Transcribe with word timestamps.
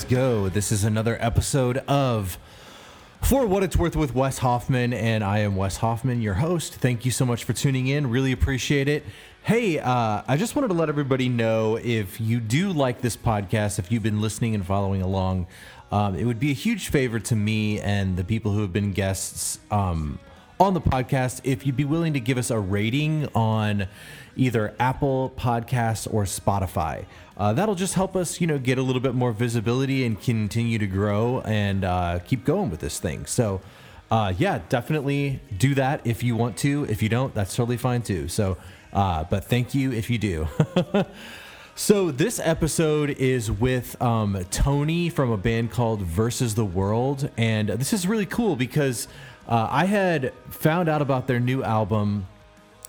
Let's 0.00 0.10
go. 0.10 0.48
This 0.48 0.72
is 0.72 0.82
another 0.82 1.18
episode 1.20 1.76
of 1.86 2.38
For 3.20 3.46
What 3.46 3.62
It's 3.62 3.76
Worth 3.76 3.94
with 3.94 4.14
Wes 4.14 4.38
Hoffman, 4.38 4.94
and 4.94 5.22
I 5.22 5.40
am 5.40 5.56
Wes 5.56 5.76
Hoffman, 5.76 6.22
your 6.22 6.32
host. 6.32 6.76
Thank 6.76 7.04
you 7.04 7.10
so 7.10 7.26
much 7.26 7.44
for 7.44 7.52
tuning 7.52 7.86
in. 7.86 8.08
Really 8.08 8.32
appreciate 8.32 8.88
it. 8.88 9.04
Hey, 9.42 9.78
uh, 9.78 10.22
I 10.26 10.38
just 10.38 10.56
wanted 10.56 10.68
to 10.68 10.74
let 10.74 10.88
everybody 10.88 11.28
know 11.28 11.76
if 11.76 12.18
you 12.18 12.40
do 12.40 12.72
like 12.72 13.02
this 13.02 13.14
podcast, 13.14 13.78
if 13.78 13.92
you've 13.92 14.02
been 14.02 14.22
listening 14.22 14.54
and 14.54 14.64
following 14.64 15.02
along, 15.02 15.48
um, 15.92 16.16
it 16.16 16.24
would 16.24 16.40
be 16.40 16.50
a 16.50 16.54
huge 16.54 16.88
favor 16.88 17.20
to 17.20 17.36
me 17.36 17.78
and 17.78 18.16
the 18.16 18.24
people 18.24 18.52
who 18.52 18.62
have 18.62 18.72
been 18.72 18.92
guests 18.92 19.58
um, 19.70 20.18
on 20.58 20.72
the 20.72 20.80
podcast 20.80 21.42
if 21.44 21.66
you'd 21.66 21.76
be 21.76 21.84
willing 21.84 22.14
to 22.14 22.20
give 22.20 22.38
us 22.38 22.50
a 22.50 22.58
rating 22.58 23.28
on 23.34 23.86
either 24.36 24.74
Apple 24.78 25.32
Podcasts 25.36 26.12
or 26.12 26.24
Spotify. 26.24 27.04
Uh, 27.36 27.52
that'll 27.54 27.74
just 27.74 27.94
help 27.94 28.14
us, 28.16 28.40
you 28.40 28.46
know, 28.46 28.58
get 28.58 28.76
a 28.76 28.82
little 28.82 29.00
bit 29.00 29.14
more 29.14 29.32
visibility 29.32 30.04
and 30.04 30.20
continue 30.20 30.78
to 30.78 30.86
grow 30.86 31.40
and 31.40 31.84
uh, 31.84 32.18
keep 32.20 32.44
going 32.44 32.70
with 32.70 32.80
this 32.80 32.98
thing. 32.98 33.24
So, 33.26 33.60
uh, 34.10 34.34
yeah, 34.36 34.60
definitely 34.68 35.40
do 35.56 35.74
that 35.76 36.00
if 36.04 36.22
you 36.22 36.36
want 36.36 36.56
to. 36.58 36.84
If 36.88 37.02
you 37.02 37.08
don't, 37.08 37.34
that's 37.34 37.54
totally 37.54 37.76
fine 37.76 38.02
too. 38.02 38.28
So, 38.28 38.56
uh, 38.92 39.24
but 39.24 39.44
thank 39.44 39.74
you 39.74 39.92
if 39.92 40.10
you 40.10 40.18
do. 40.18 40.48
so 41.74 42.10
this 42.10 42.40
episode 42.42 43.10
is 43.10 43.50
with 43.50 44.00
um, 44.02 44.44
Tony 44.50 45.08
from 45.08 45.30
a 45.30 45.36
band 45.36 45.70
called 45.70 46.02
Versus 46.02 46.56
the 46.56 46.64
World, 46.64 47.30
and 47.36 47.68
this 47.68 47.92
is 47.92 48.06
really 48.06 48.26
cool 48.26 48.56
because 48.56 49.06
uh, 49.48 49.68
I 49.70 49.86
had 49.86 50.32
found 50.50 50.88
out 50.88 51.02
about 51.02 51.26
their 51.26 51.40
new 51.40 51.62
album 51.62 52.26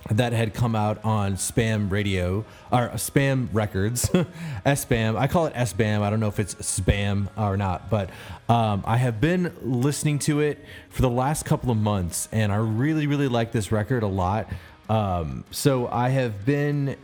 that 0.10 0.34
had 0.34 0.54
come 0.54 0.76
out 0.76 1.04
on 1.04 1.34
Spam 1.34 1.92
Radio 1.92 2.44
or 2.72 2.90
Spam 2.96 3.48
Records, 3.54 4.10
SBAM. 4.66 5.18
I 5.18 5.28
call 5.28 5.46
it 5.46 5.54
SBAM. 5.54 6.02
I 6.02 6.10
don't 6.10 6.20
know 6.20 6.28
if 6.28 6.40
it's 6.40 6.56
spam 6.56 7.28
or 7.38 7.56
not, 7.56 7.90
but 7.90 8.10
um, 8.50 8.84
I 8.86 8.98
have 8.98 9.22
been 9.22 9.54
listening 9.62 10.20
to 10.20 10.40
it 10.40 10.64
for 10.90 11.02
the 11.02 11.10
last 11.10 11.46
couple 11.46 11.72
of 11.72 11.78
months, 11.78 12.28
and 12.32 12.52
I 12.52 12.58
really, 12.58 13.08
really 13.08 13.28
like 13.28 13.52
this 13.52 13.72
record 13.72 14.04
a 14.04 14.08
lot. 14.08 14.48
Um, 14.90 15.46
so 15.52 15.88
I 15.88 16.10
have 16.10 16.46
been 16.46 16.96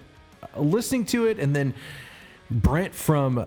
listening 0.55 1.05
to 1.07 1.27
it, 1.27 1.39
and 1.39 1.55
then 1.55 1.73
Brent 2.49 2.95
from 2.95 3.45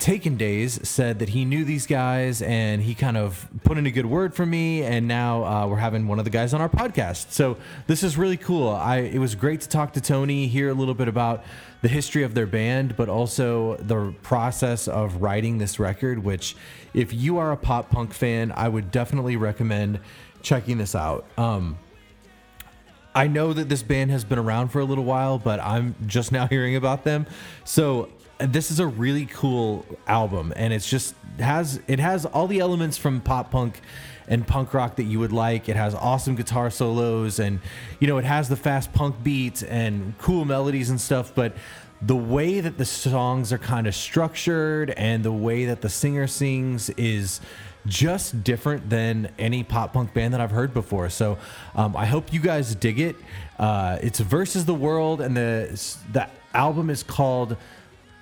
Taken 0.00 0.38
Days 0.38 0.88
said 0.88 1.18
that 1.18 1.28
he 1.28 1.44
knew 1.44 1.62
these 1.62 1.86
guys 1.86 2.40
and 2.40 2.80
he 2.80 2.94
kind 2.94 3.18
of 3.18 3.46
put 3.64 3.76
in 3.76 3.84
a 3.84 3.90
good 3.90 4.06
word 4.06 4.34
for 4.34 4.46
me. 4.46 4.82
And 4.82 5.06
now 5.06 5.44
uh, 5.44 5.66
we're 5.66 5.76
having 5.76 6.08
one 6.08 6.18
of 6.18 6.24
the 6.24 6.30
guys 6.30 6.54
on 6.54 6.62
our 6.62 6.70
podcast. 6.70 7.32
So 7.32 7.58
this 7.86 8.02
is 8.02 8.16
really 8.16 8.38
cool. 8.38 8.70
I 8.70 8.96
it 8.96 9.18
was 9.18 9.34
great 9.34 9.60
to 9.60 9.68
talk 9.68 9.92
to 9.92 10.00
Tony, 10.00 10.46
hear 10.46 10.70
a 10.70 10.74
little 10.74 10.94
bit 10.94 11.06
about 11.06 11.44
the 11.82 11.88
history 11.88 12.22
of 12.22 12.34
their 12.34 12.46
band, 12.46 12.96
but 12.96 13.10
also 13.10 13.76
the 13.76 14.14
process 14.22 14.88
of 14.88 15.20
writing 15.20 15.58
this 15.58 15.78
record. 15.78 16.18
Which, 16.24 16.56
if 16.94 17.12
you 17.12 17.36
are 17.36 17.52
a 17.52 17.56
pop 17.58 17.90
punk 17.90 18.14
fan, 18.14 18.52
I 18.56 18.68
would 18.68 18.90
definitely 18.90 19.36
recommend 19.36 20.00
checking 20.40 20.78
this 20.78 20.94
out. 20.94 21.26
Um, 21.36 21.78
I 23.14 23.26
know 23.26 23.52
that 23.52 23.68
this 23.68 23.82
band 23.82 24.10
has 24.12 24.24
been 24.24 24.38
around 24.38 24.68
for 24.68 24.80
a 24.80 24.84
little 24.84 25.04
while, 25.04 25.38
but 25.38 25.60
I'm 25.60 25.94
just 26.06 26.32
now 26.32 26.46
hearing 26.48 26.76
about 26.76 27.04
them. 27.04 27.26
So 27.64 28.08
this 28.46 28.70
is 28.70 28.80
a 28.80 28.86
really 28.86 29.26
cool 29.26 29.84
album 30.06 30.52
and 30.56 30.72
it's 30.72 30.88
just 30.88 31.14
has 31.38 31.80
it 31.86 31.98
has 31.98 32.26
all 32.26 32.46
the 32.46 32.60
elements 32.60 32.96
from 32.96 33.20
pop 33.20 33.50
punk 33.50 33.80
and 34.28 34.46
punk 34.46 34.72
rock 34.74 34.96
that 34.96 35.04
you 35.04 35.18
would 35.18 35.32
like 35.32 35.68
it 35.68 35.76
has 35.76 35.94
awesome 35.94 36.34
guitar 36.34 36.70
solos 36.70 37.38
and 37.38 37.60
you 37.98 38.06
know 38.06 38.18
it 38.18 38.24
has 38.24 38.48
the 38.48 38.56
fast 38.56 38.92
punk 38.92 39.22
beats 39.22 39.62
and 39.62 40.16
cool 40.18 40.44
melodies 40.44 40.90
and 40.90 41.00
stuff 41.00 41.34
but 41.34 41.54
the 42.02 42.16
way 42.16 42.60
that 42.60 42.78
the 42.78 42.84
songs 42.84 43.52
are 43.52 43.58
kind 43.58 43.86
of 43.86 43.94
structured 43.94 44.90
and 44.90 45.22
the 45.22 45.32
way 45.32 45.66
that 45.66 45.82
the 45.82 45.88
singer 45.88 46.26
sings 46.26 46.88
is 46.90 47.40
just 47.86 48.42
different 48.44 48.88
than 48.90 49.30
any 49.38 49.62
pop 49.62 49.92
punk 49.92 50.12
band 50.14 50.34
that 50.34 50.40
I've 50.40 50.50
heard 50.50 50.72
before. 50.74 51.08
So 51.10 51.38
um, 51.74 51.96
I 51.96 52.06
hope 52.06 52.32
you 52.32 52.40
guys 52.40 52.74
dig 52.74 53.00
it. 53.00 53.16
Uh, 53.58 53.98
it's 54.02 54.20
versus 54.20 54.64
the 54.64 54.74
world, 54.74 55.20
and 55.20 55.36
the 55.36 55.68
the 56.12 56.28
album 56.54 56.90
is 56.90 57.02
called 57.02 57.56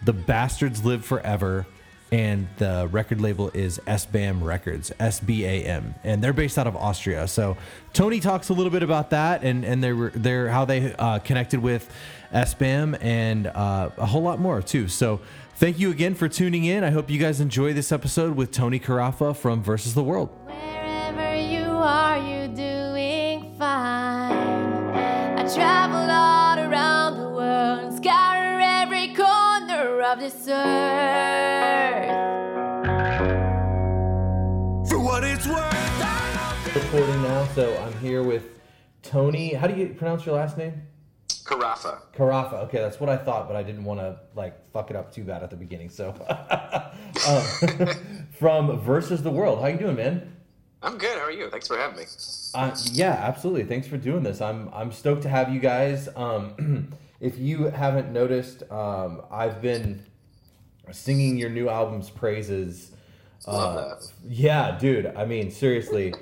the 0.04 0.12
Bastards 0.12 0.84
Live 0.84 1.04
Forever, 1.04 1.66
and 2.10 2.48
the 2.56 2.88
record 2.90 3.20
label 3.20 3.50
is 3.52 3.78
SBAM 3.86 4.42
Records, 4.42 4.90
S 4.98 5.20
B 5.20 5.44
A 5.44 5.64
M, 5.64 5.94
and 6.04 6.22
they're 6.22 6.32
based 6.32 6.56
out 6.56 6.66
of 6.66 6.74
Austria. 6.74 7.28
So 7.28 7.56
Tony 7.92 8.18
talks 8.20 8.48
a 8.48 8.54
little 8.54 8.70
bit 8.70 8.82
about 8.82 9.10
that 9.10 9.44
and 9.44 9.64
and 9.64 9.84
their 9.84 10.10
their 10.10 10.48
how 10.48 10.64
they 10.64 10.94
uh, 10.94 11.18
connected 11.18 11.60
with 11.60 11.90
SBAM 12.32 12.96
and 13.02 13.46
uh, 13.48 13.90
a 13.98 14.06
whole 14.06 14.22
lot 14.22 14.38
more 14.40 14.62
too. 14.62 14.88
So 14.88 15.20
thank 15.56 15.78
you 15.78 15.90
again 15.90 16.14
for 16.14 16.28
tuning 16.28 16.64
in. 16.64 16.82
I 16.82 16.90
hope 16.90 17.10
you 17.10 17.18
guys 17.18 17.40
enjoy 17.40 17.74
this 17.74 17.92
episode 17.92 18.36
with 18.36 18.52
Tony 18.52 18.80
Caraffa 18.80 19.36
from 19.36 19.62
Versus 19.62 19.92
the 19.94 20.02
World. 20.02 20.30
Wherever 20.46 21.36
you 21.36 21.66
are, 21.66 22.16
you're 22.18 22.48
doing 22.48 23.54
fine. 23.58 24.32
I 25.36 25.54
traveled 25.54 26.08
of 30.12 30.20
this 30.20 30.48
earth. 30.48 32.08
For 34.88 34.98
what 34.98 35.22
it's 35.22 35.46
worth, 35.46 36.74
Recording 36.74 37.22
now, 37.22 37.46
so 37.54 37.76
I'm 37.82 37.92
here 37.98 38.22
with 38.22 38.44
Tony. 39.02 39.52
How 39.52 39.66
do 39.66 39.78
you 39.78 39.88
pronounce 39.88 40.24
your 40.24 40.36
last 40.36 40.56
name? 40.56 40.80
Caraffa. 41.28 42.00
Caraffa. 42.16 42.54
Okay, 42.64 42.78
that's 42.78 42.98
what 43.00 43.10
I 43.10 43.18
thought, 43.18 43.48
but 43.48 43.56
I 43.56 43.62
didn't 43.62 43.84
want 43.84 44.00
to 44.00 44.18
like 44.34 44.70
fuck 44.72 44.88
it 44.90 44.96
up 44.96 45.12
too 45.12 45.24
bad 45.24 45.42
at 45.42 45.50
the 45.50 45.56
beginning. 45.56 45.90
So, 45.90 46.14
um, 47.28 47.88
from 48.32 48.80
Versus 48.80 49.22
the 49.22 49.30
World, 49.30 49.60
how 49.60 49.66
you 49.66 49.76
doing, 49.76 49.96
man? 49.96 50.36
I'm 50.82 50.96
good. 50.96 51.18
How 51.18 51.24
are 51.24 51.30
you? 51.30 51.50
Thanks 51.50 51.66
for 51.66 51.76
having 51.76 51.98
me. 51.98 52.04
Uh, 52.54 52.74
yeah, 52.92 53.12
absolutely. 53.12 53.64
Thanks 53.64 53.86
for 53.86 53.98
doing 53.98 54.22
this. 54.22 54.40
I'm 54.40 54.70
I'm 54.72 54.90
stoked 54.90 55.22
to 55.24 55.28
have 55.28 55.52
you 55.52 55.60
guys. 55.60 56.08
Um, 56.16 56.92
if 57.20 57.38
you 57.38 57.64
haven't 57.64 58.12
noticed, 58.12 58.62
um, 58.70 59.22
I've 59.30 59.60
been 59.60 60.04
singing 60.92 61.36
your 61.36 61.50
new 61.50 61.68
album's 61.68 62.10
praises. 62.10 62.92
Uh. 63.46 63.94
Yeah, 64.26 64.76
dude. 64.78 65.06
I 65.16 65.24
mean, 65.24 65.50
seriously. 65.50 66.14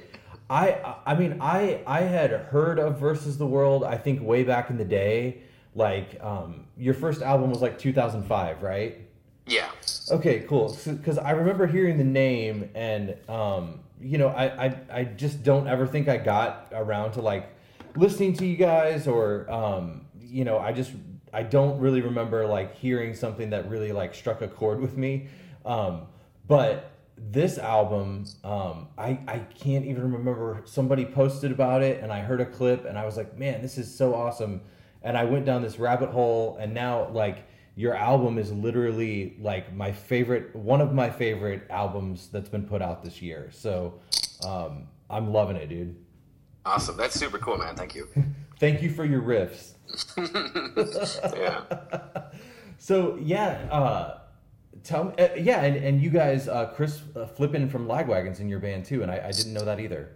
I 0.48 0.94
I 1.04 1.14
mean, 1.14 1.38
I 1.40 1.82
I 1.86 2.02
had 2.02 2.30
heard 2.30 2.78
of 2.78 2.98
Versus 2.98 3.36
the 3.38 3.46
World. 3.46 3.84
I 3.84 3.96
think 3.96 4.22
way 4.22 4.44
back 4.44 4.70
in 4.70 4.78
the 4.78 4.84
day. 4.84 5.42
Like, 5.74 6.18
um, 6.22 6.66
your 6.78 6.94
first 6.94 7.20
album 7.20 7.50
was 7.50 7.60
like 7.60 7.78
2005, 7.78 8.62
right? 8.62 8.98
Yeah. 9.46 9.68
Okay, 10.10 10.40
cool. 10.48 10.76
Because 10.86 11.18
I 11.18 11.32
remember 11.32 11.66
hearing 11.66 11.98
the 11.98 12.04
name, 12.04 12.70
and 12.74 13.14
um, 13.28 13.80
you 14.00 14.18
know, 14.18 14.28
I, 14.28 14.66
I 14.66 14.80
I 14.90 15.04
just 15.04 15.42
don't 15.42 15.66
ever 15.66 15.86
think 15.86 16.08
I 16.08 16.16
got 16.16 16.68
around 16.72 17.12
to 17.12 17.20
like 17.20 17.48
listening 17.96 18.34
to 18.38 18.46
you 18.46 18.56
guys, 18.56 19.06
or 19.06 19.50
um, 19.50 20.05
you 20.36 20.44
know, 20.44 20.58
I 20.58 20.72
just 20.72 20.92
I 21.32 21.42
don't 21.42 21.80
really 21.80 22.02
remember 22.02 22.46
like 22.46 22.76
hearing 22.76 23.14
something 23.14 23.50
that 23.50 23.70
really 23.70 23.90
like 23.90 24.14
struck 24.14 24.42
a 24.42 24.48
chord 24.48 24.80
with 24.80 24.94
me. 24.94 25.28
Um, 25.64 26.08
but 26.46 26.90
this 27.16 27.56
album, 27.56 28.26
um, 28.44 28.88
I 28.98 29.18
I 29.26 29.38
can't 29.58 29.86
even 29.86 30.12
remember. 30.12 30.60
Somebody 30.66 31.06
posted 31.06 31.52
about 31.52 31.82
it, 31.82 32.02
and 32.02 32.12
I 32.12 32.20
heard 32.20 32.42
a 32.42 32.44
clip, 32.44 32.84
and 32.84 32.98
I 32.98 33.06
was 33.06 33.16
like, 33.16 33.38
man, 33.38 33.62
this 33.62 33.78
is 33.78 33.92
so 33.92 34.14
awesome. 34.14 34.60
And 35.02 35.16
I 35.16 35.24
went 35.24 35.46
down 35.46 35.62
this 35.62 35.78
rabbit 35.78 36.10
hole, 36.10 36.58
and 36.60 36.74
now 36.74 37.08
like 37.08 37.48
your 37.76 37.94
album 37.94 38.36
is 38.36 38.52
literally 38.52 39.36
like 39.40 39.74
my 39.74 39.92
favorite 39.92 40.54
one 40.54 40.82
of 40.82 40.92
my 40.92 41.08
favorite 41.08 41.66
albums 41.70 42.28
that's 42.28 42.48
been 42.48 42.66
put 42.66 42.80
out 42.80 43.04
this 43.04 43.20
year 43.20 43.50
so 43.52 44.00
um, 44.46 44.88
i'm 45.10 45.30
loving 45.30 45.56
it 45.56 45.68
dude 45.68 45.94
Awesome. 46.66 46.96
That's 46.96 47.14
super 47.14 47.38
cool, 47.38 47.58
man. 47.58 47.76
Thank 47.76 47.94
you. 47.94 48.08
thank 48.58 48.82
you 48.82 48.90
for 48.90 49.04
your 49.04 49.22
riffs 49.22 49.72
Yeah. 51.36 51.62
so 52.78 53.16
yeah 53.20 53.68
uh, 53.70 54.18
tell 54.84 55.04
me 55.04 55.12
uh, 55.18 55.28
yeah 55.36 55.62
and, 55.64 55.76
and 55.76 56.00
you 56.02 56.10
guys 56.10 56.48
uh, 56.48 56.66
chris 56.74 57.00
uh, 57.14 57.26
flippin 57.26 57.68
from 57.68 57.86
lagwagons 57.86 58.40
in 58.40 58.48
your 58.48 58.58
band 58.60 58.84
too 58.84 59.02
and 59.02 59.10
I, 59.10 59.22
I 59.28 59.30
didn't 59.32 59.52
know 59.54 59.64
that 59.64 59.80
either 59.80 60.10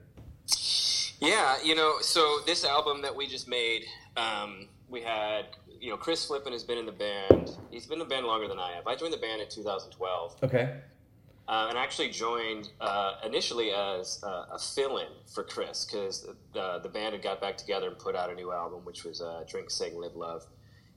Yeah, 1.21 1.57
you 1.63 1.75
know, 1.75 1.97
so 2.01 2.39
this 2.47 2.65
album 2.65 3.03
that 3.03 3.15
we 3.15 3.27
just 3.27 3.47
made, 3.47 3.85
um, 4.17 4.69
we 4.89 5.03
had, 5.03 5.45
you 5.79 5.91
know, 5.91 5.99
Chris 5.99 6.25
Flippin 6.27 6.53
has 6.55 6.65
been 6.65 6.79
in 6.79 6.87
the 6.87 6.93
band. 6.93 7.51
He's 7.71 7.87
been 7.87 8.01
in 8.01 8.09
the 8.09 8.15
band 8.15 8.25
longer 8.27 8.49
than 8.49 8.59
I 8.59 8.73
have. 8.73 8.87
I 8.87 8.97
joined 8.97 9.13
the 9.13 9.19
band 9.19 9.43
in 9.43 9.49
2012. 9.51 10.37
okay 10.45 10.79
Uh, 11.49 11.67
and 11.69 11.79
I 11.79 11.83
actually 11.83 12.11
joined 12.11 12.71
uh, 12.81 13.15
initially 13.25 13.71
as 13.73 14.23
uh, 14.23 14.47
a 14.53 14.59
fill-in 14.59 15.09
for 15.33 15.43
Chris 15.43 15.85
because 15.85 16.27
the, 16.53 16.79
the 16.81 16.89
band 16.89 17.15
had 17.15 17.23
got 17.23 17.41
back 17.41 17.57
together 17.57 17.89
and 17.89 17.99
put 17.99 18.15
out 18.15 18.31
a 18.31 18.35
new 18.35 18.53
album, 18.53 18.85
which 18.85 19.05
was 19.05 19.21
uh, 19.21 19.43
"Drink, 19.49 19.69
Sing, 19.71 19.99
Live, 20.01 20.15
Love," 20.15 20.47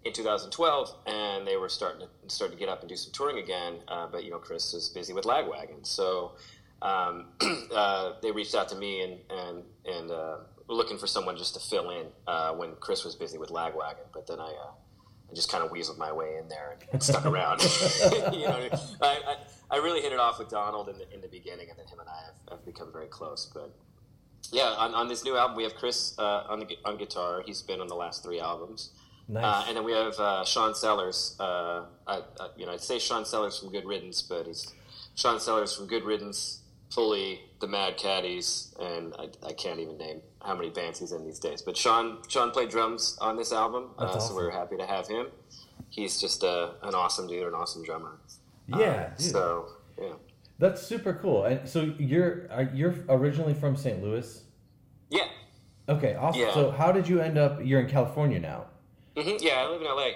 in 0.05 0.13
2012, 0.13 0.95
and 1.07 1.47
they 1.47 1.55
were 1.55 1.69
starting 1.69 2.01
to 2.01 2.33
start 2.33 2.51
to 2.51 2.57
get 2.57 2.69
up 2.69 2.81
and 2.81 2.89
do 2.89 2.95
some 2.95 3.11
touring 3.13 3.39
again. 3.39 3.75
Uh, 3.87 4.07
but 4.07 4.23
you 4.23 4.31
know, 4.31 4.37
Chris 4.37 4.73
was 4.73 4.89
busy 4.89 5.13
with 5.13 5.25
Lagwagon, 5.25 5.85
so 5.85 6.33
um, 6.81 7.27
uh, 7.75 8.13
they 8.21 8.31
reached 8.31 8.55
out 8.55 8.69
to 8.69 8.75
me 8.75 9.01
and 9.01 9.17
and 9.29 9.63
and 9.85 10.11
uh, 10.11 10.37
were 10.67 10.75
looking 10.75 10.97
for 10.97 11.07
someone 11.07 11.37
just 11.37 11.53
to 11.53 11.59
fill 11.59 11.89
in 11.89 12.07
uh, 12.27 12.51
when 12.53 12.75
Chris 12.79 13.03
was 13.03 13.15
busy 13.15 13.37
with 13.37 13.49
Lagwagon. 13.49 14.05
But 14.13 14.27
then 14.27 14.39
I. 14.39 14.49
Uh, 14.49 14.71
I 15.31 15.35
just 15.35 15.49
kind 15.49 15.63
of 15.63 15.71
weaseled 15.71 15.97
my 15.97 16.11
way 16.11 16.37
in 16.39 16.47
there 16.47 16.77
and 16.91 17.01
stuck 17.01 17.25
around. 17.25 17.63
you 18.33 18.45
know, 18.45 18.69
I, 19.01 19.19
I, 19.25 19.35
I 19.73 19.77
really 19.77 20.01
hit 20.01 20.13
it 20.13 20.19
off 20.19 20.37
with 20.37 20.49
Donald 20.49 20.87
in 20.87 20.99
the 20.99 21.11
in 21.11 21.19
the 21.21 21.27
beginning, 21.27 21.67
and 21.69 21.77
then 21.79 21.87
him 21.87 21.99
and 21.99 22.07
I 22.07 22.25
have, 22.25 22.57
have 22.57 22.65
become 22.65 22.91
very 22.93 23.07
close. 23.07 23.49
But 23.51 23.73
yeah, 24.51 24.75
on, 24.77 24.93
on 24.93 25.07
this 25.07 25.23
new 25.23 25.35
album, 25.35 25.57
we 25.57 25.63
have 25.63 25.75
Chris 25.75 26.17
uh, 26.19 26.43
on 26.47 26.59
the 26.59 26.77
on 26.85 26.97
guitar. 26.97 27.41
He's 27.43 27.63
been 27.63 27.81
on 27.81 27.87
the 27.87 27.95
last 27.95 28.23
three 28.23 28.39
albums. 28.39 28.91
Nice. 29.27 29.43
Uh, 29.43 29.65
and 29.67 29.77
then 29.77 29.83
we 29.83 29.93
have 29.93 30.13
uh, 30.19 30.45
Sean 30.45 30.75
Sellers. 30.75 31.35
Uh, 31.39 31.85
I, 32.05 32.21
I, 32.39 32.49
you 32.55 32.65
know, 32.65 32.73
I'd 32.73 32.81
say 32.81 32.99
Sean 32.99 33.25
Sellers 33.25 33.57
from 33.57 33.71
Good 33.71 33.85
Riddance, 33.85 34.21
but 34.21 34.45
he's 34.45 34.73
Sean 35.15 35.39
Sellers 35.39 35.75
from 35.75 35.87
Good 35.87 36.03
Riddance, 36.03 36.59
Fully, 36.91 37.41
the 37.59 37.67
Mad 37.67 37.97
Caddies, 37.97 38.75
and 38.79 39.15
I, 39.17 39.29
I 39.47 39.53
can't 39.53 39.79
even 39.79 39.97
name 39.97 40.21
how 40.43 40.55
many 40.55 40.69
bands 40.69 40.99
he's 40.99 41.13
in 41.13 41.23
these 41.23 41.39
days. 41.39 41.63
But 41.63 41.77
Sean 41.77 42.17
Sean 42.27 42.51
played 42.51 42.69
drums 42.69 43.17
on 43.21 43.37
this 43.37 43.51
album, 43.51 43.91
uh, 43.97 44.11
That's 44.11 44.27
so 44.27 44.35
we're 44.35 44.51
happy 44.51 44.77
to 44.77 44.85
have 44.85 45.07
him. 45.07 45.27
He's 45.89 46.19
just 46.21 46.43
a, 46.43 46.75
an 46.83 46.93
awesome 46.93 47.27
dude, 47.27 47.47
an 47.47 47.53
awesome 47.55 47.83
drummer. 47.83 48.19
Yeah, 48.67 49.09
dude. 49.17 49.31
So 49.31 49.67
yeah, 49.99 50.13
that's 50.59 50.81
super 50.81 51.13
cool. 51.13 51.45
And 51.45 51.67
so 51.67 51.81
you're 51.97 52.47
are, 52.51 52.69
you're 52.73 52.95
originally 53.09 53.53
from 53.53 53.75
St. 53.75 54.01
Louis. 54.03 54.43
yeah, 55.09 55.27
Okay, 55.89 56.15
awesome. 56.15 56.41
Yeah. 56.41 56.53
So 56.53 56.71
how 56.71 56.91
did 56.91 57.07
you 57.07 57.19
end 57.19 57.37
up? 57.37 57.59
You're 57.63 57.81
in 57.81 57.89
California 57.89 58.39
now. 58.39 58.65
hmm 59.17 59.31
Yeah, 59.39 59.55
I 59.65 59.69
live 59.69 59.81
in 59.81 59.87
LA. 59.87 60.09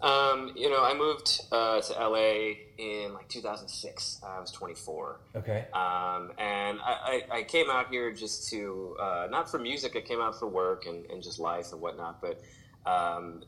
Um, 0.00 0.52
you 0.54 0.70
know, 0.70 0.84
I 0.84 0.94
moved 0.94 1.40
uh, 1.50 1.80
to 1.80 1.92
LA 1.94 2.54
in 2.78 3.14
like 3.14 3.28
2006. 3.28 4.20
I 4.24 4.38
was 4.38 4.52
24. 4.52 5.20
Okay. 5.34 5.66
Um, 5.72 6.30
and 6.38 6.78
I, 6.80 7.22
I, 7.32 7.38
I 7.38 7.42
came 7.42 7.68
out 7.68 7.88
here 7.90 8.12
just 8.12 8.48
to, 8.50 8.96
uh, 9.00 9.26
not 9.28 9.50
for 9.50 9.58
music, 9.58 9.96
I 9.96 10.00
came 10.00 10.20
out 10.20 10.38
for 10.38 10.46
work 10.46 10.86
and, 10.86 11.04
and 11.10 11.20
just 11.20 11.40
life 11.40 11.72
and 11.72 11.80
whatnot. 11.80 12.20
But 12.20 12.40
um, 12.88 13.42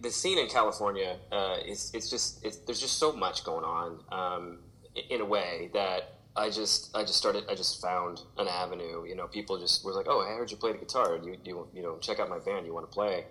the 0.00 0.10
scene 0.10 0.38
in 0.38 0.48
California, 0.48 1.16
uh, 1.32 1.56
is, 1.66 1.90
it's 1.94 2.10
just, 2.10 2.44
it's, 2.44 2.58
there's 2.58 2.80
just 2.80 2.98
so 2.98 3.12
much 3.12 3.44
going 3.44 3.64
on 3.64 4.00
um, 4.12 4.58
in 5.10 5.20
a 5.20 5.24
way 5.24 5.70
that 5.74 6.14
I 6.36 6.50
just, 6.50 6.96
I 6.96 7.02
just 7.02 7.16
started, 7.16 7.44
I 7.48 7.54
just 7.54 7.80
found 7.80 8.22
an 8.38 8.48
avenue. 8.48 9.04
You 9.06 9.16
know, 9.16 9.26
people 9.26 9.58
just 9.58 9.84
were 9.84 9.92
like, 9.92 10.06
oh, 10.08 10.20
I 10.20 10.36
heard 10.36 10.50
you 10.50 10.56
play 10.56 10.72
the 10.72 10.78
guitar. 10.78 11.18
You, 11.22 11.36
you, 11.44 11.68
you 11.74 11.82
know, 11.82 11.96
check 11.98 12.20
out 12.20 12.28
my 12.28 12.38
band. 12.38 12.66
You 12.66 12.74
want 12.74 12.88
to 12.90 12.94
play? 12.94 13.24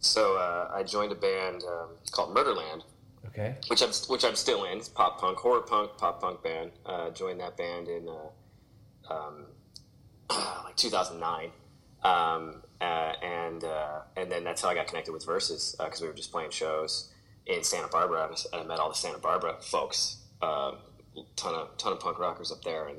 So 0.00 0.36
uh, 0.36 0.70
I 0.72 0.82
joined 0.82 1.12
a 1.12 1.16
band 1.16 1.62
um, 1.64 1.90
called 2.10 2.34
Murderland 2.34 2.82
Okay. 3.28 3.54
which 3.68 3.82
I'm 3.82 3.90
which 4.08 4.24
I'm 4.24 4.34
still 4.36 4.64
in. 4.64 4.78
It's 4.78 4.88
pop 4.88 5.20
punk, 5.20 5.38
horror 5.38 5.62
punk, 5.62 5.96
pop 5.96 6.20
punk 6.20 6.42
band. 6.42 6.72
Uh, 6.84 7.10
joined 7.10 7.40
that 7.40 7.56
band 7.56 7.88
in 7.88 8.08
uh, 8.08 9.12
um, 9.12 9.46
like 10.64 10.76
2009, 10.76 11.50
um, 12.04 12.62
uh, 12.82 13.12
and 13.22 13.64
uh, 13.64 14.00
and 14.16 14.30
then 14.30 14.44
that's 14.44 14.60
how 14.62 14.68
I 14.68 14.74
got 14.74 14.86
connected 14.88 15.12
with 15.12 15.24
Versus 15.24 15.76
because 15.78 16.00
we 16.00 16.08
were 16.08 16.14
just 16.14 16.32
playing 16.32 16.50
shows 16.50 17.10
in 17.46 17.62
Santa 17.62 17.88
Barbara, 17.88 18.28
and 18.52 18.60
I 18.62 18.64
met 18.64 18.78
all 18.78 18.88
the 18.90 18.94
Santa 18.96 19.18
Barbara 19.18 19.56
folks. 19.60 20.18
Um, 20.42 20.76
ton 21.36 21.54
of 21.54 21.76
ton 21.78 21.92
of 21.92 22.00
punk 22.00 22.18
rockers 22.18 22.50
up 22.50 22.62
there, 22.64 22.88
and 22.88 22.98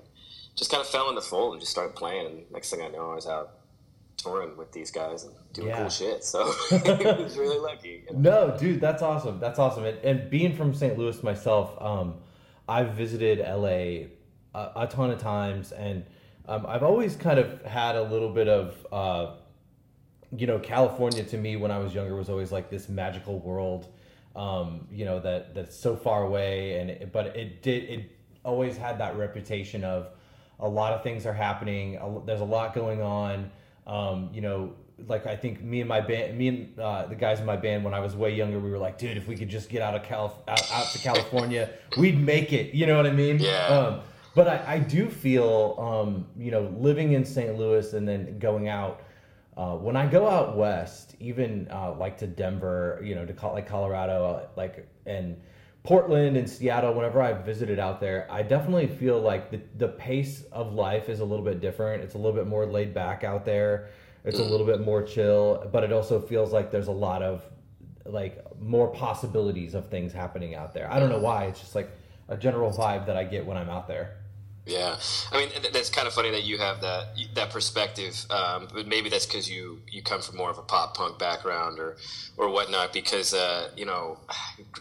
just 0.55 0.71
kind 0.71 0.81
of 0.81 0.87
fell 0.87 1.09
in 1.09 1.15
the 1.15 1.21
fold 1.21 1.53
and 1.53 1.59
just 1.61 1.71
started 1.71 1.95
playing. 1.95 2.25
And 2.27 2.51
next 2.51 2.69
thing 2.69 2.81
I 2.81 2.87
know, 2.87 3.11
I 3.11 3.15
was 3.15 3.27
out 3.27 3.51
touring 4.17 4.55
with 4.55 4.71
these 4.71 4.91
guys 4.91 5.23
and 5.23 5.33
doing 5.51 5.67
Yeah. 5.69 5.81
cool 5.81 5.89
shit. 5.89 6.23
So 6.23 6.39
I 6.71 7.17
was 7.21 7.37
really 7.37 7.59
lucky. 7.59 8.03
you 8.07 8.15
know? 8.15 8.47
No, 8.49 8.57
dude, 8.57 8.79
that's 8.79 9.01
awesome. 9.01 9.39
That's 9.39 9.59
awesome. 9.59 9.83
And, 9.85 9.97
and 9.99 10.29
being 10.29 10.55
from 10.55 10.73
St. 10.73 10.97
Louis 10.97 11.21
myself, 11.23 11.75
um, 11.81 12.15
I've 12.69 12.93
visited 12.93 13.39
LA 13.39 14.07
a, 14.55 14.71
a 14.83 14.87
ton 14.89 15.09
of 15.11 15.19
times, 15.19 15.71
and 15.73 16.05
um, 16.47 16.65
I've 16.67 16.83
always 16.83 17.15
kind 17.17 17.39
of 17.39 17.65
had 17.65 17.95
a 17.95 18.03
little 18.03 18.29
bit 18.31 18.47
of, 18.47 18.87
uh, 18.91 19.31
you 20.37 20.47
know, 20.47 20.59
California 20.59 21.23
to 21.23 21.37
me 21.37 21.55
when 21.55 21.71
I 21.71 21.77
was 21.77 21.93
younger 21.93 22.15
was 22.15 22.29
always 22.29 22.51
like 22.51 22.69
this 22.69 22.89
magical 22.89 23.39
world, 23.39 23.87
um, 24.35 24.87
you 24.91 25.05
know, 25.05 25.19
that 25.19 25.53
that's 25.53 25.75
so 25.75 25.95
far 25.95 26.23
away, 26.23 26.79
and 26.79 26.89
it, 26.89 27.11
but 27.11 27.35
it 27.35 27.61
did 27.61 27.83
it 27.83 28.11
always 28.43 28.77
had 28.77 28.97
that 28.99 29.15
reputation 29.17 29.83
of 29.83 30.09
a 30.59 30.67
lot 30.67 30.93
of 30.93 31.03
things 31.03 31.25
are 31.25 31.33
happening. 31.33 31.97
A, 31.97 32.25
there's 32.25 32.41
a 32.41 32.45
lot 32.45 32.73
going 32.73 33.01
on. 33.01 33.51
Um, 33.85 34.29
you 34.33 34.41
know, 34.41 34.73
like 35.07 35.25
I 35.25 35.35
think 35.35 35.61
me 35.61 35.81
and 35.81 35.89
my 35.89 36.01
band, 36.01 36.37
me 36.37 36.47
and 36.47 36.79
uh, 36.79 37.05
the 37.05 37.15
guys 37.15 37.39
in 37.39 37.45
my 37.45 37.57
band, 37.57 37.83
when 37.83 37.93
I 37.93 37.99
was 37.99 38.15
way 38.15 38.33
younger, 38.33 38.59
we 38.59 38.69
were 38.69 38.77
like, 38.77 38.97
dude, 38.97 39.17
if 39.17 39.27
we 39.27 39.35
could 39.35 39.49
just 39.49 39.69
get 39.69 39.81
out 39.81 39.95
of 39.95 40.03
Cal, 40.03 40.41
out, 40.47 40.71
out 40.71 40.87
to 40.87 40.99
California, 40.99 41.69
we'd 41.97 42.19
make 42.19 42.53
it. 42.53 42.73
You 42.73 42.85
know 42.85 42.97
what 42.97 43.05
I 43.05 43.11
mean? 43.11 43.39
Yeah. 43.39 43.67
Um, 43.67 44.01
but 44.35 44.47
I, 44.47 44.75
I 44.75 44.79
do 44.79 45.09
feel, 45.09 45.75
um, 45.77 46.25
you 46.37 46.51
know, 46.51 46.73
living 46.77 47.13
in 47.13 47.23
St. 47.23 47.57
Louis 47.57 47.93
and 47.93 48.07
then 48.07 48.39
going 48.39 48.67
out. 48.67 49.01
Uh, 49.55 49.75
when 49.75 49.95
I 49.95 50.07
go 50.07 50.27
out 50.27 50.57
west, 50.57 51.15
even 51.19 51.67
uh, 51.71 51.93
like 51.93 52.17
to 52.19 52.27
Denver, 52.27 52.99
you 53.03 53.15
know, 53.15 53.25
to 53.25 53.33
call, 53.33 53.53
like 53.53 53.67
Colorado, 53.67 54.25
uh, 54.25 54.47
like 54.55 54.87
and 55.05 55.39
Portland 55.83 56.37
and 56.37 56.49
Seattle, 56.49 56.93
whenever 56.93 57.21
I've 57.21 57.45
visited 57.45 57.77
out 57.77 57.99
there, 57.99 58.27
I 58.31 58.41
definitely 58.41 58.87
feel 58.87 59.19
like 59.19 59.51
the, 59.51 59.61
the 59.77 59.89
pace 59.89 60.43
of 60.51 60.73
life 60.73 61.09
is 61.09 61.19
a 61.19 61.25
little 61.25 61.45
bit 61.45 61.59
different. 61.59 62.03
It's 62.03 62.15
a 62.15 62.17
little 62.17 62.33
bit 62.33 62.47
more 62.47 62.65
laid 62.65 62.93
back 62.93 63.23
out 63.23 63.45
there. 63.45 63.89
It's 64.23 64.39
a 64.39 64.43
little 64.43 64.65
bit 64.65 64.79
more 64.79 65.03
chill, 65.03 65.69
but 65.71 65.83
it 65.83 65.91
also 65.91 66.21
feels 66.21 66.53
like 66.53 66.71
there's 66.71 66.87
a 66.87 66.91
lot 66.91 67.21
of 67.21 67.43
like 68.05 68.41
more 68.59 68.87
possibilities 68.87 69.73
of 69.75 69.89
things 69.89 70.13
happening 70.13 70.55
out 70.55 70.73
there. 70.73 70.91
I 70.91 70.99
don't 70.99 71.09
know 71.09 71.19
why. 71.19 71.45
It's 71.45 71.59
just 71.59 71.75
like 71.75 71.91
a 72.29 72.37
general 72.37 72.71
vibe 72.71 73.05
that 73.07 73.17
I 73.17 73.25
get 73.25 73.45
when 73.45 73.57
I'm 73.57 73.69
out 73.69 73.87
there. 73.87 74.22
Yeah, 74.65 74.97
I 75.31 75.39
mean 75.39 75.49
th- 75.49 75.73
that's 75.73 75.89
kind 75.89 76.07
of 76.07 76.13
funny 76.13 76.31
that 76.31 76.43
you 76.43 76.57
have 76.57 76.79
that 76.81 77.17
that 77.35 77.49
perspective, 77.49 78.25
um, 78.29 78.69
but 78.73 78.87
maybe 78.87 79.09
that's 79.09 79.25
because 79.25 79.49
you 79.49 79.81
you 79.91 80.01
come 80.01 80.21
from 80.21 80.37
more 80.37 80.49
of 80.49 80.57
a 80.57 80.61
pop 80.61 80.95
punk 80.95 81.19
background 81.19 81.79
or 81.79 81.97
or 82.37 82.49
whatnot. 82.49 82.93
Because 82.93 83.33
uh, 83.33 83.71
you 83.75 83.85
know, 83.85 84.19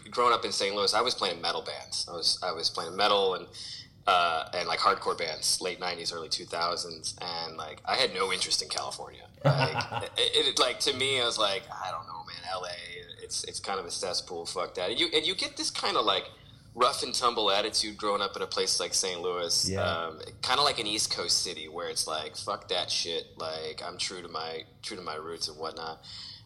growing 0.09 0.33
up 0.33 0.45
in 0.45 0.53
St. 0.53 0.73
Louis, 0.73 0.93
I 0.93 1.01
was 1.01 1.13
playing 1.13 1.41
metal 1.41 1.61
bands. 1.61 2.07
I 2.09 2.13
was 2.13 2.39
I 2.41 2.53
was 2.53 2.69
playing 2.69 2.95
metal 2.95 3.33
and 3.35 3.45
uh, 4.07 4.45
and 4.53 4.67
like 4.67 4.79
hardcore 4.79 5.17
bands, 5.17 5.59
late 5.61 5.81
'90s, 5.81 6.13
early 6.13 6.29
2000s, 6.29 7.15
and 7.21 7.57
like 7.57 7.81
I 7.85 7.95
had 7.95 8.13
no 8.13 8.31
interest 8.31 8.61
in 8.61 8.69
California. 8.69 9.23
Like, 9.43 9.83
it, 10.17 10.47
it, 10.47 10.59
like 10.59 10.79
to 10.81 10.93
me, 10.93 11.21
I 11.21 11.25
was 11.25 11.37
like, 11.37 11.63
I 11.69 11.91
don't 11.91 12.05
know, 12.07 12.23
man. 12.25 12.61
LA, 12.61 12.69
it's 13.21 13.43
it's 13.45 13.59
kind 13.59 13.79
of 13.79 13.85
a 13.85 13.91
cesspool. 13.91 14.45
Fuck 14.45 14.75
that. 14.75 14.91
And 14.91 14.99
you 14.99 15.07
and 15.13 15.25
you 15.25 15.35
get 15.35 15.57
this 15.57 15.71
kind 15.71 15.97
of 15.97 16.05
like 16.05 16.29
rough 16.75 17.03
and 17.03 17.13
tumble 17.13 17.51
attitude 17.51 17.97
growing 17.97 18.21
up 18.21 18.35
in 18.35 18.41
a 18.41 18.47
place 18.47 18.79
like 18.79 18.93
St. 18.93 19.21
Louis. 19.21 19.69
Yeah. 19.69 19.81
Um, 19.81 20.19
kind 20.41 20.59
of 20.59 20.65
like 20.65 20.79
an 20.79 20.87
East 20.87 21.15
Coast 21.15 21.43
city 21.43 21.67
where 21.67 21.89
it's 21.89 22.07
like, 22.07 22.35
fuck 22.35 22.67
that 22.69 22.89
shit. 22.89 23.25
Like 23.37 23.81
I'm 23.85 23.97
true 23.97 24.21
to 24.21 24.27
my 24.27 24.63
true 24.81 24.97
to 24.97 25.03
my 25.03 25.15
roots 25.15 25.47
and 25.47 25.57
whatnot. 25.57 26.03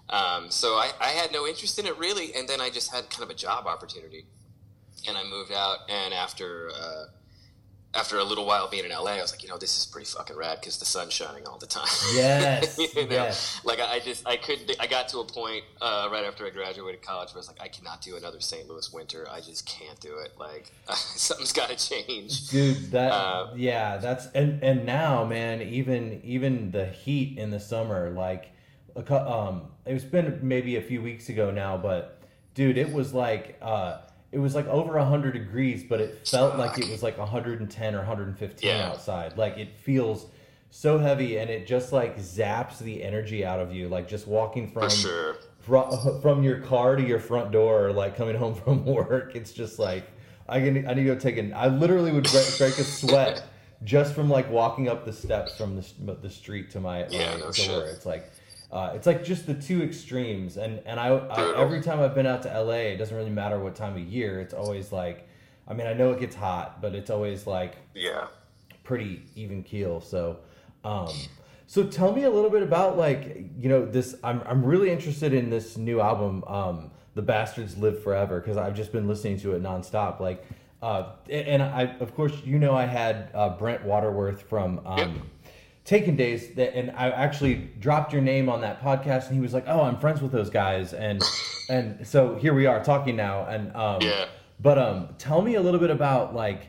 Um, 0.09 0.49
so 0.49 0.75
I, 0.75 0.91
I 1.01 1.09
had 1.09 1.31
no 1.31 1.45
interest 1.45 1.79
in 1.79 1.85
it 1.85 1.97
really, 1.97 2.33
and 2.33 2.47
then 2.47 2.61
I 2.61 2.69
just 2.69 2.93
had 2.93 3.09
kind 3.09 3.23
of 3.23 3.29
a 3.29 3.33
job 3.33 3.67
opportunity, 3.67 4.25
and 5.07 5.17
I 5.17 5.23
moved 5.23 5.51
out. 5.51 5.79
And 5.89 6.13
after 6.13 6.69
uh, 6.73 7.05
after 7.93 8.17
a 8.17 8.23
little 8.23 8.45
while 8.45 8.69
being 8.69 8.85
in 8.85 8.91
LA, 8.91 9.11
I 9.13 9.21
was 9.21 9.31
like, 9.33 9.43
you 9.43 9.49
know, 9.49 9.57
this 9.57 9.77
is 9.77 9.85
pretty 9.85 10.05
fucking 10.05 10.35
rad 10.35 10.59
because 10.59 10.77
the 10.77 10.85
sun's 10.85 11.13
shining 11.13 11.45
all 11.47 11.57
the 11.57 11.67
time. 11.67 11.87
Yes, 12.13 12.77
you 12.77 13.07
know, 13.07 13.07
yes. 13.09 13.61
like 13.63 13.79
I 13.79 13.99
just 13.99 14.27
I 14.27 14.37
couldn't. 14.37 14.71
I 14.79 14.87
got 14.87 15.07
to 15.09 15.19
a 15.19 15.25
point 15.25 15.63
uh, 15.81 16.07
right 16.11 16.23
after 16.25 16.45
I 16.45 16.49
graduated 16.49 17.01
college 17.01 17.29
where 17.29 17.37
I 17.37 17.39
was 17.39 17.47
like, 17.47 17.61
I 17.61 17.67
cannot 17.67 18.01
do 18.01 18.15
another 18.15 18.39
St. 18.39 18.67
Louis 18.67 18.91
winter. 18.93 19.27
I 19.31 19.39
just 19.41 19.65
can't 19.65 19.99
do 19.99 20.17
it. 20.19 20.33
Like 20.37 20.71
something's 20.93 21.53
got 21.53 21.69
to 21.69 21.75
change. 21.75 22.49
dude 22.49 22.91
that 22.91 23.11
Uh, 23.11 23.51
yeah 23.55 23.97
that's 23.97 24.27
and 24.27 24.63
and 24.63 24.85
now 24.85 25.23
man 25.25 25.61
even 25.61 26.21
even 26.23 26.71
the 26.71 26.85
heat 26.85 27.37
in 27.37 27.51
the 27.51 27.59
summer 27.59 28.09
like 28.11 28.51
um 29.09 29.63
it's 29.85 30.03
been 30.03 30.39
maybe 30.41 30.75
a 30.77 30.81
few 30.81 31.01
weeks 31.01 31.29
ago 31.29 31.51
now 31.51 31.77
but 31.77 32.21
dude 32.53 32.77
it 32.77 32.91
was 32.91 33.13
like 33.13 33.57
uh 33.61 33.99
it 34.31 34.39
was 34.39 34.55
like 34.55 34.67
over 34.67 34.93
100 34.97 35.31
degrees 35.33 35.83
but 35.87 35.99
it 36.01 36.27
felt 36.27 36.57
like 36.57 36.77
it 36.77 36.89
was 36.89 37.01
like 37.03 37.17
110 37.17 37.95
or 37.95 37.99
115 37.99 38.69
Yeah. 38.69 38.89
outside 38.89 39.37
like 39.37 39.57
it 39.57 39.77
feels 39.79 40.25
so 40.69 40.97
heavy 40.97 41.37
and 41.37 41.49
it 41.49 41.65
just 41.65 41.93
like 41.93 42.17
zaps 42.17 42.77
the 42.79 43.03
energy 43.03 43.45
out 43.45 43.59
of 43.59 43.73
you 43.73 43.87
like 43.87 44.07
just 44.07 44.27
walking 44.27 44.69
from 44.69 44.89
sure. 44.89 45.35
fro- 45.59 46.19
from 46.21 46.43
your 46.43 46.59
car 46.59 46.95
to 46.97 47.03
your 47.05 47.19
front 47.19 47.51
door, 47.51 47.87
or 47.87 47.93
like 47.93 48.15
coming 48.17 48.35
home 48.35 48.53
from 48.63 48.85
work. 48.85 49.35
It's 49.35 49.51
just 49.53 49.79
like 49.79 50.05
I 50.49 50.59
can 50.59 50.87
I 50.87 50.93
need 50.93 51.03
to 51.05 51.13
go 51.13 51.19
take 51.19 51.37
an. 51.37 51.53
I 51.53 51.67
literally 51.67 52.11
would 52.11 52.23
break, 52.29 52.57
break 52.57 52.77
a 52.77 52.83
sweat 52.83 53.43
just 53.83 54.13
from 54.13 54.29
like 54.29 54.49
walking 54.51 54.87
up 54.89 55.05
the 55.05 55.13
steps 55.13 55.55
from 55.57 55.77
the 55.77 56.13
the 56.21 56.29
street 56.29 56.69
to 56.71 56.79
my 56.81 57.07
Yeah, 57.07 57.31
uh, 57.33 57.37
no 57.37 57.43
door. 57.45 57.53
shit. 57.53 57.83
It's 57.95 58.05
like. 58.05 58.29
Uh, 58.71 58.91
it's 58.95 59.07
like 59.07 59.23
just 59.23 59.45
the 59.47 59.53
two 59.53 59.81
extremes, 59.81 60.57
and 60.57 60.81
and 60.85 60.99
I, 60.99 61.07
I 61.07 61.61
every 61.61 61.81
time 61.81 62.01
I've 62.01 62.13
been 62.13 62.27
out 62.27 62.43
to 62.43 62.61
LA, 62.61 62.91
it 62.93 62.97
doesn't 62.97 63.15
really 63.15 63.29
matter 63.29 63.59
what 63.59 63.75
time 63.75 63.93
of 63.95 64.03
year. 64.03 64.41
It's 64.41 64.53
always 64.53 64.91
like, 64.91 65.27
I 65.67 65.73
mean, 65.73 65.87
I 65.87 65.93
know 65.93 66.11
it 66.11 66.19
gets 66.19 66.35
hot, 66.35 66.81
but 66.81 66.93
it's 66.93 67.09
always 67.09 67.47
like 67.47 67.75
Yeah. 67.95 68.27
pretty 68.83 69.23
even 69.35 69.63
keel. 69.63 70.01
So, 70.01 70.39
um, 70.83 71.07
so 71.65 71.85
tell 71.85 72.13
me 72.13 72.23
a 72.23 72.29
little 72.29 72.49
bit 72.49 72.61
about 72.63 72.97
like 72.97 73.37
you 73.57 73.69
know 73.69 73.85
this. 73.85 74.15
I'm 74.23 74.41
I'm 74.45 74.65
really 74.65 74.89
interested 74.91 75.33
in 75.33 75.49
this 75.49 75.77
new 75.77 76.01
album, 76.01 76.43
um, 76.45 76.91
"The 77.15 77.21
Bastards 77.21 77.77
Live 77.77 78.03
Forever," 78.03 78.41
because 78.41 78.57
I've 78.57 78.75
just 78.75 78.91
been 78.91 79.07
listening 79.07 79.39
to 79.39 79.53
it 79.55 79.63
nonstop. 79.63 80.19
Like, 80.19 80.43
uh, 80.81 81.11
and 81.29 81.63
I 81.63 81.95
of 82.01 82.13
course 82.15 82.33
you 82.43 82.59
know 82.59 82.75
I 82.75 82.85
had 82.85 83.29
uh, 83.33 83.49
Brent 83.57 83.85
Waterworth 83.85 84.41
from. 84.41 84.85
Um, 84.85 84.97
Yep. 84.97 85.09
Taken 85.87 86.17
Days, 86.17 86.53
that, 86.55 86.75
and 86.75 86.91
I 86.91 87.11
actually 87.11 87.69
dropped 87.79 88.11
your 88.11 88.21
name 88.21 88.49
on 88.49 88.59
that 88.59 88.81
podcast, 88.83 89.27
and 89.27 89.35
he 89.35 89.39
was 89.39 89.53
like, 89.53 89.63
"Oh, 89.67 89.81
I'm 89.83 89.97
friends 89.97 90.21
with 90.21 90.33
those 90.33 90.49
guys," 90.49 90.93
and 90.93 91.23
and 91.69 92.05
so 92.05 92.35
here 92.35 92.53
we 92.53 92.65
are 92.65 92.83
talking 92.83 93.15
now, 93.15 93.45
and 93.45 93.73
um, 93.73 94.01
Yeah. 94.01 94.25
but 94.59 94.77
um, 94.77 95.15
tell 95.17 95.41
me 95.41 95.55
a 95.55 95.61
little 95.61 95.79
bit 95.79 95.89
about 95.89 96.35
like 96.35 96.67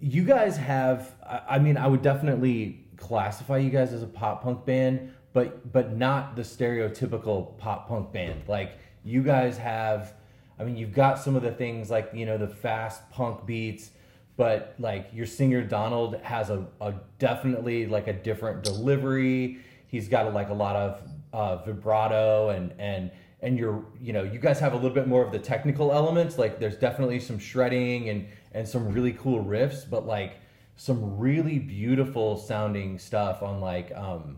you 0.00 0.24
guys 0.24 0.56
have. 0.56 1.14
I 1.24 1.42
I 1.50 1.58
mean, 1.60 1.76
I 1.76 1.86
would 1.86 2.02
definitely 2.02 2.84
classify 2.96 3.58
you 3.58 3.70
guys 3.70 3.92
as 3.92 4.02
a 4.02 4.06
pop 4.08 4.42
punk 4.42 4.64
band, 4.66 5.12
but 5.32 5.72
but 5.72 5.96
not 5.96 6.34
the 6.34 6.42
stereotypical 6.42 7.56
pop 7.58 7.86
punk 7.88 8.12
band. 8.12 8.42
Like 8.48 8.72
you 9.04 9.22
guys 9.22 9.56
have. 9.58 10.12
I 10.58 10.64
mean, 10.64 10.76
you've 10.76 10.94
got 10.94 11.20
some 11.20 11.36
of 11.36 11.42
the 11.42 11.52
things 11.52 11.88
like 11.88 12.10
you 12.12 12.26
know 12.26 12.36
the 12.36 12.48
fast 12.48 13.08
punk 13.10 13.46
beats, 13.46 13.90
but 14.36 14.74
like 14.78 15.08
your 15.12 15.26
singer 15.26 15.62
Donald 15.62 16.16
has 16.22 16.50
a, 16.50 16.66
a 16.80 16.94
definitely 17.18 17.86
like 17.86 18.06
a 18.06 18.12
different 18.12 18.62
delivery. 18.62 19.58
He's 19.86 20.08
got 20.08 20.26
a, 20.26 20.30
like 20.30 20.50
a 20.50 20.54
lot 20.54 20.76
of 20.76 21.00
uh, 21.32 21.56
vibrato 21.64 22.50
and 22.50 22.72
and 22.78 23.10
and 23.40 23.58
you're 23.58 23.84
you 24.00 24.12
know 24.12 24.22
you 24.22 24.38
guys 24.38 24.58
have 24.58 24.72
a 24.72 24.76
little 24.76 24.90
bit 24.94 25.06
more 25.06 25.24
of 25.24 25.32
the 25.32 25.38
technical 25.38 25.92
elements. 25.92 26.38
Like 26.38 26.58
there's 26.58 26.76
definitely 26.76 27.20
some 27.20 27.38
shredding 27.38 28.08
and 28.08 28.26
and 28.52 28.68
some 28.68 28.92
really 28.92 29.12
cool 29.12 29.44
riffs, 29.44 29.88
but 29.88 30.06
like 30.06 30.36
some 30.76 31.18
really 31.18 31.58
beautiful 31.58 32.36
sounding 32.36 32.98
stuff 32.98 33.42
on 33.42 33.60
like 33.60 33.92
um 33.94 34.36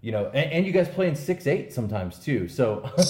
you 0.00 0.12
know 0.12 0.26
and, 0.26 0.52
and 0.52 0.66
you 0.66 0.72
guys 0.72 0.88
play 0.88 1.08
in 1.08 1.14
six 1.16 1.46
eight 1.46 1.72
sometimes 1.72 2.18
too. 2.18 2.48
So. 2.48 2.88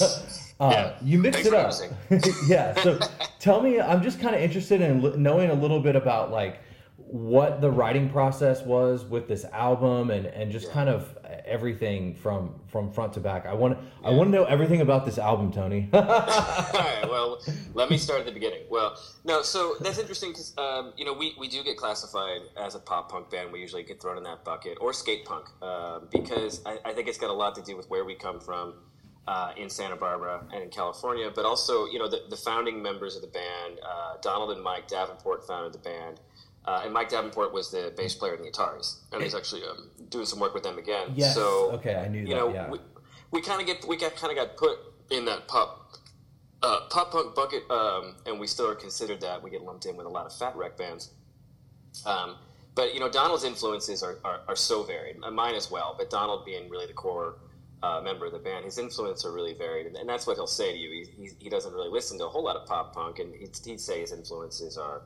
Uh, 0.61 0.71
Yeah. 0.73 0.93
you 1.01 1.17
mix 1.19 1.45
it 1.45 1.53
up. 1.53 1.71
yeah. 2.47 2.73
So 2.81 2.99
tell 3.39 3.61
me, 3.61 3.79
I'm 3.79 4.03
just 4.03 4.19
kind 4.19 4.35
of 4.35 4.41
interested 4.41 4.81
in 4.81 5.23
knowing 5.23 5.49
a 5.51 5.53
little 5.53 5.79
bit 5.79 5.95
about 5.95 6.31
like 6.31 6.59
what 7.07 7.61
the 7.61 7.71
writing 7.71 8.09
process 8.09 8.61
was 8.63 9.03
with 9.03 9.27
this 9.27 9.45
album 9.45 10.11
and, 10.11 10.25
and 10.27 10.51
just 10.51 10.71
kind 10.71 10.89
of 10.89 11.17
everything 11.45 12.13
from 12.13 12.59
from 12.67 12.91
front 12.91 13.13
to 13.13 13.19
back. 13.19 13.45
I 13.45 13.53
want 13.53 13.77
I 14.03 14.11
want 14.11 14.27
to 14.27 14.31
know 14.31 14.45
everything 14.45 14.81
about 14.81 15.05
this 15.05 15.17
album, 15.17 15.51
Tony. 15.51 15.89
All 15.93 16.01
right. 16.01 17.03
Well, 17.03 17.41
let 17.73 17.89
me 17.89 17.97
start 17.97 18.19
at 18.19 18.25
the 18.25 18.31
beginning. 18.31 18.63
Well, 18.69 18.97
no. 19.23 19.41
So 19.41 19.75
that's 19.79 19.97
interesting 19.97 20.31
because 20.31 20.53
um, 20.57 20.93
you 20.97 21.05
know 21.05 21.13
we, 21.13 21.35
we 21.39 21.47
do 21.47 21.63
get 21.63 21.77
classified 21.77 22.41
as 22.57 22.75
a 22.75 22.79
pop 22.79 23.11
punk 23.11 23.29
band. 23.29 23.51
We 23.51 23.59
usually 23.59 23.83
get 23.83 24.01
thrown 24.01 24.17
in 24.17 24.23
that 24.23 24.43
bucket 24.43 24.77
or 24.79 24.93
skate 24.93 25.25
punk 25.25 25.47
uh, 25.61 25.99
because 26.11 26.61
I, 26.65 26.77
I 26.85 26.93
think 26.93 27.07
it's 27.07 27.17
got 27.17 27.29
a 27.29 27.33
lot 27.33 27.55
to 27.55 27.61
do 27.61 27.75
with 27.75 27.89
where 27.89 28.05
we 28.05 28.15
come 28.15 28.39
from 28.39 28.75
uh, 29.29 29.53
in 29.57 29.69
Santa 29.69 29.95
Barbara 29.95 30.43
and 30.51 30.63
in 30.63 30.69
California. 30.69 31.31
But 31.33 31.45
also, 31.45 31.85
you 31.85 31.99
know, 31.99 32.07
the, 32.07 32.23
the 32.29 32.35
founding 32.35 32.81
members 32.81 33.15
of 33.15 33.21
the 33.21 33.27
band, 33.27 33.79
uh, 33.83 34.15
Donald 34.21 34.51
and 34.51 34.63
Mike 34.63 34.87
Davenport, 34.87 35.45
founded 35.45 35.73
the 35.73 35.77
band. 35.77 36.19
Uh, 36.65 36.81
and 36.83 36.93
Mike 36.93 37.09
Davenport 37.09 37.53
was 37.53 37.71
the 37.71 37.93
bass 37.97 38.13
player 38.13 38.35
in 38.35 38.43
the 38.43 38.51
Ataris, 38.51 38.99
and 39.11 39.23
he's 39.23 39.33
actually 39.33 39.63
um, 39.63 39.89
doing 40.09 40.25
some 40.25 40.39
work 40.39 40.53
with 40.53 40.63
them 40.63 40.77
again. 40.77 41.13
yes. 41.15 41.33
So 41.33 41.71
okay, 41.71 41.95
I 41.95 42.07
knew 42.07 42.19
you 42.19 42.27
that. 42.27 42.35
know, 42.35 42.53
yeah. 42.53 42.69
we, 42.69 42.79
we 43.31 43.41
kind 43.41 43.61
of 43.61 43.65
get 43.65 43.87
we 43.87 43.97
got 43.97 44.15
kind 44.15 44.37
of 44.37 44.37
got 44.37 44.57
put 44.57 44.77
in 45.09 45.25
that 45.25 45.47
pop 45.47 45.97
uh, 46.61 46.81
pop 46.89 47.11
punk 47.11 47.35
bucket, 47.35 47.63
um, 47.71 48.15
and 48.25 48.39
we 48.39 48.47
still 48.47 48.69
are 48.69 48.75
considered 48.75 49.21
that. 49.21 49.41
We 49.41 49.49
get 49.49 49.61
lumped 49.61 49.85
in 49.85 49.95
with 49.95 50.05
a 50.05 50.09
lot 50.09 50.25
of 50.25 50.33
fat 50.33 50.55
wreck 50.55 50.77
bands. 50.77 51.11
Um, 52.05 52.35
but 52.75 52.93
you 52.93 52.99
know, 52.99 53.09
Donald's 53.09 53.43
influences 53.43 54.03
are, 54.03 54.19
are, 54.23 54.41
are 54.47 54.55
so 54.55 54.83
varied. 54.83 55.17
Mine 55.17 55.55
as 55.55 55.71
well, 55.71 55.95
but 55.97 56.09
Donald 56.09 56.45
being 56.45 56.69
really 56.69 56.85
the 56.85 56.93
core 56.93 57.37
uh, 57.81 58.01
member 58.01 58.25
of 58.25 58.33
the 58.33 58.39
band, 58.39 58.65
his 58.65 58.77
influences 58.77 59.25
are 59.25 59.31
really 59.31 59.53
varied, 59.53 59.87
and, 59.87 59.95
and 59.95 60.07
that's 60.07 60.27
what 60.27 60.35
he'll 60.35 60.47
say 60.47 60.71
to 60.71 60.77
you. 60.77 60.89
He, 60.89 61.23
he, 61.23 61.29
he 61.39 61.49
doesn't 61.49 61.73
really 61.73 61.89
listen 61.89 62.17
to 62.19 62.25
a 62.25 62.29
whole 62.29 62.43
lot 62.43 62.55
of 62.55 62.67
pop 62.67 62.93
punk, 62.93 63.19
and 63.19 63.33
he'd, 63.33 63.57
he'd 63.65 63.79
say 63.79 64.01
his 64.01 64.11
influences 64.11 64.77
are 64.77 65.03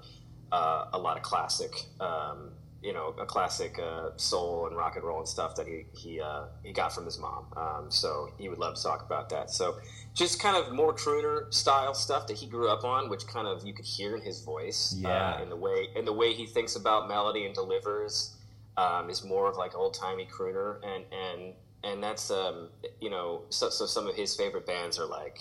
uh, 0.53 0.85
a 0.93 0.99
lot 0.99 1.17
of 1.17 1.23
classic, 1.23 1.73
um, 1.99 2.51
you 2.81 2.93
know, 2.93 3.07
a 3.19 3.25
classic 3.25 3.79
uh, 3.79 4.09
soul 4.17 4.67
and 4.67 4.75
rock 4.77 4.95
and 4.97 5.03
roll 5.03 5.19
and 5.19 5.27
stuff 5.27 5.55
that 5.55 5.67
he 5.67 5.77
he 5.93 6.21
uh, 6.21 6.43
he 6.63 6.71
got 6.73 6.93
from 6.93 7.05
his 7.05 7.17
mom. 7.17 7.45
Um, 7.57 7.85
so 7.89 8.29
he 8.37 8.49
would 8.49 8.59
love 8.59 8.75
to 8.75 8.83
talk 8.83 9.01
about 9.05 9.29
that. 9.29 9.49
So 9.49 9.65
just 10.13 10.39
kind 10.39 10.55
of 10.55 10.71
more 10.71 10.93
crooner 10.93 11.51
style 11.51 11.93
stuff 11.95 12.27
that 12.27 12.37
he 12.37 12.45
grew 12.45 12.69
up 12.69 12.83
on, 12.83 13.09
which 13.09 13.25
kind 13.25 13.47
of 13.47 13.65
you 13.67 13.73
could 13.73 13.85
hear 13.85 14.15
in 14.15 14.21
his 14.21 14.41
voice, 14.41 14.95
Yeah. 14.97 15.09
uh, 15.37 15.41
in 15.43 15.49
the 15.49 15.55
way 15.65 15.87
in 15.95 16.05
the 16.05 16.13
way 16.13 16.33
he 16.33 16.45
thinks 16.45 16.75
about 16.75 17.07
melody 17.07 17.45
and 17.45 17.55
delivers, 17.55 18.35
um, 18.77 19.09
is 19.09 19.23
more 19.23 19.47
of 19.49 19.55
like 19.57 19.73
old 19.75 19.93
timey 19.95 20.27
crooner, 20.35 20.69
and 20.83 21.03
and 21.25 21.53
and 21.85 22.03
that's 22.03 22.29
um, 22.31 22.69
you 23.01 23.09
know, 23.09 23.41
so, 23.49 23.69
so 23.69 23.85
some 23.85 24.07
of 24.07 24.15
his 24.15 24.35
favorite 24.35 24.65
bands 24.65 24.99
are 24.99 25.05
like 25.07 25.39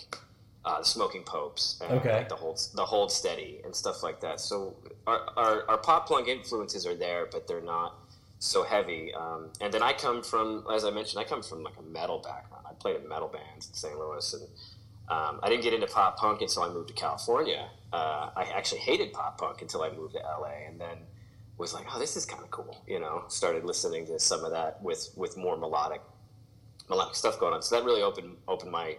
uh, 0.64 0.82
Smoking 0.82 1.22
Popes, 1.24 1.80
and 1.82 1.92
Okay. 1.98 2.12
like 2.12 2.28
the 2.28 2.36
Hold 2.36 2.60
the 2.74 2.84
Hold 2.84 3.10
Steady 3.10 3.60
and 3.64 3.74
stuff 3.74 4.02
like 4.02 4.20
that. 4.20 4.40
So 4.40 4.76
our, 5.06 5.20
our, 5.36 5.68
our 5.70 5.78
pop 5.78 6.08
punk 6.08 6.28
influences 6.28 6.86
are 6.86 6.94
there, 6.94 7.26
but 7.30 7.46
they're 7.48 7.60
not 7.60 7.96
so 8.38 8.62
heavy. 8.62 9.12
Um, 9.14 9.50
and 9.60 9.72
then 9.74 9.82
I 9.82 9.92
come 9.92 10.22
from, 10.22 10.64
as 10.72 10.84
I 10.84 10.90
mentioned, 10.90 11.20
I 11.20 11.24
come 11.24 11.42
from 11.42 11.62
like 11.62 11.76
a 11.78 11.82
metal 11.82 12.18
background. 12.18 12.64
I 12.68 12.74
played 12.74 12.96
in 12.96 13.08
metal 13.08 13.28
bands 13.28 13.68
in 13.68 13.74
St. 13.74 13.98
Louis, 13.98 14.34
and 14.34 14.42
um, 15.08 15.40
I 15.42 15.48
didn't 15.48 15.62
get 15.64 15.74
into 15.74 15.86
pop 15.88 16.16
punk 16.16 16.42
until 16.42 16.62
I 16.62 16.68
moved 16.68 16.88
to 16.88 16.94
California. 16.94 17.68
Uh, 17.92 18.30
I 18.36 18.44
actually 18.54 18.80
hated 18.82 19.12
pop 19.12 19.38
punk 19.38 19.62
until 19.62 19.82
I 19.82 19.90
moved 19.90 20.14
to 20.14 20.20
LA, 20.20 20.66
and 20.68 20.80
then 20.80 20.96
was 21.58 21.74
like, 21.74 21.86
oh, 21.94 21.98
this 21.98 22.16
is 22.16 22.24
kind 22.24 22.42
of 22.42 22.50
cool. 22.50 22.82
You 22.86 22.98
know, 23.00 23.24
started 23.28 23.64
listening 23.64 24.06
to 24.06 24.18
some 24.18 24.44
of 24.44 24.52
that 24.52 24.80
with 24.82 25.10
with 25.16 25.36
more 25.36 25.56
melodic 25.56 26.00
melodic 26.88 27.14
stuff 27.14 27.38
going 27.38 27.52
on. 27.54 27.62
So 27.62 27.76
that 27.76 27.84
really 27.84 28.02
opened 28.02 28.36
opened 28.48 28.70
my 28.72 28.96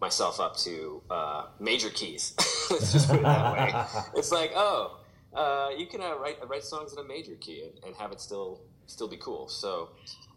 myself 0.00 0.40
up 0.40 0.56
to 0.58 1.02
uh, 1.10 1.46
major 1.58 1.90
keys. 1.90 2.34
Let's 2.70 2.92
just 2.92 3.08
put 3.08 3.18
it 3.18 3.22
that 3.22 3.52
way. 3.52 3.84
It's 4.16 4.30
like, 4.30 4.52
oh, 4.54 4.98
uh, 5.34 5.70
you 5.76 5.86
can 5.86 6.00
uh, 6.00 6.16
write 6.18 6.38
write 6.48 6.64
songs 6.64 6.92
in 6.92 6.98
a 6.98 7.04
major 7.04 7.34
key 7.34 7.62
and, 7.64 7.84
and 7.84 7.96
have 7.96 8.12
it 8.12 8.20
still 8.20 8.60
still 8.86 9.08
be 9.08 9.16
cool. 9.16 9.48
So, 9.48 9.90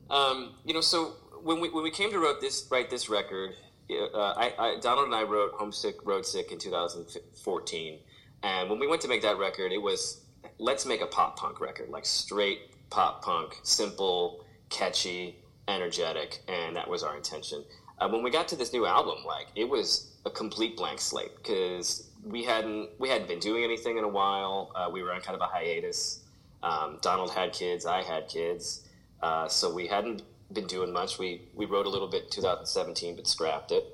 um, 0.09 0.55
you 0.65 0.73
know, 0.73 0.81
so 0.81 1.13
when 1.43 1.59
we 1.59 1.69
when 1.69 1.83
we 1.83 1.91
came 1.91 2.11
to 2.11 2.19
wrote 2.19 2.41
this 2.41 2.67
write 2.71 2.89
this 2.89 3.09
record, 3.09 3.51
uh, 3.89 4.17
I, 4.17 4.53
I 4.57 4.79
Donald 4.81 5.07
and 5.07 5.15
I 5.15 5.23
wrote 5.23 5.51
Homesick 5.53 6.05
Road 6.05 6.25
Sick 6.25 6.51
in 6.51 6.59
2014, 6.59 7.99
and 8.43 8.69
when 8.69 8.79
we 8.79 8.87
went 8.87 9.01
to 9.01 9.07
make 9.07 9.21
that 9.21 9.37
record, 9.37 9.71
it 9.71 9.81
was 9.81 10.21
let's 10.57 10.85
make 10.85 11.01
a 11.01 11.07
pop 11.07 11.37
punk 11.37 11.61
record, 11.61 11.89
like 11.89 12.05
straight 12.05 12.59
pop 12.89 13.23
punk, 13.23 13.57
simple, 13.63 14.45
catchy, 14.69 15.37
energetic, 15.67 16.39
and 16.47 16.75
that 16.75 16.89
was 16.89 17.03
our 17.03 17.15
intention. 17.15 17.63
Uh, 18.01 18.09
when 18.09 18.23
we 18.23 18.31
got 18.31 18.47
to 18.47 18.55
this 18.55 18.73
new 18.73 18.85
album, 18.87 19.23
like 19.25 19.47
it 19.55 19.69
was 19.69 20.11
a 20.25 20.29
complete 20.31 20.75
blank 20.75 20.99
slate 20.99 21.31
because 21.37 22.09
we 22.25 22.43
hadn't 22.43 22.89
we 22.99 23.07
hadn't 23.07 23.27
been 23.27 23.39
doing 23.39 23.63
anything 23.63 23.97
in 23.97 24.03
a 24.03 24.07
while. 24.07 24.71
Uh, 24.75 24.89
we 24.91 25.03
were 25.03 25.13
on 25.13 25.21
kind 25.21 25.35
of 25.35 25.41
a 25.41 25.45
hiatus. 25.45 26.23
Um, 26.63 26.97
Donald 27.01 27.31
had 27.31 27.53
kids, 27.53 27.85
I 27.85 28.01
had 28.01 28.27
kids, 28.27 28.87
uh, 29.21 29.47
so 29.47 29.71
we 29.73 29.87
hadn't 29.87 30.23
been 30.51 30.65
doing 30.65 30.91
much. 30.91 31.19
We 31.19 31.43
we 31.53 31.65
wrote 31.65 31.85
a 31.85 31.89
little 31.89 32.07
bit 32.07 32.23
in 32.23 32.29
2017, 32.31 33.15
but 33.15 33.27
scrapped 33.27 33.71
it. 33.71 33.85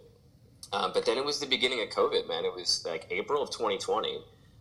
Um, 0.72 0.92
but 0.94 1.06
then 1.06 1.18
it 1.18 1.26
was 1.26 1.40
the 1.40 1.46
beginning 1.46 1.82
of 1.82 1.90
COVID, 1.90 2.28
man. 2.28 2.46
It 2.46 2.54
was 2.54 2.86
like 2.86 3.08
April 3.12 3.42
of 3.42 3.50
2020. 3.52 4.20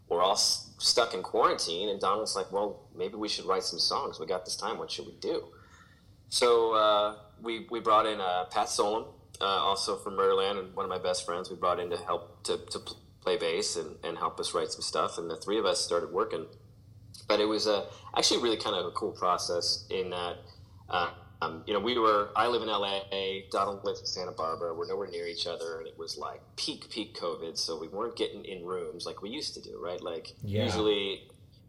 We're 0.08 0.22
all 0.22 0.32
s- 0.32 0.70
stuck 0.78 1.14
in 1.14 1.22
quarantine, 1.22 1.88
and 1.88 2.00
Donald's 2.00 2.34
like, 2.36 2.50
"Well, 2.52 2.80
maybe 2.96 3.14
we 3.14 3.28
should 3.28 3.44
write 3.44 3.62
some 3.62 3.78
songs. 3.78 4.18
We 4.18 4.26
got 4.26 4.44
this 4.44 4.56
time. 4.56 4.78
What 4.78 4.90
should 4.90 5.06
we 5.06 5.14
do?" 5.20 5.44
So 6.28 6.72
uh, 6.74 7.16
we 7.42 7.66
we 7.70 7.80
brought 7.80 8.06
in 8.06 8.20
uh, 8.20 8.44
Pat 8.50 8.68
Solon, 8.68 9.04
uh, 9.40 9.45
also 9.45 9.97
from 9.97 10.14
Murderland, 10.16 10.59
and 10.59 10.75
one 10.75 10.85
of 10.85 10.90
my 10.90 10.99
best 10.99 11.25
friends. 11.26 11.50
We 11.50 11.57
brought 11.57 11.81
in 11.81 11.90
to 11.90 11.97
help 11.97 12.43
to, 12.45 12.59
to 12.59 12.78
play 13.21 13.37
bass 13.37 13.76
and, 13.76 13.97
and 14.05 14.16
help 14.19 14.38
us 14.40 14.55
write 14.55 14.71
some 14.71 14.83
stuff. 14.83 15.19
And 15.19 15.31
the 15.31 15.37
three 15.37 15.59
of 15.59 15.64
us 15.64 15.81
started 15.81 16.12
working. 16.12 16.47
But 17.28 17.40
it 17.40 17.47
was 17.47 17.66
uh, 17.66 17.87
actually 18.16 18.43
really 18.43 18.57
kind 18.57 18.76
of 18.76 18.87
a 18.87 18.90
cool 18.93 19.12
process 19.12 19.87
in 19.90 20.11
that. 20.11 20.37
Uh, 20.88 21.11
um, 21.43 21.64
you 21.66 21.75
know, 21.75 21.81
we 21.81 21.99
were. 21.99 22.31
I 22.35 22.47
live 22.47 22.62
in 22.62 22.69
LA. 22.69 23.00
Donald 23.50 23.85
lives 23.85 24.00
in 24.00 24.07
Santa 24.07 24.33
Barbara. 24.33 24.75
We're 24.75 24.87
nowhere 24.87 25.09
near 25.09 25.26
each 25.26 25.47
other, 25.47 25.78
and 25.78 25.87
it 25.87 25.99
was 25.99 26.16
like 26.16 26.40
peak, 26.57 26.88
peak 26.88 27.14
COVID. 27.16 27.59
So 27.59 27.78
we 27.78 27.88
weren't 27.88 28.16
getting 28.16 28.45
in 28.45 28.64
rooms 28.64 29.05
like 29.05 29.21
we 29.23 29.31
used 29.31 29.55
to 29.55 29.61
do, 29.61 29.78
right? 29.83 30.00
Like 30.00 30.33
Yeah. 30.43 30.64
usually, 30.64 31.28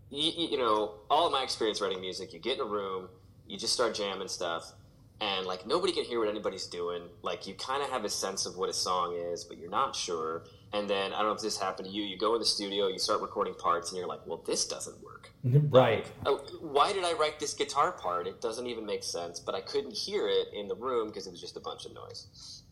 you, 0.10 0.48
you 0.52 0.58
know, 0.58 1.00
all 1.10 1.26
of 1.26 1.34
my 1.34 1.44
experience 1.44 1.82
writing 1.82 2.00
music, 2.00 2.32
you 2.34 2.40
get 2.40 2.56
in 2.56 2.62
a 2.62 2.66
room, 2.70 3.10
you 3.46 3.58
just 3.58 3.74
start 3.74 3.94
jamming 3.94 4.30
stuff, 4.30 4.72
and 5.20 5.46
like 5.46 5.66
nobody 5.66 5.94
can 5.94 6.04
hear 6.04 6.20
what 6.20 6.30
anybody's 6.30 6.68
doing. 6.68 7.04
Like 7.22 7.48
you 7.48 7.56
kind 7.56 7.84
of 7.84 7.90
have 7.90 8.06
a 8.06 8.10
sense 8.10 8.46
of 8.46 8.58
what 8.58 8.70
a 8.70 8.74
song 8.74 9.16
is, 9.16 9.44
but 9.44 9.58
you're 9.58 9.70
not 9.70 9.96
sure. 9.96 10.46
And 10.74 10.90
then 10.90 11.14
I 11.14 11.20
don't 11.20 11.28
know 11.28 11.34
if 11.34 11.42
this 11.42 11.58
happened 11.58 11.88
to 11.88 11.94
you. 11.94 12.04
You 12.04 12.18
go 12.18 12.34
in 12.34 12.40
the 12.40 12.46
studio, 12.46 12.88
you 12.88 13.00
start 13.00 13.22
recording 13.22 13.54
parts, 13.56 13.90
and 13.90 13.98
you're 13.98 14.08
like, 14.08 14.26
"Well, 14.26 14.44
this 14.46 14.68
doesn't 14.68 15.02
work." 15.02 15.32
right. 15.44 16.06
Oh, 16.26 16.38
why 16.62 16.94
did 16.94 17.04
I 17.04 17.14
write 17.14 17.40
this 17.40 17.54
guitar 17.54 17.92
part? 17.94 18.28
It 18.28 18.42
doesn't 18.42 18.68
even 18.68 18.86
make 18.86 19.04
sense, 19.04 19.40
but 19.40 19.56
I 19.56 19.62
couldn't 19.62 19.94
hear 19.94 20.28
it 20.28 20.48
in 20.54 20.68
the 20.68 20.76
room 20.76 21.08
because 21.08 21.28
it 21.28 21.32
was 21.32 21.42
just 21.42 21.58
a 21.58 21.62
bunch 21.62 21.86
of 21.86 21.94
noise. 21.94 22.64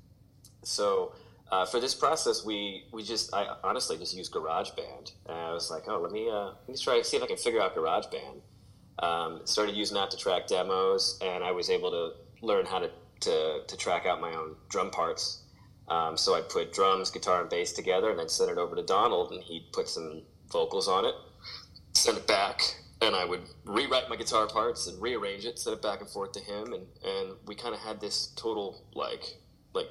So 0.63 1.13
uh, 1.51 1.65
for 1.65 1.79
this 1.79 1.93
process, 1.93 2.43
we 2.45 2.85
we 2.91 3.03
just 3.03 3.33
I 3.33 3.55
honestly 3.63 3.97
just 3.97 4.15
used 4.15 4.33
GarageBand. 4.33 5.13
And 5.27 5.37
I 5.37 5.53
was 5.53 5.69
like, 5.69 5.83
oh, 5.87 5.99
let 5.99 6.11
me 6.11 6.29
uh, 6.29 6.51
let 6.67 6.69
me 6.69 6.77
try 6.77 6.97
to 6.97 7.03
see 7.03 7.17
if 7.17 7.23
I 7.23 7.27
can 7.27 7.37
figure 7.37 7.61
out 7.61 7.75
GarageBand. 7.75 8.41
Um, 8.97 9.41
started 9.45 9.75
using 9.75 9.95
that 9.95 10.11
to 10.11 10.17
track 10.17 10.47
demos, 10.47 11.19
and 11.21 11.43
I 11.43 11.51
was 11.51 11.69
able 11.69 11.91
to 11.91 12.24
learn 12.41 12.65
how 12.65 12.79
to 12.79 12.89
to, 13.21 13.61
to 13.67 13.77
track 13.77 14.05
out 14.05 14.19
my 14.19 14.33
own 14.33 14.55
drum 14.69 14.91
parts. 14.91 15.41
Um, 15.87 16.17
so 16.17 16.35
I'd 16.35 16.49
put 16.49 16.73
drums, 16.73 17.11
guitar, 17.11 17.41
and 17.41 17.49
bass 17.49 17.71
together, 17.71 18.09
and 18.09 18.19
then 18.19 18.27
send 18.27 18.51
it 18.51 18.57
over 18.57 18.75
to 18.75 18.83
Donald, 18.83 19.31
and 19.31 19.43
he'd 19.43 19.71
put 19.71 19.87
some 19.87 20.23
vocals 20.51 20.87
on 20.87 21.05
it 21.05 21.15
send 21.97 22.17
it 22.17 22.27
back 22.27 22.61
and 23.01 23.15
I 23.15 23.25
would 23.25 23.41
rewrite 23.65 24.09
my 24.09 24.15
guitar 24.15 24.47
parts 24.47 24.87
and 24.87 25.01
rearrange 25.01 25.45
it, 25.45 25.59
send 25.59 25.75
it 25.75 25.81
back 25.81 26.01
and 26.01 26.09
forth 26.09 26.31
to 26.33 26.39
him, 26.39 26.73
and 26.73 26.85
and 27.03 27.35
we 27.45 27.55
kind 27.55 27.73
of 27.73 27.81
had 27.81 27.99
this 27.99 28.31
total 28.35 28.83
like 28.93 29.37
like 29.73 29.87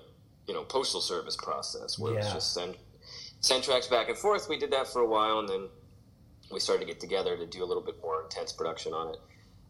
you 0.46 0.54
know 0.54 0.62
postal 0.64 1.00
service 1.00 1.36
process 1.36 1.98
where 1.98 2.14
it 2.14 2.16
was 2.16 2.32
just 2.32 2.54
send 2.54 2.76
send 3.40 3.62
tracks 3.62 3.88
back 3.88 4.08
and 4.08 4.16
forth. 4.16 4.48
We 4.48 4.58
did 4.58 4.70
that 4.72 4.88
for 4.88 5.02
a 5.02 5.08
while, 5.08 5.38
and 5.38 5.48
then 5.48 5.68
we 6.50 6.60
started 6.60 6.80
to 6.80 6.86
get 6.86 7.00
together 7.00 7.36
to 7.36 7.46
do 7.46 7.62
a 7.62 7.66
little 7.66 7.82
bit 7.82 8.00
more 8.02 8.22
intense 8.22 8.52
production 8.52 8.92
on 8.94 9.14
it. 9.14 9.20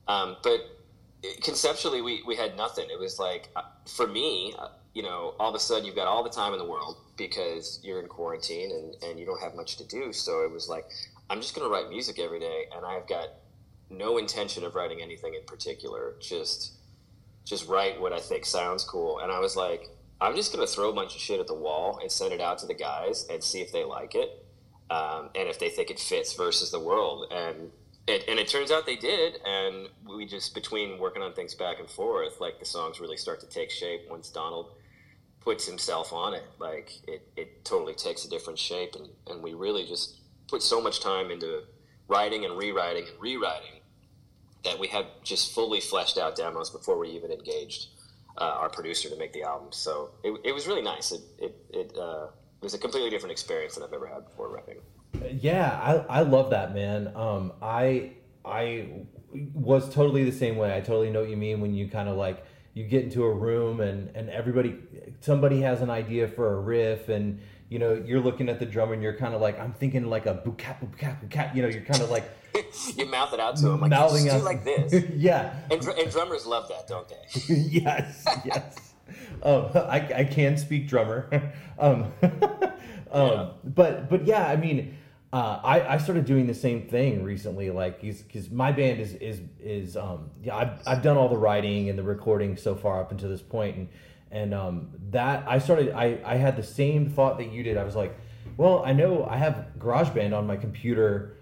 Um, 0.06 0.36
but 0.42 0.60
conceptually, 1.42 2.02
we, 2.02 2.22
we 2.26 2.36
had 2.36 2.56
nothing. 2.56 2.88
It 2.90 2.98
was 2.98 3.18
like, 3.18 3.48
uh, 3.56 3.62
for 3.86 4.06
me, 4.06 4.54
uh, 4.58 4.68
you 4.94 5.02
know, 5.02 5.34
all 5.38 5.48
of 5.48 5.54
a 5.54 5.58
sudden 5.58 5.84
you've 5.84 5.96
got 5.96 6.06
all 6.06 6.22
the 6.22 6.30
time 6.30 6.52
in 6.52 6.58
the 6.58 6.64
world 6.64 6.96
because 7.16 7.80
you're 7.82 8.00
in 8.00 8.06
quarantine 8.06 8.70
and, 8.70 9.02
and 9.02 9.18
you 9.18 9.26
don't 9.26 9.40
have 9.40 9.54
much 9.54 9.76
to 9.76 9.84
do. 9.84 10.12
So 10.12 10.42
it 10.42 10.50
was 10.50 10.68
like, 10.68 10.86
I'm 11.30 11.40
just 11.40 11.54
going 11.54 11.66
to 11.66 11.72
write 11.72 11.88
music 11.88 12.18
every 12.18 12.40
day. 12.40 12.64
And 12.74 12.84
I've 12.84 13.08
got 13.08 13.28
no 13.90 14.18
intention 14.18 14.64
of 14.64 14.74
writing 14.74 15.00
anything 15.02 15.34
in 15.34 15.44
particular. 15.46 16.14
Just, 16.20 16.72
just 17.44 17.68
write 17.68 18.00
what 18.00 18.12
I 18.12 18.20
think 18.20 18.44
sounds 18.44 18.84
cool. 18.84 19.20
And 19.20 19.32
I 19.32 19.38
was 19.38 19.56
like, 19.56 19.88
I'm 20.20 20.36
just 20.36 20.52
going 20.52 20.66
to 20.66 20.72
throw 20.72 20.90
a 20.90 20.94
bunch 20.94 21.14
of 21.14 21.20
shit 21.20 21.40
at 21.40 21.46
the 21.46 21.54
wall 21.54 21.98
and 22.00 22.10
send 22.10 22.32
it 22.32 22.40
out 22.40 22.58
to 22.58 22.66
the 22.66 22.74
guys 22.74 23.26
and 23.30 23.42
see 23.42 23.60
if 23.60 23.72
they 23.72 23.84
like 23.84 24.14
it. 24.14 24.46
Um, 24.90 25.30
and 25.34 25.48
if 25.48 25.58
they 25.58 25.70
think 25.70 25.90
it 25.90 25.98
fits 25.98 26.34
versus 26.34 26.70
the 26.70 26.78
world. 26.78 27.32
And 27.32 27.70
it, 28.06 28.24
and 28.28 28.38
it 28.38 28.48
turns 28.48 28.70
out 28.70 28.86
they 28.86 28.96
did. 28.96 29.38
And 29.44 29.88
we 30.06 30.26
just, 30.26 30.54
between 30.54 30.98
working 30.98 31.22
on 31.22 31.32
things 31.32 31.54
back 31.54 31.80
and 31.80 31.88
forth, 31.88 32.40
like 32.40 32.58
the 32.58 32.64
songs 32.64 33.00
really 33.00 33.16
start 33.16 33.40
to 33.40 33.46
take 33.46 33.70
shape 33.70 34.02
once 34.10 34.30
Donald 34.30 34.72
puts 35.40 35.66
himself 35.66 36.12
on 36.12 36.34
it. 36.34 36.44
Like 36.58 36.92
it, 37.06 37.26
it 37.36 37.64
totally 37.64 37.94
takes 37.94 38.24
a 38.24 38.30
different 38.30 38.58
shape. 38.58 38.94
And, 38.94 39.08
and 39.28 39.42
we 39.42 39.54
really 39.54 39.86
just 39.86 40.20
put 40.48 40.62
so 40.62 40.80
much 40.80 41.00
time 41.00 41.30
into 41.30 41.62
writing 42.08 42.44
and 42.44 42.56
rewriting 42.56 43.04
and 43.08 43.20
rewriting 43.20 43.80
that 44.64 44.78
we 44.78 44.88
had 44.88 45.06
just 45.22 45.54
fully 45.54 45.80
fleshed 45.80 46.18
out 46.18 46.36
demos 46.36 46.70
before 46.70 46.98
we 46.98 47.10
even 47.10 47.30
engaged 47.30 47.88
uh, 48.38 48.44
our 48.44 48.68
producer 48.68 49.08
to 49.08 49.16
make 49.16 49.32
the 49.32 49.42
album. 49.42 49.68
So 49.70 50.10
it, 50.22 50.40
it 50.44 50.52
was 50.52 50.66
really 50.66 50.82
nice. 50.82 51.12
It, 51.12 51.20
it, 51.38 51.56
it, 51.70 51.98
uh, 51.98 52.26
it 52.60 52.64
was 52.64 52.74
a 52.74 52.78
completely 52.78 53.10
different 53.10 53.32
experience 53.32 53.74
than 53.74 53.84
I've 53.84 53.92
ever 53.92 54.06
had 54.06 54.24
before 54.24 54.48
writing. 54.48 54.78
Yeah, 55.40 56.04
I, 56.08 56.18
I 56.18 56.20
love 56.22 56.50
that, 56.50 56.74
man. 56.74 57.12
Um, 57.14 57.52
I 57.62 58.12
I 58.44 58.88
was 59.52 59.92
totally 59.92 60.24
the 60.24 60.36
same 60.36 60.56
way. 60.56 60.74
I 60.76 60.80
totally 60.80 61.10
know 61.10 61.20
what 61.20 61.30
you 61.30 61.36
mean 61.36 61.60
when 61.60 61.74
you 61.74 61.88
kind 61.88 62.08
of 62.08 62.16
like 62.16 62.44
you 62.74 62.84
get 62.84 63.04
into 63.04 63.24
a 63.24 63.32
room 63.32 63.80
and 63.80 64.14
and 64.16 64.28
everybody 64.30 64.76
somebody 65.20 65.60
has 65.62 65.80
an 65.80 65.90
idea 65.90 66.28
for 66.28 66.54
a 66.54 66.60
riff 66.60 67.08
and 67.08 67.40
you 67.68 67.78
know 67.78 67.94
you're 68.06 68.20
looking 68.20 68.48
at 68.48 68.58
the 68.58 68.66
drum 68.66 68.92
and 68.92 69.02
you're 69.02 69.16
kind 69.16 69.34
of 69.34 69.40
like 69.40 69.58
I'm 69.58 69.72
thinking 69.72 70.04
like 70.06 70.26
a 70.26 70.34
bucat 70.34 70.76
bucat 70.80 71.28
bucat. 71.28 71.54
You 71.54 71.62
know, 71.62 71.68
you're 71.68 71.82
kind 71.84 72.02
of 72.02 72.10
like 72.10 72.24
you 72.96 73.06
mouth 73.06 73.32
it 73.32 73.40
out 73.40 73.56
to 73.56 73.62
them 73.62 73.80
like 73.80 73.90
mouthing 73.90 74.28
out 74.28 74.42
like 74.44 74.64
this. 74.64 75.04
yeah. 75.14 75.54
And, 75.70 75.80
dr- 75.80 75.98
and 75.98 76.10
drummers 76.10 76.46
love 76.46 76.68
that, 76.68 76.86
don't 76.86 77.08
they? 77.08 77.54
yes, 77.54 78.24
yes. 78.44 78.76
Um, 79.42 79.66
I, 79.74 80.08
I 80.16 80.24
can 80.24 80.56
speak 80.56 80.88
drummer. 80.88 81.52
um, 81.78 82.12
um, 82.22 82.32
Yeah. 83.12 83.48
But 83.64 84.08
but 84.08 84.26
yeah, 84.26 84.46
I 84.46 84.56
mean, 84.56 84.96
uh, 85.34 85.60
I 85.64 85.94
I 85.94 85.98
started 85.98 86.26
doing 86.26 86.46
the 86.46 86.54
same 86.54 86.86
thing 86.86 87.24
recently. 87.24 87.70
Like, 87.70 88.00
because 88.00 88.52
my 88.52 88.70
band 88.70 89.00
is 89.00 89.14
is 89.14 89.40
is 89.58 89.96
um 89.96 90.30
yeah 90.40 90.54
I've 90.54 90.78
I've 90.86 91.02
done 91.02 91.16
all 91.16 91.28
the 91.28 91.36
writing 91.36 91.90
and 91.90 91.98
the 91.98 92.04
recording 92.04 92.56
so 92.56 92.76
far 92.76 93.00
up 93.00 93.10
until 93.10 93.28
this 93.30 93.42
point, 93.42 93.76
and 93.76 93.88
and 94.30 94.54
um 94.54 94.90
that 95.10 95.44
I 95.48 95.58
started 95.58 95.92
I 95.92 96.20
I 96.24 96.36
had 96.36 96.56
the 96.56 96.62
same 96.62 97.10
thought 97.10 97.38
that 97.38 97.50
you 97.50 97.64
did. 97.64 97.76
I 97.76 97.82
was 97.82 97.96
like, 97.96 98.16
well, 98.56 98.84
I 98.86 98.92
know 98.92 99.26
I 99.28 99.36
have 99.36 99.66
GarageBand 99.76 100.38
on 100.38 100.46
my 100.46 100.56
computer 100.56 101.34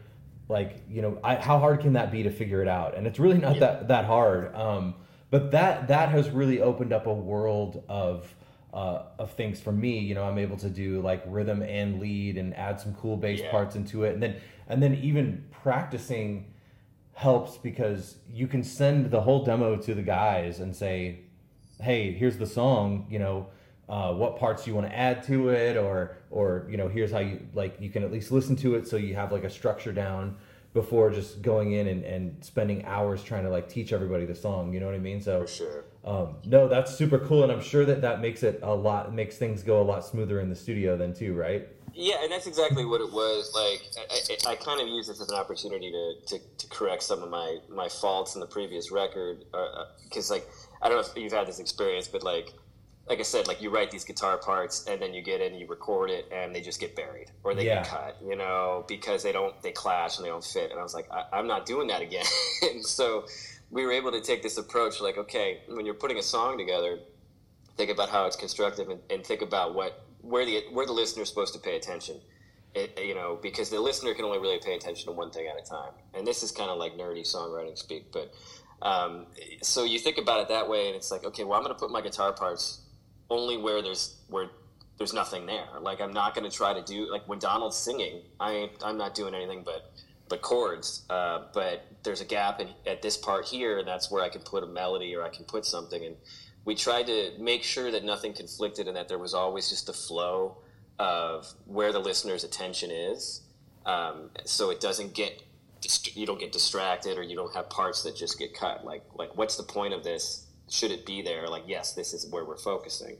like 0.48 0.82
you 0.88 1.02
know 1.02 1.18
I, 1.22 1.34
how 1.34 1.58
hard 1.58 1.80
can 1.80 1.92
that 1.92 2.10
be 2.10 2.22
to 2.22 2.30
figure 2.30 2.62
it 2.62 2.68
out 2.68 2.96
and 2.96 3.06
it's 3.06 3.18
really 3.18 3.38
not 3.38 3.60
that 3.60 3.88
that 3.88 4.04
hard 4.06 4.54
um, 4.54 4.94
but 5.30 5.52
that 5.52 5.88
that 5.88 6.08
has 6.08 6.30
really 6.30 6.60
opened 6.60 6.92
up 6.92 7.06
a 7.06 7.12
world 7.12 7.82
of 7.88 8.34
uh, 8.72 9.02
of 9.18 9.32
things 9.32 9.60
for 9.60 9.72
me 9.72 9.98
you 9.98 10.14
know 10.14 10.24
i'm 10.24 10.38
able 10.38 10.56
to 10.56 10.70
do 10.70 11.00
like 11.02 11.22
rhythm 11.26 11.62
and 11.62 12.00
lead 12.00 12.36
and 12.38 12.54
add 12.56 12.80
some 12.80 12.94
cool 12.94 13.16
bass 13.16 13.40
Yeah. 13.40 13.50
parts 13.50 13.76
into 13.76 14.04
it 14.04 14.14
and 14.14 14.22
then 14.22 14.36
and 14.68 14.82
then 14.82 14.94
even 14.94 15.44
practicing 15.50 16.46
helps 17.14 17.58
because 17.58 18.16
you 18.32 18.46
can 18.46 18.62
send 18.64 19.10
the 19.10 19.20
whole 19.20 19.44
demo 19.44 19.76
to 19.76 19.94
the 19.94 20.02
guys 20.02 20.60
and 20.60 20.74
say 20.74 21.18
hey 21.80 22.12
here's 22.12 22.38
the 22.38 22.46
song 22.46 23.06
you 23.10 23.18
know 23.18 23.46
uh, 23.88 24.12
what 24.14 24.38
parts 24.38 24.66
you 24.66 24.74
want 24.74 24.86
to 24.88 24.96
add 24.96 25.22
to 25.22 25.50
it 25.50 25.76
or 25.76 26.16
or 26.30 26.66
you 26.70 26.78
know 26.78 26.88
here's 26.88 27.10
how 27.12 27.18
you 27.18 27.38
like 27.52 27.78
you 27.78 27.90
can 27.90 28.02
at 28.02 28.10
least 28.10 28.32
listen 28.32 28.56
to 28.56 28.74
it 28.76 28.88
so 28.88 28.96
you 28.96 29.14
have 29.14 29.30
like 29.32 29.44
a 29.44 29.50
structure 29.50 29.92
down 29.92 30.34
before 30.72 31.10
just 31.10 31.42
going 31.42 31.72
in 31.72 31.86
and, 31.88 32.02
and 32.04 32.42
spending 32.42 32.82
hours 32.86 33.22
trying 33.22 33.44
to 33.44 33.50
like 33.50 33.68
teach 33.68 33.92
everybody 33.92 34.24
the 34.24 34.34
song 34.34 34.72
you 34.72 34.80
know 34.80 34.86
what 34.86 34.94
i 34.94 34.98
mean 34.98 35.20
so 35.20 35.42
For 35.42 35.46
sure. 35.46 35.84
Um, 36.04 36.36
no 36.44 36.66
that's 36.68 36.94
super 36.94 37.18
cool 37.18 37.42
and 37.44 37.52
i'm 37.52 37.60
sure 37.60 37.84
that 37.84 38.00
that 38.00 38.20
makes 38.20 38.42
it 38.42 38.58
a 38.62 38.74
lot 38.74 39.12
makes 39.14 39.36
things 39.36 39.62
go 39.62 39.80
a 39.80 39.84
lot 39.84 40.04
smoother 40.04 40.40
in 40.40 40.48
the 40.48 40.56
studio 40.56 40.96
then 40.96 41.12
too 41.14 41.34
right 41.34 41.68
Yeah, 41.94 42.22
and 42.22 42.32
that's 42.32 42.46
exactly 42.46 42.86
what 42.86 43.02
it 43.02 43.12
was. 43.12 43.52
Like, 43.54 43.82
I, 44.10 44.50
I, 44.50 44.52
I 44.52 44.56
kind 44.56 44.80
of 44.80 44.88
used 44.88 45.10
this 45.10 45.20
as 45.20 45.28
an 45.28 45.34
opportunity 45.36 45.90
to, 45.92 46.38
to, 46.38 46.44
to 46.56 46.66
correct 46.68 47.02
some 47.02 47.22
of 47.22 47.28
my, 47.28 47.58
my 47.68 47.88
faults 47.90 48.34
in 48.34 48.40
the 48.40 48.46
previous 48.46 48.90
record. 48.90 49.44
Because, 50.08 50.30
like, 50.30 50.48
I 50.80 50.88
don't 50.88 50.96
know 51.02 51.06
if 51.06 51.14
you've 51.22 51.32
had 51.34 51.46
this 51.46 51.58
experience, 51.60 52.08
but, 52.08 52.22
like, 52.22 52.48
like 53.10 53.18
I 53.18 53.22
said, 53.24 53.46
like, 53.46 53.60
you 53.60 53.68
write 53.68 53.90
these 53.90 54.04
guitar 54.04 54.38
parts, 54.38 54.86
and 54.88 55.02
then 55.02 55.12
you 55.12 55.20
get 55.22 55.42
in, 55.42 55.52
and 55.52 55.60
you 55.60 55.66
record 55.66 56.08
it, 56.08 56.24
and 56.32 56.54
they 56.54 56.62
just 56.62 56.80
get 56.80 56.96
buried. 56.96 57.30
Or 57.44 57.54
they 57.54 57.66
Yeah. 57.66 57.82
get 57.82 57.88
cut, 57.88 58.16
you 58.26 58.36
know, 58.36 58.86
because 58.88 59.22
they 59.22 59.32
don't, 59.32 59.60
they 59.60 59.72
clash 59.72 60.16
and 60.16 60.24
they 60.24 60.30
don't 60.30 60.42
fit. 60.44 60.70
And 60.70 60.80
I 60.80 60.82
was 60.82 60.94
like, 60.94 61.08
I, 61.12 61.24
I'm 61.36 61.46
not 61.46 61.66
doing 61.66 61.88
that 61.88 62.00
again. 62.00 62.24
and 62.62 62.82
so 62.98 63.26
we 63.72 63.86
were 63.86 63.92
able 63.92 64.12
to 64.12 64.20
take 64.20 64.42
this 64.42 64.58
approach, 64.58 65.00
like, 65.00 65.16
okay, 65.16 65.62
when 65.66 65.86
you're 65.86 65.94
putting 65.94 66.18
a 66.18 66.22
song 66.22 66.58
together, 66.58 66.98
think 67.76 67.90
about 67.90 68.10
how 68.10 68.26
it's 68.26 68.36
constructive 68.36 68.90
and, 68.90 69.00
and 69.10 69.26
think 69.26 69.40
about 69.42 69.74
what 69.74 70.04
where 70.20 70.44
the 70.44 70.62
where 70.72 70.86
the 70.86 70.92
listener's 70.92 71.28
supposed 71.28 71.54
to 71.54 71.58
pay 71.58 71.76
attention. 71.76 72.20
It, 72.74 72.98
you 73.04 73.14
know 73.14 73.38
because 73.42 73.68
the 73.68 73.78
listener 73.80 74.14
can 74.14 74.24
only 74.24 74.38
really 74.38 74.58
pay 74.58 74.74
attention 74.74 75.04
to 75.06 75.12
one 75.12 75.30
thing 75.30 75.46
at 75.46 75.60
a 75.60 75.68
time. 75.68 75.92
And 76.14 76.26
this 76.26 76.42
is 76.42 76.52
kind 76.52 76.70
of 76.70 76.78
like 76.78 76.96
nerdy 76.96 77.20
songwriting 77.20 77.76
speak 77.76 78.10
but 78.12 78.32
um, 78.80 79.26
so 79.62 79.84
you 79.84 79.98
think 79.98 80.16
about 80.16 80.40
it 80.40 80.48
that 80.48 80.70
way 80.70 80.86
and 80.86 80.96
it's 80.96 81.10
like 81.10 81.22
okay 81.22 81.44
well 81.44 81.58
i'm 81.58 81.62
going 81.62 81.74
to 81.74 81.78
put 81.78 81.90
my 81.90 82.00
guitar 82.00 82.32
parts 82.32 82.80
only 83.28 83.58
where 83.58 83.82
there's 83.82 84.16
where 84.28 84.46
there's 84.96 85.12
nothing 85.12 85.44
there. 85.44 85.66
Like 85.82 86.00
i'm 86.00 86.14
not 86.14 86.34
going 86.34 86.50
to 86.50 86.56
try 86.56 86.72
to 86.72 86.82
do 86.82 87.10
like 87.12 87.28
when 87.28 87.38
donald's 87.38 87.76
singing 87.76 88.22
i 88.40 88.70
i'm 88.82 88.96
not 88.96 89.14
doing 89.14 89.34
anything 89.34 89.62
but 89.64 89.92
but 90.32 90.40
chords 90.40 91.04
uh, 91.10 91.42
but 91.52 91.84
there's 92.04 92.22
a 92.22 92.24
gap 92.24 92.58
in, 92.58 92.68
at 92.86 93.02
this 93.02 93.18
part 93.18 93.44
here 93.44 93.78
and 93.78 93.86
that's 93.86 94.10
where 94.10 94.24
i 94.24 94.30
can 94.30 94.40
put 94.40 94.64
a 94.64 94.66
melody 94.66 95.14
or 95.14 95.22
i 95.22 95.28
can 95.28 95.44
put 95.44 95.66
something. 95.66 96.02
And 96.02 96.16
we 96.64 96.74
tried 96.74 97.06
to 97.06 97.32
make 97.38 97.62
sure 97.62 97.90
that 97.90 98.02
nothing 98.04 98.32
conflicted 98.32 98.86
and 98.88 98.96
that 98.96 99.08
there 99.08 99.18
was 99.18 99.34
always 99.34 99.68
just 99.68 99.88
a 99.88 99.92
flow 99.92 100.56
of 100.98 101.46
where 101.66 101.92
the 101.92 101.98
listener's 101.98 102.44
attention 102.44 102.90
is. 102.90 103.42
Um, 103.84 104.30
so 104.44 104.70
it 104.70 104.80
doesn't 104.80 105.14
get 105.14 105.42
you 106.14 106.26
don't 106.26 106.38
get 106.38 106.52
distracted 106.52 107.18
or 107.18 107.22
you 107.22 107.34
don't 107.34 107.52
have 107.56 107.68
parts 107.68 108.04
that 108.04 108.16
just 108.16 108.38
get 108.38 108.54
cut. 108.54 108.84
Like 108.84 109.02
like 109.14 109.36
what's 109.36 109.56
the 109.56 109.64
point 109.64 109.92
of 109.92 110.02
this? 110.02 110.46
Should 110.70 110.92
it 110.92 111.04
be 111.04 111.20
there? 111.20 111.48
Like 111.48 111.64
yes 111.66 111.92
this 111.92 112.14
is 112.14 112.26
where 112.30 112.44
we're 112.44 112.56
focusing. 112.56 113.16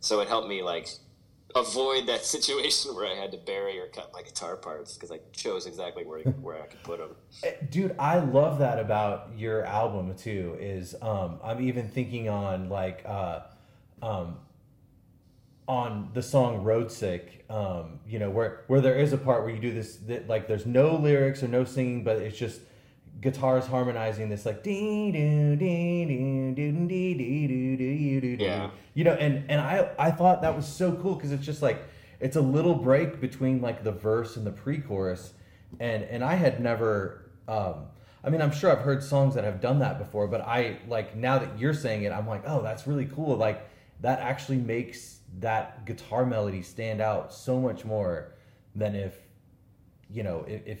So 0.00 0.20
it 0.20 0.28
helped 0.28 0.48
me 0.48 0.62
like 0.62 0.88
avoid 1.54 2.06
that 2.06 2.24
situation 2.24 2.94
where 2.94 3.06
I 3.06 3.14
had 3.14 3.32
to 3.32 3.38
bury 3.38 3.78
or 3.78 3.86
cut 3.86 4.10
my 4.12 4.22
guitar 4.22 4.56
parts 4.56 4.94
because 4.94 5.10
I 5.10 5.20
chose 5.32 5.66
exactly 5.66 6.04
where 6.04 6.20
where 6.40 6.62
I 6.62 6.66
could 6.66 6.82
put 6.82 6.98
them. 6.98 7.10
dude 7.70 7.94
i 7.98 8.18
love 8.18 8.58
that 8.58 8.78
about 8.78 9.30
your 9.36 9.64
album 9.64 10.14
too 10.16 10.56
is 10.58 10.94
um 11.02 11.38
i'm 11.42 11.60
even 11.60 11.88
thinking 11.88 12.28
on 12.28 12.68
like 12.68 13.02
uh 13.06 13.40
um 14.02 14.38
on 15.68 16.10
the 16.14 16.22
song 16.22 16.62
road 16.62 16.90
sick 16.90 17.44
um 17.50 17.98
you 18.06 18.18
know 18.18 18.30
where 18.30 18.64
where 18.68 18.80
there 18.80 18.96
is 18.96 19.12
a 19.12 19.18
part 19.18 19.42
where 19.42 19.52
you 19.54 19.60
do 19.60 19.72
this 19.72 19.96
that, 19.96 20.28
like 20.28 20.46
there's 20.46 20.66
no 20.66 20.94
lyrics 20.96 21.42
or 21.42 21.48
no 21.48 21.64
singing 21.64 22.04
but 22.04 22.16
it's 22.18 22.38
just 22.38 22.60
guitars 23.20 23.66
harmonizing 23.66 24.28
this 24.28 24.44
like 24.44 24.62
dee 24.62 25.10
doo 25.10 25.56
dee 25.56 26.04
doo 26.04 26.54
doo 26.54 26.86
dee 26.86 27.14
dee 27.14 27.46
doo 27.46 27.76
doo 27.76 28.20
doo 28.20 28.36
doo 28.36 28.44
Yeah. 28.44 28.70
you 28.94 29.04
know 29.04 29.12
and 29.14 29.44
and 29.50 29.60
i 29.60 29.88
i 29.98 30.10
thought 30.10 30.42
that 30.42 30.54
was 30.54 30.66
so 30.66 30.92
cool 30.92 31.14
because 31.14 31.32
it's 31.32 31.44
just 31.44 31.62
like 31.62 31.82
it's 32.20 32.36
a 32.36 32.40
little 32.40 32.74
break 32.74 33.20
between 33.20 33.60
like 33.62 33.82
the 33.84 33.92
verse 33.92 34.36
and 34.36 34.46
the 34.46 34.50
pre-chorus 34.50 35.32
and 35.80 36.04
and 36.04 36.22
i 36.22 36.34
had 36.34 36.60
never 36.60 37.30
um 37.48 37.86
i 38.22 38.28
mean 38.28 38.42
i'm 38.42 38.52
sure 38.52 38.70
i've 38.70 38.84
heard 38.84 39.02
songs 39.02 39.34
that 39.34 39.44
have 39.44 39.60
done 39.62 39.78
that 39.78 39.98
before 39.98 40.26
but 40.26 40.42
i 40.42 40.76
like 40.88 41.16
now 41.16 41.38
that 41.38 41.58
you're 41.58 41.74
saying 41.74 42.02
it 42.02 42.12
i'm 42.12 42.26
like 42.26 42.42
oh 42.46 42.60
that's 42.62 42.86
really 42.86 43.06
cool 43.06 43.34
like 43.36 43.66
that 44.02 44.20
actually 44.20 44.58
makes 44.58 45.20
that 45.38 45.86
guitar 45.86 46.26
melody 46.26 46.60
stand 46.62 47.00
out 47.00 47.32
so 47.32 47.58
much 47.58 47.84
more 47.84 48.34
than 48.74 48.94
if 48.94 49.16
you 50.10 50.22
know 50.22 50.44
if 50.46 50.66
if 50.66 50.80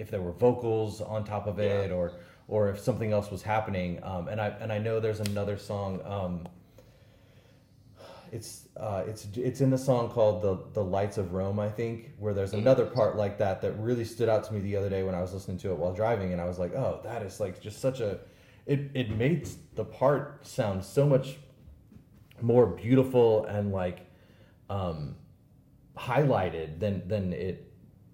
if, 0.00 0.10
there 0.10 0.20
were 0.22 0.32
vocals 0.32 1.00
on 1.00 1.24
top 1.24 1.46
of 1.46 1.58
it 1.58 1.90
Yeah. 1.90 1.96
or 1.96 2.12
or 2.48 2.70
if 2.70 2.78
something 2.80 3.12
else 3.12 3.30
was 3.30 3.42
happening 3.42 4.02
um 4.02 4.28
and 4.28 4.40
i 4.40 4.48
and 4.60 4.72
i 4.72 4.78
know 4.78 5.00
there's 5.00 5.20
another 5.20 5.56
song 5.56 6.00
um 6.04 6.48
it's 8.32 8.68
uh, 8.76 9.02
it's 9.06 9.26
it's 9.34 9.60
in 9.60 9.70
the 9.70 9.78
song 9.78 10.08
called 10.08 10.42
the 10.42 10.58
the 10.72 10.84
Lights 10.84 11.18
of 11.18 11.32
Rome, 11.32 11.58
I 11.58 11.68
think, 11.68 12.12
where 12.18 12.32
there's 12.32 12.52
another 12.52 12.86
part 12.86 13.16
like 13.16 13.38
that 13.38 13.60
that 13.62 13.72
really 13.72 14.04
stood 14.04 14.28
out 14.28 14.44
to 14.44 14.54
me 14.54 14.60
the 14.60 14.76
other 14.76 14.88
day 14.88 15.02
when 15.02 15.14
I 15.14 15.20
was 15.20 15.34
listening 15.34 15.58
to 15.58 15.72
it 15.72 15.78
while 15.78 15.92
driving, 15.92 16.32
and 16.32 16.40
I 16.40 16.44
was 16.44 16.58
like, 16.58 16.72
oh, 16.74 17.00
that 17.02 17.22
is 17.22 17.40
like 17.40 17.60
just 17.60 17.80
such 17.80 18.00
a, 18.00 18.20
it 18.66 18.90
it 18.94 19.10
made 19.16 19.48
the 19.74 19.84
part 19.84 20.46
sound 20.46 20.84
so 20.84 21.06
much 21.06 21.38
more 22.40 22.66
beautiful 22.66 23.44
and 23.46 23.72
like 23.72 24.06
um, 24.68 25.16
highlighted 25.98 26.78
than 26.78 27.06
than 27.08 27.32
it 27.32 27.69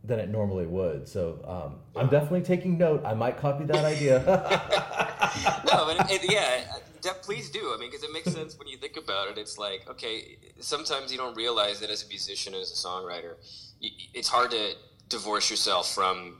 than 0.07 0.21
it 0.21 0.29
normally 0.29 0.67
would. 0.67 1.09
So 1.09 1.41
um, 1.47 1.81
I'm 2.01 2.09
definitely 2.09 2.43
taking 2.43 2.79
note. 2.79 3.05
I 3.05 3.15
might 3.15 3.39
copy 3.39 3.65
that 3.65 3.85
idea. 3.85 4.23
no, 5.73 5.89
it, 6.09 6.31
yeah, 6.31 6.65
de- 7.01 7.19
please 7.23 7.51
do. 7.51 7.73
I 7.75 7.79
mean, 7.79 7.91
because 7.91 8.05
it 8.05 8.13
makes 8.13 8.33
sense 8.33 8.59
when 8.59 8.69
you 8.69 8.77
think 8.77 8.97
about 8.97 9.29
it. 9.29 9.39
It's 9.39 9.59
like, 9.59 9.89
okay, 9.89 10.39
sometimes 10.61 11.11
you 11.11 11.19
don't 11.19 11.37
realize 11.37 11.81
that 11.81 11.91
as 11.91 12.05
a 12.05 12.09
musician, 12.09 12.55
as 12.55 12.71
a 12.71 12.89
songwriter, 12.89 13.35
it's 13.81 14.29
hard 14.29 14.51
to 14.53 14.75
divorce 15.09 15.51
yourself 15.51 15.95
from 15.95 16.39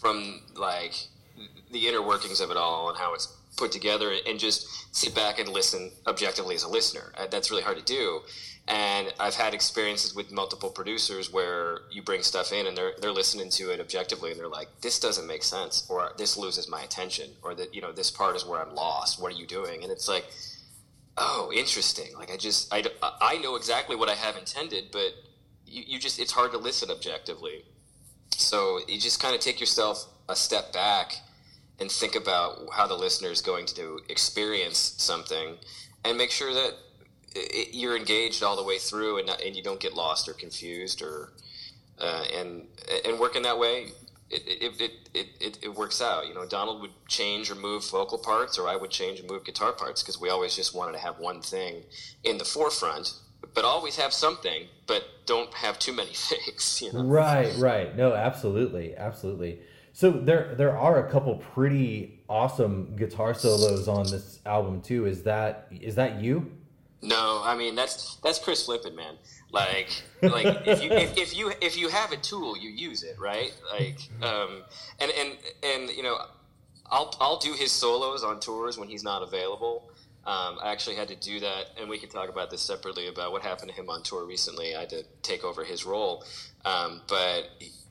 from 0.00 0.42
like 0.56 0.94
the 1.72 1.88
inner 1.88 2.02
workings 2.02 2.40
of 2.40 2.50
it 2.50 2.56
all 2.56 2.88
and 2.90 2.98
how 2.98 3.14
it's 3.14 3.26
put 3.56 3.72
together, 3.72 4.12
and 4.26 4.38
just 4.38 4.94
sit 4.94 5.14
back 5.14 5.38
and 5.38 5.48
listen 5.48 5.92
objectively 6.06 6.54
as 6.54 6.64
a 6.64 6.68
listener. 6.68 7.12
Uh, 7.16 7.26
That's 7.26 7.50
really 7.50 7.62
hard 7.62 7.78
to 7.78 7.84
do. 7.84 8.20
And 8.66 9.12
I've 9.20 9.34
had 9.34 9.52
experiences 9.52 10.14
with 10.14 10.32
multiple 10.32 10.70
producers 10.70 11.30
where 11.30 11.80
you 11.90 12.02
bring 12.02 12.22
stuff 12.22 12.50
in 12.50 12.66
and 12.66 12.74
they're 12.74 12.94
they're 12.98 13.12
listening 13.12 13.50
to 13.50 13.70
it 13.70 13.78
objectively 13.78 14.30
and 14.30 14.40
they're 14.40 14.48
like, 14.48 14.68
this 14.80 14.98
doesn't 14.98 15.26
make 15.26 15.42
sense, 15.42 15.86
or 15.90 16.12
this 16.16 16.38
loses 16.38 16.66
my 16.66 16.80
attention, 16.80 17.30
or 17.42 17.54
that 17.54 17.74
you 17.74 17.82
know 17.82 17.92
this 17.92 18.10
part 18.10 18.36
is 18.36 18.46
where 18.46 18.60
I'm 18.60 18.74
lost. 18.74 19.20
What 19.20 19.32
are 19.32 19.36
you 19.36 19.46
doing? 19.46 19.82
And 19.82 19.92
it's 19.92 20.08
like, 20.08 20.24
oh, 21.18 21.52
interesting. 21.54 22.14
Like 22.16 22.30
I 22.30 22.38
just 22.38 22.72
I, 22.72 22.82
I 23.20 23.36
know 23.36 23.56
exactly 23.56 23.96
what 23.96 24.08
I 24.08 24.14
have 24.14 24.36
intended, 24.36 24.84
but 24.92 25.12
you, 25.66 25.82
you 25.86 25.98
just 25.98 26.18
it's 26.18 26.32
hard 26.32 26.52
to 26.52 26.58
listen 26.58 26.90
objectively. 26.90 27.66
So 28.30 28.80
you 28.88 28.98
just 28.98 29.20
kind 29.20 29.34
of 29.34 29.42
take 29.42 29.60
yourself 29.60 30.06
a 30.26 30.34
step 30.34 30.72
back 30.72 31.16
and 31.78 31.90
think 31.90 32.14
about 32.14 32.60
how 32.72 32.86
the 32.86 32.94
listener 32.94 33.28
is 33.28 33.42
going 33.42 33.66
to 33.66 34.00
experience 34.08 34.94
something, 34.96 35.56
and 36.02 36.16
make 36.16 36.30
sure 36.30 36.54
that 36.54 36.72
it, 37.34 37.74
you're 37.74 37.96
engaged 37.96 38.42
all 38.42 38.56
the 38.56 38.64
way 38.64 38.78
through, 38.78 39.18
and 39.18 39.26
not, 39.26 39.40
and 39.42 39.56
you 39.56 39.62
don't 39.62 39.80
get 39.80 39.94
lost 39.94 40.28
or 40.28 40.32
confused, 40.32 41.02
or 41.02 41.32
uh, 41.98 42.24
and 42.34 42.66
and 43.04 43.18
working 43.18 43.42
that 43.42 43.58
way. 43.58 43.88
It, 44.30 44.80
it, 44.80 44.92
it, 45.12 45.26
it, 45.40 45.58
it, 45.62 45.74
works 45.74 46.00
out. 46.00 46.26
You 46.26 46.34
know, 46.34 46.46
Donald 46.46 46.80
would 46.80 46.90
change 47.06 47.50
or 47.50 47.54
move 47.54 47.88
vocal 47.88 48.18
parts, 48.18 48.58
or 48.58 48.66
I 48.66 48.74
would 48.74 48.90
change 48.90 49.20
and 49.20 49.28
move 49.28 49.44
guitar 49.44 49.72
parts 49.72 50.02
because 50.02 50.20
we 50.20 50.30
always 50.30 50.56
just 50.56 50.74
wanted 50.74 50.92
to 50.92 50.98
have 50.98 51.18
one 51.18 51.40
thing 51.40 51.84
in 52.24 52.38
the 52.38 52.44
forefront, 52.44 53.12
but 53.54 53.64
always 53.64 53.96
have 53.96 54.12
something, 54.12 54.64
but 54.86 55.04
don't 55.26 55.52
have 55.54 55.78
too 55.78 55.92
many 55.92 56.10
things. 56.14 56.82
You 56.82 56.92
know? 56.92 57.04
Right, 57.04 57.54
right. 57.58 57.94
No, 57.96 58.14
absolutely, 58.14 58.96
absolutely. 58.96 59.60
So 59.92 60.10
there 60.10 60.54
there 60.56 60.76
are 60.76 61.06
a 61.06 61.10
couple 61.10 61.36
pretty 61.36 62.18
awesome 62.28 62.96
guitar 62.96 63.34
solos 63.34 63.86
on 63.86 64.04
this 64.10 64.40
album 64.44 64.82
too. 64.82 65.06
Is 65.06 65.22
that 65.22 65.68
is 65.70 65.94
that 65.94 66.20
you? 66.20 66.50
No, 67.04 67.42
I 67.44 67.54
mean 67.54 67.74
that's 67.74 68.16
that's 68.16 68.38
Chris 68.38 68.64
Flippin, 68.64 68.96
man. 68.96 69.16
Like 69.52 69.90
like 70.22 70.66
if 70.66 70.82
you 70.82 70.90
if, 70.90 71.16
if 71.18 71.36
you 71.36 71.52
if 71.60 71.76
you 71.78 71.88
have 71.88 72.12
a 72.12 72.16
tool, 72.16 72.56
you 72.56 72.70
use 72.70 73.02
it, 73.02 73.16
right? 73.20 73.54
Like 73.70 73.98
um 74.22 74.62
and 74.98 75.12
and 75.12 75.36
and 75.62 75.90
you 75.90 76.02
know, 76.02 76.16
I'll 76.90 77.14
I'll 77.20 77.38
do 77.38 77.52
his 77.52 77.70
solos 77.70 78.24
on 78.24 78.40
tours 78.40 78.78
when 78.78 78.88
he's 78.88 79.04
not 79.04 79.22
available. 79.22 79.90
Um, 80.26 80.58
I 80.62 80.72
actually 80.72 80.96
had 80.96 81.08
to 81.08 81.16
do 81.16 81.40
that, 81.40 81.66
and 81.78 81.90
we 81.90 81.98
can 81.98 82.08
talk 82.08 82.30
about 82.30 82.50
this 82.50 82.62
separately 82.62 83.08
about 83.08 83.32
what 83.32 83.42
happened 83.42 83.68
to 83.68 83.74
him 83.74 83.90
on 83.90 84.02
tour 84.02 84.24
recently. 84.24 84.74
I 84.74 84.80
had 84.80 84.90
to 84.90 85.04
take 85.20 85.44
over 85.44 85.64
his 85.64 85.84
role, 85.84 86.24
um, 86.64 87.02
but 87.06 87.50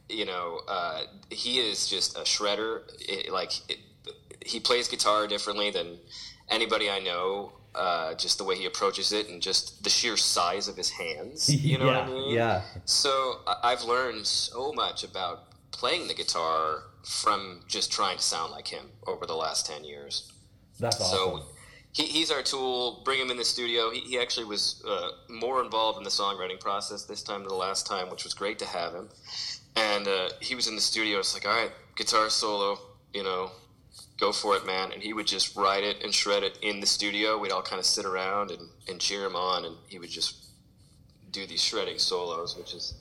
you 0.10 0.26
know, 0.26 0.62
uh, 0.68 1.02
he 1.30 1.60
is 1.60 1.88
just 1.88 2.18
a 2.18 2.22
shredder. 2.22 2.82
It, 3.08 3.32
like 3.32 3.52
it, 3.70 3.78
he 4.44 4.60
plays 4.60 4.88
guitar 4.88 5.28
differently 5.28 5.70
than 5.70 6.00
anybody 6.50 6.90
I 6.90 7.00
know. 7.00 7.54
Uh, 7.76 8.14
just 8.14 8.38
the 8.38 8.44
way 8.44 8.56
he 8.56 8.66
approaches 8.68 9.12
it, 9.12 9.30
and 9.30 9.42
just 9.42 9.84
the 9.84 9.90
sheer 9.90 10.16
size 10.16 10.68
of 10.68 10.78
his 10.78 10.92
hands. 10.92 11.50
You 11.64 11.80
know 11.80 11.86
yeah, 11.86 12.02
what 12.02 12.10
I 12.10 12.14
mean? 12.14 12.36
Yeah. 12.36 12.62
So 12.86 13.40
I've 13.64 13.82
learned 13.84 14.28
so 14.28 14.72
much 14.74 15.04
about 15.04 15.46
playing 15.72 16.08
the 16.08 16.14
guitar 16.14 16.84
from 17.04 17.62
just 17.68 17.92
trying 17.92 18.18
to 18.18 18.24
sound 18.24 18.52
like 18.52 18.68
him 18.68 18.92
over 19.08 19.26
the 19.26 19.34
last 19.34 19.66
ten 19.66 19.84
years. 19.84 20.32
That's 20.80 21.02
awesome. 21.02 21.18
So 21.18 21.46
he, 21.94 22.04
he's 22.04 22.32
our 22.32 22.42
tool. 22.42 23.02
Bring 23.06 23.20
him 23.20 23.30
in 23.30 23.38
the 23.38 23.46
studio. 23.46 23.92
He, 23.92 24.02
he 24.02 24.20
actually 24.20 24.46
was 24.46 24.84
uh, 24.88 25.10
more 25.30 25.64
involved 25.64 25.98
in 25.98 26.04
the 26.04 26.10
songwriting 26.10 26.60
process 26.60 27.06
this 27.06 27.24
time 27.24 27.42
than 27.42 27.50
the 27.50 27.56
last 27.56 27.88
time, 27.88 28.10
which 28.10 28.24
was 28.24 28.34
great 28.34 28.60
to 28.60 28.66
have 28.66 28.94
him. 28.94 29.10
And 29.76 30.08
uh, 30.08 30.30
he 30.42 30.56
was 30.56 30.68
in 30.68 30.76
the 30.76 30.82
studio. 30.82 31.20
It's 31.20 31.34
like, 31.34 31.48
all 31.48 31.56
right, 31.56 31.72
guitar 31.96 32.30
solo, 32.30 32.80
you 33.14 33.24
know, 33.24 33.52
go 34.24 34.32
for 34.32 34.56
it, 34.56 34.66
man. 34.66 34.92
And 34.92 35.02
he 35.02 35.14
would 35.14 35.28
just 35.28 35.56
write 35.56 35.84
it 35.84 36.04
and 36.04 36.14
shred 36.14 36.44
it 36.44 36.58
in 36.62 36.80
the 36.80 36.86
studio. 36.86 37.38
We'd 37.38 37.52
all 37.52 37.62
kind 37.62 37.80
of 37.80 37.86
sit 37.86 38.06
around 38.06 38.52
and, 38.52 38.70
and 38.88 39.00
cheer 39.00 39.26
him 39.26 39.36
on, 39.36 39.66
and 39.66 39.76
he 39.88 40.00
would 40.00 40.10
just 40.10 40.46
do 41.32 41.46
these 41.46 41.62
shredding 41.62 42.00
solos, 42.00 42.56
which 42.58 42.74
is 42.74 42.94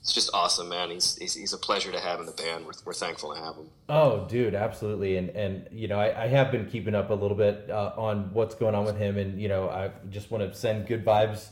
it's 0.00 0.12
just 0.12 0.30
awesome, 0.32 0.68
man. 0.68 0.90
He's, 0.90 1.16
he's, 1.16 1.34
he's 1.34 1.52
a 1.52 1.58
pleasure 1.58 1.90
to 1.90 2.00
have 2.00 2.20
in 2.20 2.26
the 2.26 2.32
band. 2.32 2.64
We're, 2.64 2.72
we're 2.84 2.92
thankful 2.94 3.34
to 3.34 3.40
have 3.40 3.56
him. 3.56 3.68
Oh, 3.88 4.26
dude, 4.28 4.54
absolutely. 4.54 5.16
And 5.16 5.30
and 5.30 5.68
you 5.72 5.88
know, 5.88 5.98
I, 5.98 6.24
I 6.24 6.26
have 6.28 6.52
been 6.52 6.66
keeping 6.66 6.94
up 6.94 7.10
a 7.10 7.14
little 7.14 7.36
bit 7.36 7.68
uh, 7.68 7.92
on 7.96 8.32
what's 8.32 8.54
going 8.54 8.74
on 8.74 8.84
with 8.84 8.96
him, 8.96 9.18
and 9.18 9.40
you 9.40 9.48
know, 9.48 9.68
I 9.68 9.90
just 10.10 10.30
want 10.30 10.44
to 10.44 10.56
send 10.56 10.86
good 10.86 11.04
vibes 11.04 11.48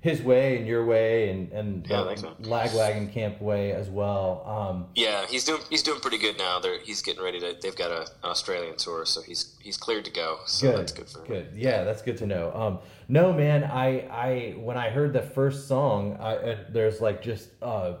his 0.00 0.22
way 0.22 0.56
and 0.56 0.66
your 0.66 0.86
way, 0.86 1.28
and 1.28 1.50
and 1.52 1.86
Yeah, 1.86 2.04
man. 2.04 2.16
Lagwagon 2.42 3.12
camp 3.12 3.40
way 3.40 3.72
as 3.72 3.88
well. 3.88 4.44
Um, 4.46 4.86
Yeah, 4.94 5.26
he's 5.28 5.44
doing 5.44 5.60
he's 5.70 5.82
doing 5.82 6.00
pretty 6.00 6.18
good 6.18 6.38
now. 6.38 6.60
They're, 6.60 6.78
he's 6.80 7.02
getting 7.02 7.22
ready 7.22 7.40
to. 7.40 7.56
They've 7.60 7.74
got 7.74 7.90
a, 7.90 8.02
an 8.02 8.06
Australian 8.30 8.76
tour, 8.76 9.04
so 9.06 9.22
he's 9.22 9.56
he's 9.60 9.76
cleared 9.76 10.04
to 10.04 10.12
go. 10.12 10.38
So 10.46 10.70
good, 10.70 10.78
that's 10.80 10.92
good 10.92 11.08
for 11.08 11.18
him. 11.20 11.26
good. 11.26 11.48
Yeah, 11.56 11.82
that's 11.84 12.02
good 12.02 12.16
to 12.18 12.26
know. 12.26 12.52
Um, 12.54 12.78
no, 13.08 13.32
man, 13.32 13.64
I 13.64 14.00
I 14.08 14.54
when 14.58 14.76
I 14.76 14.90
heard 14.90 15.12
the 15.12 15.22
first 15.22 15.66
song, 15.66 16.16
I, 16.20 16.36
uh, 16.36 16.56
there's 16.70 17.00
like 17.00 17.20
just 17.22 17.48
uh, 17.60 17.94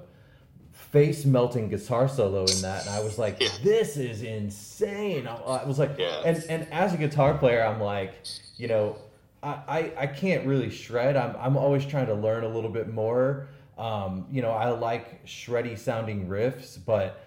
face 0.72 1.24
melting 1.24 1.68
guitar 1.68 2.08
solo 2.08 2.42
in 2.44 2.62
that, 2.62 2.86
and 2.86 2.90
I 2.94 3.00
was 3.02 3.18
like, 3.18 3.38
Yeah. 3.40 3.48
this 3.64 3.96
is 3.96 4.22
insane. 4.22 5.26
I, 5.26 5.34
I 5.34 5.64
was 5.64 5.78
like, 5.78 5.96
Yeah. 5.98 6.22
and 6.24 6.44
and 6.48 6.72
as 6.72 6.94
a 6.94 6.96
guitar 6.96 7.36
player, 7.36 7.64
I'm 7.64 7.80
like, 7.80 8.14
you 8.56 8.68
know, 8.68 8.96
I, 9.42 9.92
I, 9.96 10.06
can't 10.06 10.46
really 10.46 10.70
shred. 10.70 11.16
I'm 11.16 11.36
I'm 11.38 11.56
always 11.56 11.86
trying 11.86 12.06
to 12.06 12.14
learn 12.14 12.44
a 12.44 12.48
little 12.48 12.70
bit 12.70 12.88
more. 12.92 13.48
Um, 13.76 14.26
you 14.30 14.42
know, 14.42 14.50
I 14.50 14.70
like 14.70 15.24
shreddy 15.26 15.78
sounding 15.78 16.26
riffs, 16.26 16.78
but 16.84 17.24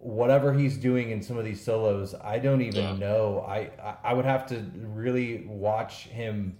whatever 0.00 0.52
he's 0.52 0.76
doing 0.76 1.10
in 1.10 1.22
some 1.22 1.38
of 1.38 1.44
these 1.46 1.64
solos, 1.64 2.14
I 2.22 2.38
don't 2.38 2.60
even 2.60 2.82
Yeah. 2.84 2.96
know. 2.96 3.44
I, 3.48 3.70
I 3.82 3.94
I 4.04 4.12
would 4.12 4.26
have 4.26 4.46
to 4.48 4.62
really 4.74 5.44
watch 5.46 6.04
him. 6.08 6.56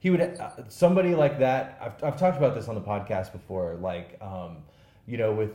He 0.00 0.08
would 0.10 0.20
uh, 0.22 0.50
somebody 0.68 1.14
like 1.14 1.38
that. 1.40 1.78
I've 1.82 2.02
I've 2.02 2.18
talked 2.18 2.38
about 2.38 2.54
this 2.54 2.68
on 2.68 2.74
the 2.74 2.80
podcast 2.80 3.32
before. 3.32 3.74
Like, 3.74 4.16
um, 4.22 4.58
you 5.06 5.18
know, 5.18 5.32
with 5.32 5.50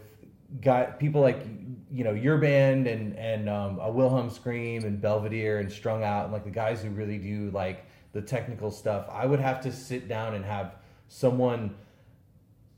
guy 0.62 0.84
people 1.00 1.22
like 1.22 1.44
you 1.92 2.04
know 2.04 2.12
your 2.14 2.38
band 2.38 2.86
and 2.86 3.18
and 3.18 3.50
um, 3.50 3.80
a 3.80 3.90
Wilhelm 3.92 4.30
Scream 4.30 4.84
and 4.84 5.02
Belvedere 5.02 5.58
and 5.60 5.72
Strung 5.72 6.04
Out 6.04 6.26
and 6.26 6.34
like 6.34 6.44
the 6.44 6.52
guys 6.52 6.84
who 6.84 6.90
really 6.92 7.18
do 7.18 7.50
like 7.52 7.86
the 8.14 8.22
technical 8.22 8.72
stuff. 8.72 9.08
I 9.12 9.26
would 9.26 9.40
have 9.40 9.62
to 9.62 9.72
sit 9.72 10.08
down 10.08 10.34
and 10.34 10.46
have 10.46 10.76
someone 11.08 11.76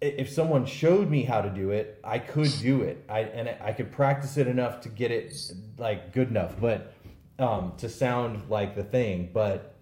if 0.01 0.29
someone 0.29 0.65
showed 0.65 1.09
me 1.09 1.23
how 1.23 1.41
to 1.41 1.49
do 1.49 1.71
it, 1.71 1.99
I 2.03 2.19
could 2.19 2.51
do 2.61 2.81
it. 2.81 3.03
I 3.07 3.21
and 3.21 3.49
I 3.61 3.71
could 3.71 3.91
practice 3.91 4.37
it 4.37 4.47
enough 4.47 4.81
to 4.81 4.89
get 4.89 5.11
it 5.11 5.33
like 5.77 6.13
good 6.13 6.29
enough, 6.29 6.59
but 6.59 6.93
um, 7.39 7.73
to 7.77 7.89
sound 7.89 8.49
like 8.49 8.75
the 8.75 8.83
thing. 8.83 9.29
But 9.33 9.75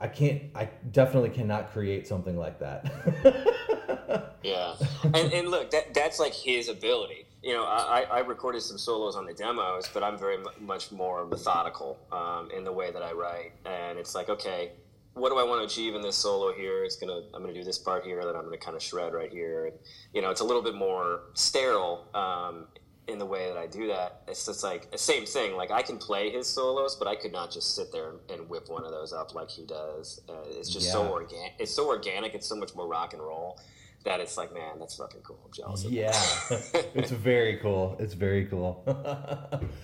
I 0.00 0.08
can't. 0.08 0.42
I 0.54 0.68
definitely 0.90 1.30
cannot 1.30 1.72
create 1.72 2.06
something 2.06 2.36
like 2.36 2.60
that. 2.60 4.30
Yeah, 4.44 4.74
and, 5.02 5.16
and 5.16 5.48
look, 5.48 5.70
that 5.70 5.94
that's 5.94 6.20
like 6.20 6.34
his 6.34 6.68
ability. 6.68 7.26
You 7.44 7.52
know, 7.52 7.64
I, 7.64 8.06
I 8.10 8.18
recorded 8.20 8.62
some 8.62 8.78
solos 8.78 9.16
on 9.16 9.26
the 9.26 9.34
demos, 9.34 9.86
but 9.92 10.02
I'm 10.02 10.16
very 10.18 10.38
mu- 10.38 10.44
much 10.66 10.90
more 10.90 11.26
methodical 11.26 11.98
um, 12.10 12.48
in 12.56 12.64
the 12.64 12.72
way 12.72 12.90
that 12.90 13.02
I 13.02 13.12
write. 13.12 13.52
And 13.66 13.98
it's 13.98 14.14
like, 14.14 14.30
okay, 14.30 14.72
what 15.12 15.28
do 15.28 15.36
I 15.36 15.42
want 15.42 15.60
to 15.60 15.66
achieve 15.66 15.94
in 15.94 16.00
this 16.00 16.16
solo 16.16 16.54
here? 16.54 16.84
It's 16.84 16.96
gonna 16.96 17.20
I'm 17.34 17.42
gonna 17.42 17.52
do 17.52 17.62
this 17.62 17.76
part 17.78 18.02
here, 18.04 18.24
then 18.24 18.34
I'm 18.34 18.44
gonna 18.44 18.56
kind 18.56 18.74
of 18.74 18.82
shred 18.82 19.12
right 19.12 19.30
here. 19.30 19.66
And 19.66 19.74
you 20.14 20.22
know, 20.22 20.30
it's 20.30 20.40
a 20.40 20.44
little 20.44 20.62
bit 20.62 20.74
more 20.74 21.20
sterile 21.34 22.08
um, 22.14 22.66
in 23.08 23.18
the 23.18 23.26
way 23.26 23.46
that 23.48 23.58
I 23.58 23.66
do 23.66 23.88
that. 23.88 24.22
It's 24.26 24.46
just 24.46 24.64
like 24.64 24.90
the 24.90 24.96
same 24.96 25.26
thing. 25.26 25.54
Like 25.54 25.70
I 25.70 25.82
can 25.82 25.98
play 25.98 26.30
his 26.30 26.46
solos, 26.48 26.96
but 26.96 27.06
I 27.08 27.14
could 27.14 27.32
not 27.32 27.50
just 27.52 27.76
sit 27.76 27.92
there 27.92 28.12
and 28.30 28.48
whip 28.48 28.70
one 28.70 28.86
of 28.86 28.90
those 28.90 29.12
up 29.12 29.34
like 29.34 29.50
he 29.50 29.66
does. 29.66 30.18
Uh, 30.30 30.32
it's 30.48 30.70
just 30.70 30.90
so 30.90 31.02
Yeah. 31.02 31.10
organic. 31.10 31.52
It's 31.58 31.72
so 31.74 31.88
organic. 31.88 32.34
It's 32.34 32.46
so 32.48 32.56
much 32.56 32.74
more 32.74 32.86
rock 32.88 33.12
and 33.12 33.20
roll 33.22 33.60
that 34.04 34.20
it's 34.20 34.36
like, 34.36 34.52
man, 34.52 34.78
that's 34.78 34.96
fucking 34.96 35.20
cool. 35.22 35.38
I'm 35.44 35.52
jealous. 35.52 35.84
Of 35.84 35.92
yeah, 35.92 36.12
it's 36.94 37.10
very 37.30 37.56
cool. 37.58 37.96
It's 37.98 38.14
very 38.14 38.46
cool. 38.46 38.84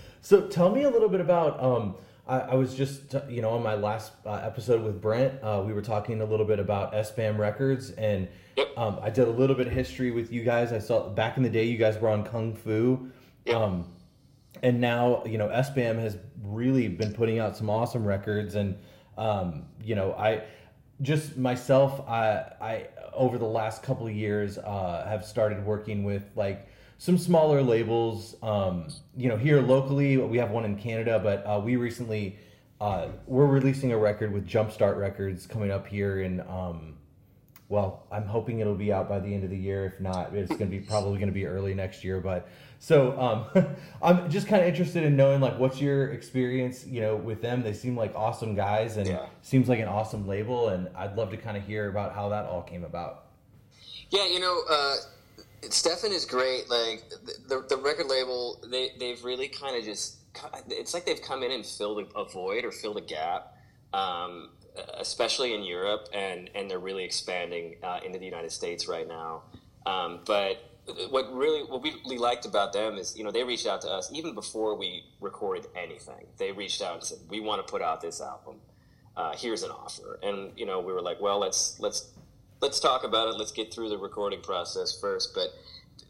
so 0.21 0.47
tell 0.47 0.71
me 0.71 0.85
a 0.85 0.91
little 0.91 1.09
bit 1.09 1.21
about. 1.21 1.63
Um, 1.63 1.97
I, 2.27 2.41
I 2.41 2.55
was 2.55 2.75
just 2.75 3.15
you 3.29 3.43
know 3.43 3.51
on 3.51 3.63
my 3.63 3.75
last 3.75 4.13
uh, 4.25 4.41
episode 4.45 4.83
with 4.83 5.01
Brent, 5.01 5.43
uh, 5.43 5.63
we 5.67 5.73
were 5.73 5.83
talking 5.83 6.21
a 6.21 6.25
little 6.25 6.47
bit 6.47 6.59
about 6.59 6.93
SBAM 6.93 7.39
Records, 7.39 7.91
and 7.91 8.29
Yep. 8.57 8.77
um, 8.77 8.99
I 9.01 9.11
did 9.11 9.27
a 9.27 9.31
little 9.31 9.57
bit 9.57 9.69
of 9.69 9.73
history 9.73 10.11
with 10.11 10.33
you 10.33 10.43
guys. 10.45 10.73
I 10.73 10.81
saw 10.81 11.09
back 11.09 11.37
in 11.37 11.43
the 11.43 11.49
day 11.49 11.65
you 11.65 11.79
guys 11.79 11.99
were 11.99 12.09
on 12.09 12.25
Kung 12.25 12.55
Fu. 12.55 13.11
Yep. 13.47 13.57
Um, 13.57 13.93
and 14.63 14.81
now 14.81 15.23
you 15.25 15.39
know 15.39 15.49
SBAM 15.49 15.99
has 15.99 16.19
really 16.43 16.89
been 16.89 17.13
putting 17.15 17.39
out 17.39 17.57
some 17.57 17.71
awesome 17.71 18.05
records, 18.05 18.55
and 18.55 18.77
um, 19.17 19.65
you 19.83 19.95
know 19.95 20.13
I 20.13 20.43
just 21.03 21.37
myself 21.37 22.07
I 22.09 22.53
I 22.61 22.87
over 23.15 23.39
the 23.39 23.47
last 23.47 23.83
couple 23.83 24.07
of 24.07 24.15
years 24.15 24.59
uh, 24.59 25.07
have 25.09 25.25
started 25.25 25.65
working 25.65 26.05
with 26.05 26.25
like 26.37 26.69
some 26.99 27.17
smaller 27.19 27.63
labels. 27.63 28.37
Um, 28.43 28.89
you 29.17 29.29
know, 29.29 29.37
here 29.37 29.61
locally, 29.61 30.17
we 30.17 30.39
have 30.39 30.51
one 30.51 30.65
in 30.65 30.77
Canada, 30.77 31.19
but 31.23 31.45
uh, 31.47 31.61
we 31.61 31.77
recently 31.77 32.39
uh, 32.81 33.09
we're 33.27 33.47
releasing 33.47 33.93
a 33.93 33.99
record 33.99 34.33
with 34.33 34.47
Jumpstart 34.47 34.99
Records 34.99 35.47
coming 35.47 35.71
up 35.71 35.87
here 35.87 36.21
in. 36.21 36.41
Um, 36.43 36.95
well, 37.71 38.03
I'm 38.11 38.25
hoping 38.27 38.59
it'll 38.59 38.75
be 38.75 38.93
out 38.93 39.09
by 39.09 39.21
the 39.21 39.33
end 39.33 39.45
of 39.45 39.51
the 39.51 39.57
year. 39.57 39.87
If 39.87 40.01
not, 40.01 40.35
it's 40.35 40.49
going 40.49 40.71
to 40.71 40.77
be 40.77 40.81
probably 40.89 41.19
going 41.19 41.29
to 41.29 41.33
be 41.33 41.47
early 41.47 41.73
next 41.73 42.03
year. 42.03 42.21
But 42.21 42.49
so 42.81 43.19
um, 43.19 43.67
I'm 44.03 44.29
just 44.29 44.49
kind 44.49 44.61
of 44.61 44.69
interested 44.69 45.05
in 45.05 45.17
knowing 45.17 45.41
like 45.41 45.57
what's 45.57 45.81
your 45.81 46.09
experience, 46.09 46.85
you 46.85 47.01
know, 47.01 47.15
with 47.15 47.41
them. 47.41 47.63
They 47.63 47.73
seem 47.73 47.97
like 47.97 48.13
awesome 48.17 48.57
guys 48.57 48.97
and 48.97 49.07
Yeah. 49.07 49.27
seems 49.43 49.69
like 49.69 49.79
an 49.79 49.87
awesome 49.89 50.27
label, 50.27 50.69
and 50.71 50.89
I'd 50.97 51.17
love 51.17 51.31
to 51.31 51.37
kind 51.37 51.57
of 51.57 51.63
hear 51.65 51.89
about 51.89 52.13
how 52.13 52.29
that 52.31 52.47
all 52.47 52.63
came 52.63 52.83
about. 52.83 53.27
Yeah, 54.11 54.27
you 54.27 54.41
know, 54.41 54.63
uh, 54.69 54.97
Stefan 55.69 56.11
is 56.11 56.25
great. 56.25 56.69
Like 56.69 57.05
the, 57.49 57.65
the 57.69 57.77
record 57.77 58.07
label, 58.09 58.61
they 58.69 58.91
they've 58.99 59.23
really 59.25 59.49
kind 59.49 59.77
of 59.77 59.85
just. 59.85 60.17
It's 60.69 60.95
like 60.95 61.07
they've 61.07 61.21
come 61.23 61.43
in 61.45 61.51
and 61.51 61.65
filled 61.67 62.07
a, 62.15 62.19
a 62.19 62.25
void 62.29 62.65
or 62.65 62.71
filled 62.73 62.97
a 62.97 63.01
gap, 63.01 63.57
um, 63.93 64.51
especially 64.99 65.55
in 65.55 65.63
Europe, 65.63 66.09
and 66.13 66.51
and 66.55 66.71
they're 66.71 66.79
really 66.79 67.05
expanding 67.05 67.77
uh, 67.83 68.01
into 68.05 68.19
the 68.19 68.25
United 68.25 68.53
States 68.53 68.89
right 68.89 69.07
now. 69.07 69.43
Um, 69.87 70.21
but 70.27 70.71
what 71.11 71.33
really 71.33 71.63
what 71.63 71.83
we 71.83 71.95
really 72.05 72.19
liked 72.19 72.47
about 72.47 72.73
them 72.73 72.97
is 72.97 73.17
you 73.17 73.25
know 73.25 73.31
they 73.31 73.45
reached 73.45 73.67
out 73.67 73.81
to 73.83 73.89
us 73.89 74.11
even 74.13 74.35
before 74.35 74.77
we 74.77 75.05
recorded 75.21 75.67
anything. 75.77 76.27
They 76.39 76.53
reached 76.53 76.83
out 76.83 76.95
and 76.95 77.05
said 77.05 77.19
we 77.29 77.41
want 77.41 77.67
to 77.67 77.71
put 77.71 77.83
out 77.83 78.01
this 78.01 78.21
album. 78.21 78.57
Uh, 79.17 79.33
here's 79.37 79.63
an 79.63 79.71
offer, 79.71 80.19
and 80.23 80.53
you 80.57 80.67
know 80.67 80.81
we 80.81 80.93
were 80.93 81.03
like, 81.03 81.21
well, 81.21 81.39
let's 81.39 81.79
let's 81.81 82.11
let's 82.61 82.81
talk 82.81 83.05
about 83.05 83.29
it. 83.29 83.39
Let's 83.39 83.53
get 83.53 83.73
through 83.73 83.89
the 83.89 83.99
recording 83.99 84.41
process 84.41 84.99
first. 84.99 85.35
But 85.35 85.49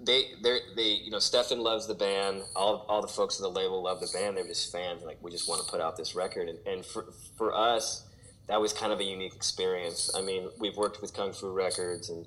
they, 0.03 0.33
they, 0.43 0.59
they, 0.77 0.89
you 0.89 1.11
know, 1.11 1.19
Stefan 1.19 1.61
loves 1.61 1.87
the 1.87 1.95
band. 1.95 2.43
All, 2.57 2.87
all 2.89 3.03
the 3.03 3.09
folks 3.09 3.39
in 3.39 3.43
the 3.43 3.51
label 3.51 3.83
love 3.83 4.01
the 4.01 4.11
band. 4.13 4.37
They're 4.37 4.47
just 4.47 4.73
fans. 4.73 5.03
Like 5.03 5.19
we 5.23 5.31
just 5.31 5.49
want 5.49 5.65
to 5.65 5.71
put 5.71 5.81
out 5.81 5.97
this 5.97 6.15
record. 6.15 6.49
And, 6.49 6.59
and 6.67 6.85
for, 6.85 7.07
for 7.37 7.55
us, 7.55 8.07
that 8.51 8.61
was 8.61 8.73
kind 8.73 8.93
of 8.93 9.01
a 9.01 9.05
unique 9.05 9.35
experience. 9.35 10.11
I 10.15 10.23
mean, 10.23 10.51
we've 10.59 10.77
worked 10.77 11.01
with 11.01 11.15
Kung 11.15 11.33
Fu 11.33 11.51
Records 11.51 12.11
and, 12.11 12.27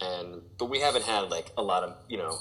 and, 0.00 0.42
but 0.58 0.70
we 0.70 0.80
haven't 0.80 1.04
had 1.04 1.30
like 1.30 1.50
a 1.58 1.62
lot 1.62 1.82
of, 1.82 1.96
you 2.08 2.16
know, 2.16 2.38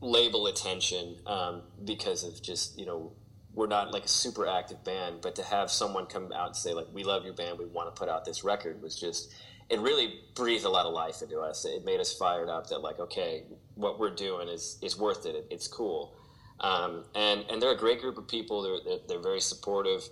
label 0.00 0.46
attention 0.46 1.16
um, 1.26 1.62
because 1.84 2.24
of 2.24 2.40
just, 2.42 2.78
you 2.78 2.86
know, 2.86 3.12
we're 3.52 3.66
not 3.66 3.92
like 3.92 4.04
a 4.04 4.08
super 4.08 4.46
active 4.46 4.84
band, 4.84 5.16
but 5.20 5.34
to 5.34 5.42
have 5.42 5.70
someone 5.70 6.06
come 6.06 6.32
out 6.32 6.46
and 6.46 6.56
say 6.56 6.72
like, 6.72 6.86
we 6.92 7.02
love 7.02 7.24
your 7.24 7.34
band. 7.34 7.58
We 7.58 7.66
want 7.66 7.94
to 7.94 7.98
put 7.98 8.08
out 8.08 8.24
this 8.24 8.44
record 8.44 8.80
was 8.80 8.98
just, 8.98 9.34
it 9.68 9.80
really 9.80 10.20
breathed 10.34 10.64
a 10.64 10.70
lot 10.70 10.86
of 10.86 10.92
life 10.92 11.22
into 11.22 11.40
us. 11.40 11.64
It 11.64 11.84
made 11.84 11.98
us 12.00 12.12
fired 12.16 12.48
up 12.48 12.68
that 12.68 12.78
like, 12.78 13.00
okay, 13.00 13.44
what 13.74 13.98
we're 13.98 14.14
doing 14.14 14.48
is 14.48 14.78
is 14.82 14.98
worth 14.98 15.26
it. 15.26 15.46
It's 15.50 15.68
cool, 15.68 16.12
um, 16.58 17.04
and 17.14 17.44
and 17.48 17.62
they're 17.62 17.72
a 17.72 17.78
great 17.78 18.00
group 18.00 18.18
of 18.18 18.26
people. 18.26 18.62
They're 18.62 18.80
they're, 18.84 19.06
they're 19.08 19.22
very 19.22 19.40
supportive. 19.40 20.02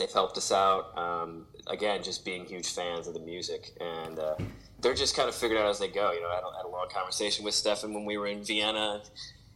They've 0.00 0.10
helped 0.10 0.38
us 0.38 0.50
out. 0.50 0.96
Um, 0.96 1.44
again, 1.66 2.02
just 2.02 2.24
being 2.24 2.46
huge 2.46 2.70
fans 2.72 3.06
of 3.06 3.12
the 3.12 3.20
music, 3.20 3.72
and 3.80 4.18
uh, 4.18 4.34
they're 4.80 4.94
just 4.94 5.14
kind 5.14 5.28
of 5.28 5.34
figured 5.34 5.60
out 5.60 5.68
as 5.68 5.78
they 5.78 5.88
go. 5.88 6.10
You 6.12 6.22
know, 6.22 6.30
I 6.30 6.36
had 6.36 6.44
a, 6.44 6.56
had 6.56 6.64
a 6.64 6.68
long 6.68 6.88
conversation 6.88 7.44
with 7.44 7.52
Stefan 7.54 7.92
when 7.92 8.06
we 8.06 8.16
were 8.16 8.26
in 8.26 8.42
Vienna. 8.42 9.02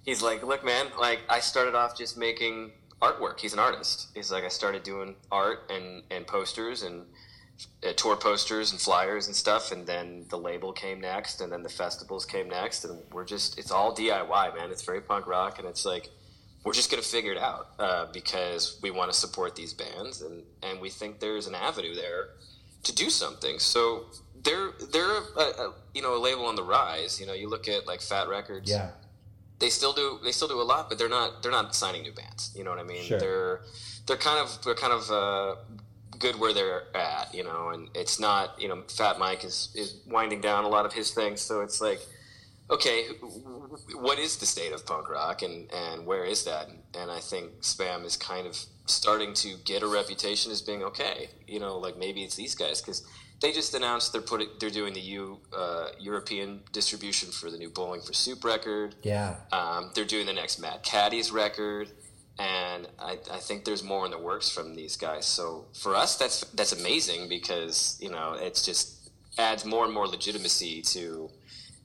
He's 0.02 0.20
like, 0.20 0.42
"Look, 0.42 0.62
man, 0.62 0.88
like 1.00 1.20
I 1.30 1.40
started 1.40 1.74
off 1.74 1.96
just 1.96 2.18
making 2.18 2.72
artwork. 3.00 3.40
He's 3.40 3.54
an 3.54 3.58
artist. 3.58 4.08
He's 4.14 4.30
like, 4.30 4.44
I 4.44 4.48
started 4.48 4.82
doing 4.82 5.16
art 5.32 5.70
and 5.70 6.02
and 6.10 6.26
posters 6.26 6.82
and." 6.82 7.06
uh, 7.86 7.92
tour 7.92 8.16
posters 8.16 8.72
and 8.72 8.80
flyers 8.80 9.28
and 9.28 9.36
stuff 9.36 9.70
and 9.70 9.86
then 9.86 10.26
the 10.28 10.36
label 10.36 10.72
came 10.72 11.00
next 11.00 11.40
and 11.40 11.52
then 11.52 11.62
the 11.62 11.68
festivals 11.68 12.26
came 12.26 12.48
next 12.48 12.84
and 12.84 12.98
we're 13.12 13.24
just 13.24 13.58
it's 13.60 13.70
all 13.70 13.94
diy 13.94 14.56
man 14.56 14.70
it's 14.72 14.82
very 14.82 15.00
punk 15.00 15.26
rock 15.28 15.60
and 15.60 15.68
it's 15.68 15.84
like 15.84 16.10
we're 16.64 16.72
just 16.72 16.90
going 16.90 17.02
to 17.02 17.08
figure 17.08 17.32
it 17.32 17.38
out 17.38 17.68
uh, 17.78 18.06
because 18.12 18.78
we 18.82 18.90
want 18.90 19.12
to 19.12 19.16
support 19.16 19.54
these 19.54 19.72
bands 19.74 20.22
and 20.22 20.42
and 20.62 20.80
we 20.80 20.90
think 20.90 21.20
there's 21.20 21.46
an 21.46 21.54
avenue 21.54 21.94
there 21.94 22.30
to 22.82 22.94
do 22.94 23.10
something 23.10 23.58
so 23.58 24.06
they're 24.42 24.72
they're 24.92 25.18
a, 25.36 25.40
a, 25.40 25.74
you 25.94 26.02
know 26.02 26.16
a 26.16 26.20
label 26.20 26.44
on 26.46 26.54
the 26.54 26.62
rise 26.62 27.20
you 27.20 27.26
know 27.26 27.32
you 27.32 27.48
look 27.48 27.68
at 27.68 27.86
like 27.86 28.00
fat 28.00 28.28
records 28.28 28.70
Yeah, 28.70 28.90
they 29.58 29.70
still 29.70 29.92
do 29.92 30.18
they 30.24 30.32
still 30.32 30.48
do 30.48 30.60
a 30.60 30.62
lot, 30.62 30.88
but 30.88 30.98
they're 30.98 31.08
not 31.08 31.42
they're 31.42 31.52
not 31.52 31.74
signing 31.74 32.02
new 32.02 32.12
bands. 32.12 32.52
You 32.56 32.64
know 32.64 32.70
what 32.70 32.80
I 32.80 32.82
mean? 32.82 33.04
Sure. 33.04 33.18
They're 33.18 33.60
they're 34.06 34.16
kind 34.16 34.38
of 34.38 34.62
they're 34.64 34.74
kind 34.74 34.92
of 34.92 35.10
uh, 35.10 35.56
good 36.18 36.38
where 36.38 36.52
they're 36.52 36.94
at. 36.94 37.32
You 37.32 37.44
know, 37.44 37.70
and 37.70 37.88
it's 37.94 38.18
not 38.18 38.60
you 38.60 38.68
know 38.68 38.82
Fat 38.88 39.18
Mike 39.18 39.44
is 39.44 39.70
is 39.74 40.00
winding 40.06 40.40
down 40.40 40.64
a 40.64 40.68
lot 40.68 40.84
of 40.86 40.92
his 40.92 41.10
things, 41.12 41.40
so 41.40 41.60
it's 41.60 41.80
like. 41.80 42.00
Okay, 42.70 43.04
what 43.96 44.18
is 44.18 44.38
the 44.38 44.46
state 44.46 44.72
of 44.72 44.86
punk 44.86 45.10
rock, 45.10 45.42
and, 45.42 45.70
and 45.72 46.06
where 46.06 46.24
is 46.24 46.44
that? 46.44 46.68
And 46.98 47.10
I 47.10 47.20
think 47.20 47.60
SBAM 47.60 48.04
is 48.06 48.16
kind 48.16 48.46
of 48.46 48.58
starting 48.86 49.34
to 49.34 49.56
get 49.64 49.82
a 49.82 49.86
reputation 49.86 50.50
as 50.50 50.62
being 50.62 50.82
okay. 50.82 51.28
You 51.46 51.60
know, 51.60 51.76
like 51.78 51.98
maybe 51.98 52.22
it's 52.22 52.36
these 52.36 52.54
guys 52.54 52.80
because 52.80 53.06
they 53.42 53.52
just 53.52 53.74
announced 53.74 54.12
they're 54.12 54.22
putting 54.22 54.48
they're 54.60 54.70
doing 54.70 54.94
the 54.94 55.00
U 55.00 55.40
uh, 55.56 55.88
European 55.98 56.62
distribution 56.72 57.30
for 57.30 57.50
the 57.50 57.58
new 57.58 57.68
Bowling 57.68 58.00
for 58.00 58.14
Soup 58.14 58.42
record. 58.42 58.94
yeah, 59.02 59.36
Um, 59.52 59.90
they're 59.94 60.04
doing 60.06 60.24
the 60.24 60.32
next 60.32 60.58
Mad 60.58 60.82
Caddies 60.82 61.30
record, 61.30 61.90
and 62.38 62.88
I, 62.98 63.18
I 63.30 63.38
think 63.38 63.66
there's 63.66 63.82
more 63.82 64.06
in 64.06 64.10
the 64.10 64.18
works 64.18 64.48
from 64.48 64.74
these 64.74 64.96
guys. 64.96 65.26
So 65.26 65.66
for 65.74 65.94
us, 65.94 66.16
that's 66.16 66.40
that's 66.52 66.72
amazing 66.72 67.28
because 67.28 67.98
you 68.00 68.10
know 68.10 68.36
it's 68.38 68.64
just 68.64 69.10
adds 69.36 69.64
more 69.64 69.84
and 69.84 69.92
more 69.92 70.06
legitimacy 70.06 70.80
to 70.80 71.28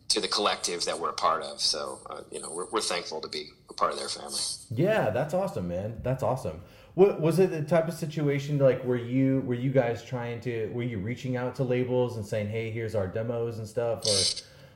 to 0.09 0.19
the 0.19 0.27
collective 0.27 0.85
that 0.85 0.99
we're 0.99 1.09
a 1.09 1.13
part 1.13 1.43
of. 1.43 1.59
So 1.61 1.99
uh, 2.09 2.21
you 2.31 2.39
know 2.41 2.51
we're, 2.51 2.65
we're 2.71 2.81
thankful 2.81 3.21
to 3.21 3.27
be 3.27 3.49
a 3.69 3.73
part 3.73 3.91
of 3.93 3.99
their 3.99 4.09
family. 4.09 4.39
yeah. 4.71 5.09
That's 5.11 5.33
awesome, 5.33 5.67
man. 5.67 5.99
That's 6.03 6.23
awesome. 6.23 6.61
What 6.95 7.21
was 7.21 7.39
it? 7.39 7.51
The 7.51 7.61
type 7.61 7.87
of 7.87 7.93
situation 7.93 8.57
like 8.57 8.83
were 8.83 8.97
you 8.97 9.41
were 9.45 9.53
you 9.53 9.71
guys 9.71 10.03
trying 10.03 10.41
to 10.41 10.67
were 10.73 10.83
you 10.83 10.97
reaching 10.99 11.37
out 11.37 11.55
to 11.55 11.63
labels 11.63 12.17
and 12.17 12.25
saying, 12.25 12.49
hey, 12.49 12.71
here's 12.71 12.95
our 12.95 13.07
demos 13.07 13.57
and 13.59 13.67
stuff, 13.67 14.03
or 14.05 14.19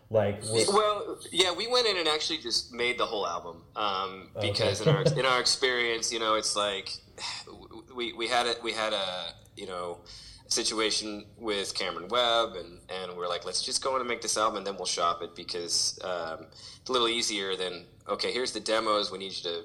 like 0.09 0.41
were- 0.43 0.63
Well, 0.71 1.19
yeah, 1.31 1.51
we 1.51 1.67
went 1.67 1.87
in 1.87 1.97
and 1.97 2.07
actually 2.07 2.37
just 2.37 2.71
made 2.71 2.97
the 2.99 3.05
whole 3.05 3.27
album 3.27 3.63
um, 3.75 4.29
because 4.39 4.79
Okay. 4.81 4.89
in 4.91 4.95
our 4.95 5.03
in 5.21 5.25
our 5.25 5.39
experience, 5.41 6.13
you 6.13 6.19
know, 6.19 6.35
it's 6.35 6.55
like 6.55 6.89
we 7.95 8.13
we 8.13 8.27
had 8.27 8.45
it 8.47 8.61
we 8.63 8.71
had 8.71 8.93
a 8.93 9.33
you 9.57 9.67
know 9.67 9.97
situation 10.47 11.25
with 11.37 11.73
Cameron 11.73 12.07
Webb, 12.09 12.55
and 12.55 12.79
and 12.89 13.17
we're 13.17 13.27
like, 13.27 13.45
let's 13.45 13.63
just 13.63 13.83
go 13.83 13.95
in 13.95 14.01
and 14.01 14.09
make 14.09 14.21
this 14.21 14.37
album, 14.37 14.57
and 14.57 14.67
then 14.67 14.75
we'll 14.75 14.85
shop 14.85 15.21
it 15.21 15.35
because 15.35 15.99
um, 16.03 16.47
it's 16.51 16.89
a 16.89 16.91
little 16.91 17.07
easier 17.07 17.55
than 17.55 17.85
okay, 18.07 18.31
here's 18.31 18.51
the 18.51 18.59
demos. 18.59 19.11
We 19.11 19.17
need 19.17 19.33
you 19.33 19.43
to 19.43 19.63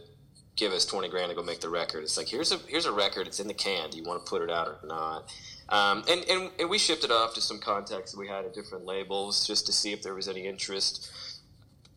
give 0.58 0.72
us 0.72 0.84
20 0.84 1.08
grand 1.08 1.30
to 1.30 1.36
go 1.36 1.42
make 1.42 1.60
the 1.60 1.68
record. 1.68 2.02
It's 2.02 2.16
like, 2.16 2.28
here's 2.28 2.52
a, 2.52 2.58
here's 2.66 2.84
a 2.84 2.92
record. 2.92 3.26
It's 3.26 3.40
in 3.40 3.46
the 3.46 3.54
can. 3.54 3.90
Do 3.90 3.96
you 3.96 4.04
want 4.04 4.24
to 4.24 4.28
put 4.28 4.42
it 4.42 4.50
out 4.50 4.66
or 4.66 4.78
not? 4.84 5.32
Um, 5.68 6.02
and, 6.08 6.24
and, 6.28 6.50
and 6.58 6.68
we 6.68 6.78
shipped 6.78 7.04
it 7.04 7.10
off 7.10 7.34
to 7.34 7.40
some 7.40 7.60
contacts 7.60 8.16
we 8.16 8.26
had 8.26 8.44
at 8.44 8.54
different 8.54 8.84
labels 8.84 9.46
just 9.46 9.66
to 9.66 9.72
see 9.72 9.92
if 9.92 10.02
there 10.02 10.14
was 10.14 10.28
any 10.28 10.46
interest. 10.46 11.12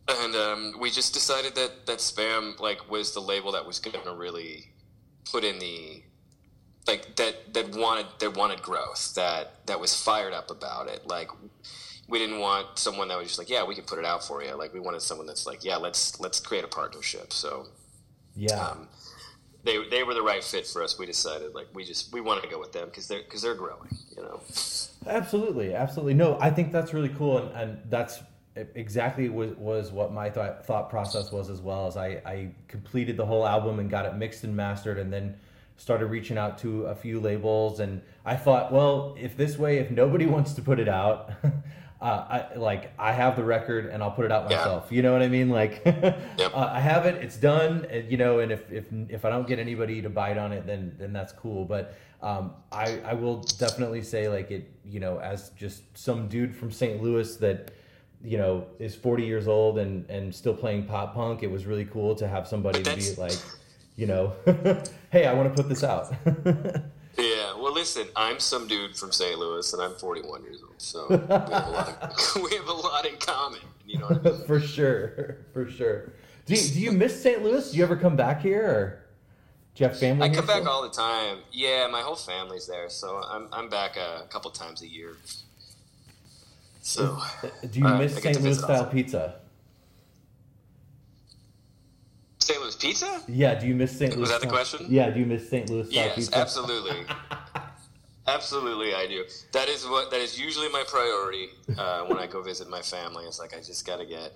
And 0.07 0.35
um, 0.35 0.75
we 0.79 0.91
just 0.91 1.13
decided 1.13 1.55
that, 1.55 1.85
that 1.87 1.97
SBAM 1.99 2.59
like 2.59 2.89
was 2.89 3.13
the 3.13 3.19
label 3.19 3.51
that 3.53 3.65
was 3.65 3.79
going 3.79 4.03
to 4.03 4.13
really 4.13 4.71
put 5.29 5.43
in 5.43 5.57
the 5.59 6.03
like 6.87 7.15
that 7.15 7.53
that 7.53 7.75
wanted 7.75 8.07
that 8.19 8.35
wanted 8.35 8.61
growth 8.61 9.13
that 9.15 9.65
that 9.67 9.79
was 9.79 9.95
fired 9.95 10.33
up 10.33 10.49
about 10.49 10.87
it 10.87 11.05
like 11.07 11.29
we 12.07 12.19
didn't 12.19 12.39
want 12.39 12.67
someone 12.77 13.07
that 13.07 13.17
was 13.17 13.27
just 13.27 13.39
like 13.39 13.49
yeah 13.49 13.63
we 13.63 13.75
can 13.75 13.83
put 13.83 13.99
it 13.99 14.05
out 14.05 14.23
for 14.23 14.43
you 14.43 14.53
like 14.55 14.73
we 14.73 14.79
wanted 14.79 15.01
someone 15.01 15.27
that's 15.27 15.45
like 15.45 15.63
yeah 15.63 15.77
let's 15.77 16.19
let's 16.19 16.39
create 16.39 16.63
a 16.63 16.67
partnership 16.67 17.31
so 17.31 17.67
yeah, 18.35 18.55
um, 18.55 18.87
they 19.63 19.77
they 19.89 20.03
were 20.03 20.13
the 20.13 20.21
right 20.21 20.43
fit 20.43 20.65
for 20.65 20.83
us. 20.83 20.97
We 20.97 21.05
decided 21.05 21.53
like 21.53 21.67
we 21.73 21.83
just 21.83 22.13
we 22.13 22.21
wanted 22.21 22.41
to 22.43 22.49
go 22.49 22.59
with 22.59 22.71
them 22.71 22.87
because 22.87 23.07
they're 23.07 23.23
because 23.23 23.41
they're 23.41 23.55
growing. 23.55 23.89
You 24.15 24.23
know. 24.23 24.41
Absolutely, 25.07 25.73
absolutely. 25.73 26.13
No, 26.13 26.37
I 26.39 26.49
think 26.49 26.71
that's 26.71 26.93
really 26.93 27.09
cool, 27.09 27.37
and, 27.39 27.55
and 27.55 27.81
that's 27.89 28.19
exactly 28.75 29.29
was, 29.29 29.51
was 29.57 29.91
what 29.91 30.11
my 30.11 30.29
thought 30.29 30.65
thought 30.65 30.89
process 30.89 31.31
was 31.31 31.49
as 31.49 31.61
well. 31.61 31.87
As 31.87 31.97
I, 31.97 32.21
I 32.25 32.51
completed 32.67 33.17
the 33.17 33.25
whole 33.25 33.45
album 33.45 33.79
and 33.79 33.89
got 33.89 34.05
it 34.05 34.15
mixed 34.15 34.43
and 34.43 34.55
mastered, 34.55 34.97
and 34.97 35.11
then 35.11 35.37
started 35.81 36.05
reaching 36.05 36.37
out 36.37 36.59
to 36.59 36.83
a 36.85 36.95
few 36.95 37.19
labels. 37.19 37.79
And 37.79 38.01
I 38.23 38.35
thought, 38.35 38.71
well, 38.71 39.15
if 39.19 39.35
this 39.35 39.57
way, 39.57 39.79
if 39.79 39.89
nobody 39.89 40.25
wants 40.35 40.53
to 40.53 40.61
put 40.61 40.79
it 40.79 40.87
out. 40.89 41.31
Uh, 42.01 42.47
I 42.53 42.57
like 42.57 42.91
I 42.97 43.11
have 43.11 43.35
the 43.35 43.43
record 43.43 43.85
and 43.85 44.01
I'll 44.01 44.09
put 44.09 44.25
it 44.25 44.31
out 44.31 44.49
Yeah. 44.49 44.57
myself. 44.57 44.91
You 44.91 45.03
know 45.03 45.13
what 45.13 45.21
I 45.21 45.27
mean? 45.27 45.49
Like 45.49 45.83
uh, 45.85 46.13
I 46.55 46.79
have 46.79 47.05
it, 47.05 47.23
it's 47.23 47.37
done. 47.37 47.85
And, 47.91 48.11
you 48.11 48.17
know, 48.17 48.39
and 48.39 48.51
if, 48.51 48.71
if 48.71 48.85
if 49.07 49.23
I 49.23 49.29
don't 49.29 49.47
get 49.47 49.59
anybody 49.59 50.01
to 50.01 50.09
bite 50.09 50.35
on 50.39 50.51
it, 50.51 50.65
then 50.65 50.95
then 50.97 51.13
that's 51.13 51.31
cool. 51.31 51.63
But 51.63 51.93
um, 52.23 52.53
I 52.71 53.01
I 53.05 53.13
will 53.13 53.41
definitely 53.59 54.01
say 54.01 54.27
like 54.29 54.49
it. 54.49 54.71
You 54.83 54.99
know, 54.99 55.19
as 55.19 55.49
just 55.51 55.83
some 55.95 56.27
dude 56.27 56.55
from 56.55 56.71
St. 56.71 57.03
Louis 57.03 57.35
that 57.37 57.69
you 58.23 58.39
know 58.39 58.65
is 58.79 58.95
40 58.95 59.23
years 59.23 59.47
old 59.47 59.77
and 59.77 60.09
and 60.09 60.33
still 60.33 60.55
playing 60.55 60.87
pop 60.87 61.13
punk. 61.13 61.43
It 61.43 61.51
was 61.51 61.67
really 61.67 61.85
cool 61.85 62.15
to 62.15 62.27
have 62.27 62.47
somebody 62.47 62.81
to 62.81 62.95
be 62.95 63.13
like, 63.21 63.37
you 63.95 64.07
know, 64.07 64.33
hey, 65.11 65.25
I 65.25 65.33
want 65.33 65.55
to 65.55 65.61
put 65.61 65.69
this 65.69 65.83
out. 65.83 66.13
Yeah. 67.17 67.55
Well, 67.57 67.73
listen, 67.73 68.07
I'm 68.15 68.39
some 68.39 68.67
dude 68.67 68.95
from 68.95 69.11
St. 69.11 69.37
Louis, 69.37 69.73
and 69.73 69.81
I'm 69.81 69.95
41 69.95 70.43
years 70.43 70.61
old, 70.63 70.81
so 70.81 71.07
we 71.09 71.17
have 71.17 71.29
a 71.29 71.69
lot. 71.69 72.03
Of, 72.03 72.41
we 72.41 72.55
have 72.55 72.67
a 72.67 72.73
lot 72.73 73.05
in 73.05 73.17
common. 73.17 73.59
You 73.85 73.99
know 73.99 74.07
I 74.09 74.13
mean? 74.13 74.45
for 74.45 74.61
sure 74.61 75.37
for 75.53 75.69
sure 75.69 76.13
Do 76.45 76.55
you, 76.55 76.73
do 76.73 76.79
you 76.79 76.91
miss 76.93 77.21
St. 77.21 77.43
Louis? 77.43 77.69
Do 77.69 77.77
you 77.77 77.83
ever 77.83 77.97
come 77.97 78.15
back 78.15 78.41
here, 78.41 78.65
or 78.65 79.03
do 79.75 79.83
you 79.83 79.89
have 79.89 79.99
family? 79.99 80.29
I 80.29 80.33
come 80.33 80.45
back 80.47 80.65
all 80.65 80.81
the 80.81 80.89
time. 80.89 81.39
Yeah, 81.51 81.87
my 81.91 82.01
whole 82.01 82.15
family's 82.15 82.67
there, 82.67 82.89
so 82.89 83.21
I'm 83.29 83.47
I'm 83.51 83.69
back 83.69 83.97
a 83.97 84.25
couple 84.29 84.49
times 84.51 84.81
a 84.81 84.87
year. 84.87 85.17
So 86.81 87.21
Do 87.69 87.79
you 87.79 87.85
uh, 87.85 87.97
miss 87.97 88.15
St. 88.15 88.41
Louis 88.41 88.57
style 88.57 88.85
pizza? 88.85 89.40
St. 92.41 92.59
Louis 92.61 92.75
pizza? 92.75 93.21
Yeah. 93.27 93.55
Do 93.55 93.67
you 93.67 93.75
miss 93.75 93.91
St. 93.97 94.11
Louis? 94.13 94.21
Was 94.21 94.29
that 94.31 94.41
the 94.41 94.47
question? 94.47 94.85
Yeah. 94.89 95.09
Do 95.09 95.19
you 95.19 95.25
miss 95.25 95.49
St. 95.49 95.69
Louis 95.69 95.89
style 95.89 96.05
Yes, 96.05 96.15
pizza? 96.15 96.37
absolutely. 96.37 96.97
Absolutely, 98.27 98.93
I 98.93 99.07
do. 99.07 99.25
That 99.51 99.67
is 99.67 99.85
what 99.87 100.11
that 100.11 100.21
is 100.21 100.39
usually 100.39 100.69
my 100.69 100.83
priority 100.87 101.49
uh, 101.77 102.03
when 102.05 102.19
I 102.19 102.27
go 102.27 102.41
visit 102.43 102.69
my 102.69 102.81
family. 102.81 103.25
It's 103.25 103.39
like 103.39 103.53
I 103.55 103.57
just 103.57 103.85
got 103.85 103.97
to 103.97 104.05
get 104.05 104.33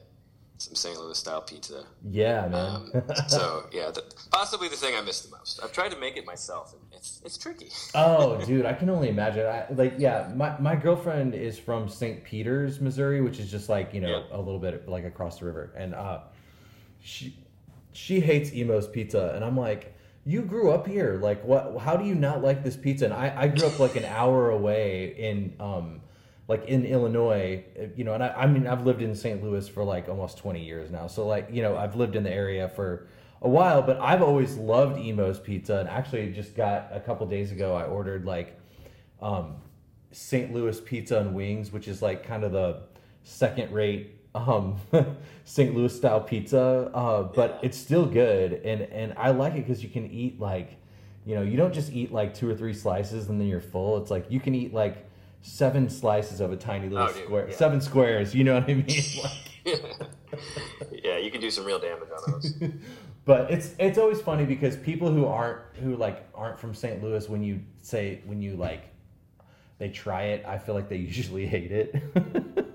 some 0.58 0.74
St. 0.74 1.00
Louis 1.00 1.18
style 1.18 1.42
pizza. 1.42 1.86
Yeah, 2.10 2.48
man. 2.48 2.90
Um, 2.96 3.04
so 3.28 3.68
yeah, 3.72 3.92
the, 3.92 4.04
possibly 4.32 4.70
the 4.70 4.76
thing 4.76 4.96
I 4.98 5.02
miss 5.02 5.22
the 5.22 5.38
most. 5.38 5.60
I've 5.64 5.72
tried 5.72 5.90
to 5.92 6.00
make 6.00 6.18
it 6.18 6.26
myself, 6.26 6.74
and 6.74 6.82
it's 6.94 7.22
it's 7.24 7.38
tricky. 7.38 7.70
Oh, 7.94 8.44
dude, 8.44 8.66
I 8.66 8.74
can 8.74 8.90
only 8.90 9.08
imagine. 9.10 9.46
I, 9.46 9.66
like, 9.72 9.94
yeah, 10.00 10.32
my, 10.36 10.58
my 10.60 10.76
girlfriend 10.76 11.36
is 11.36 11.58
from 11.60 11.88
St. 11.88 12.24
Peters, 12.24 12.82
Missouri, 12.82 13.22
which 13.22 13.40
is 13.40 13.52
just 13.52 13.70
like 13.70 13.94
you 13.94 14.02
know 14.02 14.26
Yeah. 14.32 14.38
a 14.38 14.40
little 14.40 14.60
bit 14.60 14.90
like 14.90 15.06
across 15.06 15.40
the 15.40 15.46
river, 15.46 15.72
and 15.78 15.94
uh, 15.94 16.22
she 17.02 17.38
she 17.96 18.20
hates 18.20 18.52
Imo's 18.52 18.88
pizza, 18.88 19.32
and 19.36 19.44
I'm 19.44 19.58
like, 19.58 19.96
you 20.26 20.42
grew 20.42 20.72
up 20.72 20.88
here, 20.88 21.20
like 21.22 21.44
what? 21.46 21.78
How 21.80 21.96
do 21.96 22.06
you 22.06 22.16
not 22.16 22.44
like 22.44 22.64
this 22.64 22.76
pizza? 22.76 23.06
And 23.06 23.14
I, 23.14 23.34
I 23.36 23.48
grew 23.48 23.68
up 23.68 23.80
like 23.80 23.96
an 23.96 24.06
hour 24.06 24.50
away 24.50 25.16
in 25.18 25.56
um 25.60 26.02
like 26.48 26.66
in 26.66 26.86
Illinois, 26.86 27.64
you 27.96 28.04
know, 28.04 28.14
and 28.14 28.24
I, 28.24 28.30
I 28.30 28.48
mean 28.48 28.68
I've 28.68 28.86
lived 28.86 29.02
in 29.02 29.16
St. 29.16 29.44
Louis 29.44 29.68
for 29.68 29.84
like 29.84 30.10
almost 30.10 30.38
20 30.38 30.64
years 30.64 30.92
now, 30.92 31.08
so 31.08 31.26
like 31.26 31.48
you 31.52 31.62
know 31.62 31.78
I've 31.78 31.96
lived 31.96 32.16
in 32.16 32.24
the 32.24 32.32
area 32.32 32.68
for 32.70 33.08
a 33.42 33.50
while, 33.50 33.82
but 33.82 34.00
I've 34.00 34.22
always 34.22 34.56
loved 34.58 35.00
Imo's 35.00 35.40
pizza, 35.40 35.78
and 35.78 35.88
actually 35.88 36.32
just 36.34 36.56
got 36.56 36.90
a 36.92 37.00
couple 37.00 37.26
days 37.28 37.52
ago 37.52 37.76
I 37.76 37.86
ordered 37.86 38.26
like 38.26 38.60
um, 39.22 39.56
St. 40.12 40.54
Louis 40.54 40.82
pizza 40.82 41.20
and 41.20 41.34
wings, 41.34 41.72
which 41.72 41.88
is 41.88 42.02
like 42.02 42.26
kind 42.26 42.44
of 42.44 42.52
the 42.52 42.82
second 43.24 43.72
rate 43.72 44.15
um, 44.36 44.76
St. 45.46 45.76
Louis 45.76 45.96
style 45.96 46.22
pizza, 46.22 46.92
uh, 46.94 47.24
but 47.24 47.60
it's 47.64 47.78
still 47.78 48.06
good, 48.06 48.54
and 48.66 48.82
and 48.82 49.14
I 49.18 49.32
like 49.32 49.54
it 49.54 49.66
because 49.68 49.82
you 49.84 49.90
can 49.90 50.10
eat 50.12 50.40
like, 50.40 50.78
you 51.26 51.36
know, 51.36 51.42
you 51.42 51.58
don't 51.58 51.74
just 51.74 51.92
eat 51.92 52.12
like 52.12 52.34
two 52.34 52.50
or 52.50 52.56
three 52.56 52.74
slices 52.74 53.30
and 53.30 53.40
then 53.40 53.48
you're 53.48 53.62
full. 53.62 53.98
It's 54.02 54.12
like 54.12 54.26
you 54.30 54.40
can 54.40 54.54
eat 54.56 54.74
like 54.74 55.06
seven 55.42 55.90
slices 55.90 56.42
of 56.42 56.52
a 56.52 56.58
tiny 56.58 56.90
little 56.90 57.08
Oh, 57.08 57.14
dude, 57.14 57.24
square, 57.26 57.50
yeah. 57.50 57.56
seven 57.56 57.80
squares. 57.82 58.34
You 58.36 58.44
know 58.44 58.56
what 58.56 58.64
I 58.70 58.74
mean? 58.74 58.88
Like, 59.66 59.82
yeah, 61.04 61.18
you 61.18 61.32
can 61.32 61.42
do 61.42 61.50
some 61.50 61.66
real 61.66 61.80
damage 61.80 62.10
on 62.16 62.32
those. 62.34 62.54
but 63.26 63.50
it's 63.50 63.74
it's 63.80 63.98
always 63.98 64.22
funny 64.22 64.46
because 64.46 64.76
people 64.76 65.12
who 65.12 65.26
aren't 65.26 65.60
who 65.82 65.96
like 65.96 66.24
aren't 66.36 66.60
from 66.60 66.76
St. 66.76 67.02
Louis 67.04 67.28
when 67.28 67.42
you 67.42 67.62
say 67.82 68.22
when 68.26 68.42
you 68.44 68.56
like 68.58 68.84
they 69.80 69.90
try 69.90 70.24
it, 70.26 70.46
I 70.46 70.58
feel 70.60 70.76
like 70.76 70.88
they 70.88 70.98
usually 70.98 71.48
hate 71.48 71.72
it. 71.72 71.96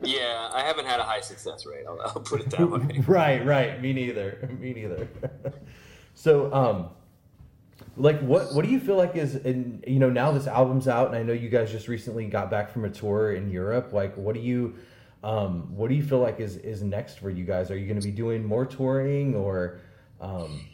Yeah, 0.02 0.50
I 0.52 0.62
haven't 0.62 0.86
had 0.86 1.00
a 1.00 1.02
high 1.02 1.20
success 1.20 1.66
rate. 1.66 1.84
I'll, 1.86 2.00
I'll 2.00 2.20
put 2.20 2.40
it 2.40 2.50
that 2.50 2.70
way. 2.70 3.02
right, 3.06 3.44
right. 3.44 3.80
Me 3.80 3.92
neither. 3.92 4.48
Me 4.60 4.72
neither. 4.72 5.08
so, 6.14 6.52
um, 6.52 6.88
like, 7.96 8.20
what 8.20 8.54
what 8.54 8.64
do 8.64 8.70
you 8.70 8.80
feel 8.80 8.96
like 8.96 9.16
is 9.16 9.36
in 9.36 9.82
you 9.86 9.98
know 9.98 10.10
now 10.10 10.32
this 10.32 10.46
album's 10.46 10.88
out, 10.88 11.08
and 11.08 11.16
I 11.16 11.22
know 11.22 11.32
you 11.32 11.48
guys 11.48 11.70
just 11.70 11.88
recently 11.88 12.26
got 12.26 12.50
back 12.50 12.70
from 12.70 12.84
a 12.84 12.90
tour 12.90 13.32
in 13.32 13.50
Europe. 13.50 13.92
Like, 13.92 14.14
what 14.16 14.34
do 14.34 14.40
you 14.40 14.74
um, 15.22 15.76
what 15.76 15.88
do 15.88 15.94
you 15.94 16.02
feel 16.02 16.20
like 16.20 16.40
is 16.40 16.56
is 16.56 16.82
next 16.82 17.18
for 17.18 17.30
you 17.30 17.44
guys? 17.44 17.70
Are 17.70 17.76
you 17.76 17.86
going 17.86 18.00
to 18.00 18.06
be 18.06 18.12
doing 18.12 18.44
more 18.44 18.64
touring 18.64 19.34
or? 19.34 19.80
Um, 20.20 20.66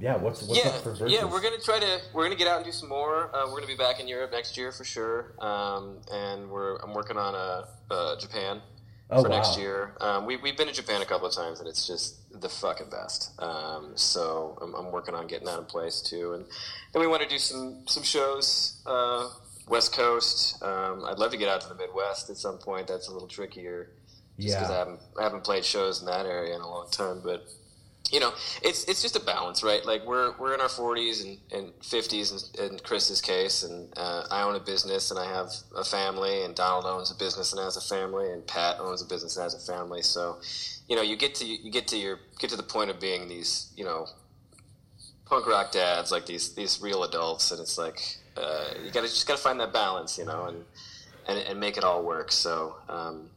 yeah, 0.00 0.16
what's 0.16 0.42
what's 0.42 0.62
yeah, 0.64 0.70
up 0.70 0.82
for 0.82 0.90
Versus? 0.90 1.12
yeah, 1.12 1.24
we're 1.24 1.40
gonna 1.42 1.58
try 1.58 1.78
to 1.78 2.00
we're 2.12 2.24
gonna 2.24 2.36
get 2.36 2.48
out 2.48 2.56
and 2.56 2.64
do 2.64 2.72
some 2.72 2.88
more. 2.88 3.34
Uh, 3.34 3.46
we're 3.46 3.56
gonna 3.60 3.66
be 3.66 3.76
back 3.76 4.00
in 4.00 4.08
Europe 4.08 4.32
next 4.32 4.56
year 4.56 4.72
for 4.72 4.84
sure, 4.84 5.34
um, 5.40 5.98
and 6.12 6.50
we're 6.50 6.76
I'm 6.76 6.92
working 6.94 7.16
on 7.16 7.34
a, 7.34 7.68
uh 7.92 8.18
Japan 8.18 8.60
Oh, 9.10 9.22
for 9.22 9.28
wow. 9.28 9.36
next 9.36 9.58
year. 9.58 9.94
Um, 10.00 10.24
we 10.24 10.36
we've 10.38 10.56
been 10.56 10.66
to 10.66 10.72
Japan 10.72 11.02
a 11.02 11.04
couple 11.04 11.26
of 11.28 11.34
times, 11.34 11.60
and 11.60 11.68
it's 11.68 11.86
just 11.86 12.16
the 12.40 12.48
fucking 12.48 12.88
best. 12.90 13.32
Um, 13.40 13.92
so 13.96 14.56
I'm, 14.62 14.74
I'm 14.74 14.90
working 14.92 15.14
on 15.14 15.26
getting 15.26 15.44
that 15.46 15.58
in 15.58 15.66
place 15.66 16.00
too, 16.00 16.32
and 16.32 16.46
then 16.92 17.00
we 17.00 17.06
want 17.06 17.22
to 17.22 17.28
do 17.28 17.38
some 17.38 17.82
some 17.86 18.02
shows. 18.02 18.80
Uh, 18.86 19.28
West 19.68 19.94
Coast. 19.94 20.62
Um, 20.62 21.04
I'd 21.04 21.18
love 21.18 21.30
to 21.32 21.36
get 21.36 21.48
out 21.48 21.60
to 21.62 21.68
the 21.68 21.74
Midwest 21.74 22.28
at 22.30 22.36
some 22.38 22.56
point. 22.58 22.86
That's 22.86 23.08
a 23.08 23.12
little 23.12 23.28
trickier, 23.28 23.90
just 24.38 24.56
because 24.56 24.70
Yeah. 24.70 24.74
I 24.74 24.78
haven't 24.78 25.00
I 25.20 25.22
haven't 25.22 25.44
played 25.44 25.64
shows 25.66 26.00
in 26.00 26.06
that 26.06 26.24
area 26.26 26.54
in 26.54 26.62
a 26.62 26.68
long 26.68 26.88
time, 26.90 27.20
but 27.22 27.46
you 28.14 28.20
know, 28.20 28.32
it's 28.62 28.84
it's 28.84 29.02
just 29.02 29.16
a 29.16 29.20
balance, 29.20 29.64
right? 29.64 29.84
Like 29.84 30.06
we're 30.06 30.38
we're 30.38 30.54
in 30.54 30.60
our 30.60 30.68
forties 30.68 31.24
and, 31.24 31.36
and 31.50 31.72
fifties, 31.82 32.52
in, 32.56 32.64
in 32.64 32.78
Chris's 32.78 33.20
case, 33.20 33.64
and 33.64 33.92
uh, 33.96 34.28
I 34.30 34.42
own 34.42 34.54
a 34.54 34.60
business 34.60 35.10
and 35.10 35.18
I 35.18 35.26
have 35.26 35.50
a 35.76 35.82
family, 35.82 36.44
and 36.44 36.54
Donald 36.54 36.84
owns 36.84 37.10
a 37.10 37.16
business 37.16 37.52
and 37.52 37.60
has 37.60 37.76
a 37.76 37.80
family, 37.80 38.30
and 38.30 38.46
Pat 38.46 38.78
owns 38.78 39.02
a 39.02 39.04
business 39.04 39.36
and 39.36 39.42
has 39.42 39.54
a 39.54 39.72
family. 39.72 40.02
So, 40.02 40.38
you 40.88 40.94
know, 40.94 41.02
you 41.02 41.16
get 41.16 41.34
to 41.36 41.44
you 41.44 41.72
get 41.72 41.88
to 41.88 41.96
your 41.96 42.20
get 42.38 42.50
to 42.50 42.56
the 42.56 42.62
point 42.62 42.88
of 42.90 43.00
being 43.00 43.26
these, 43.26 43.72
you 43.76 43.84
know, 43.84 44.06
punk 45.24 45.48
rock 45.48 45.72
dads, 45.72 46.12
like 46.12 46.24
these 46.24 46.54
these 46.54 46.80
real 46.80 47.02
adults, 47.02 47.50
and 47.50 47.60
it's 47.60 47.76
like 47.76 47.98
uh, 48.36 48.74
you 48.84 48.92
gotta 48.92 49.08
just 49.08 49.26
gotta 49.26 49.42
find 49.42 49.58
that 49.58 49.72
balance, 49.72 50.18
you 50.18 50.24
know, 50.24 50.44
and 50.44 50.64
and, 51.26 51.38
and 51.48 51.58
make 51.58 51.76
it 51.76 51.82
all 51.82 52.04
work. 52.04 52.30
So, 52.30 52.76
um, 52.88 53.28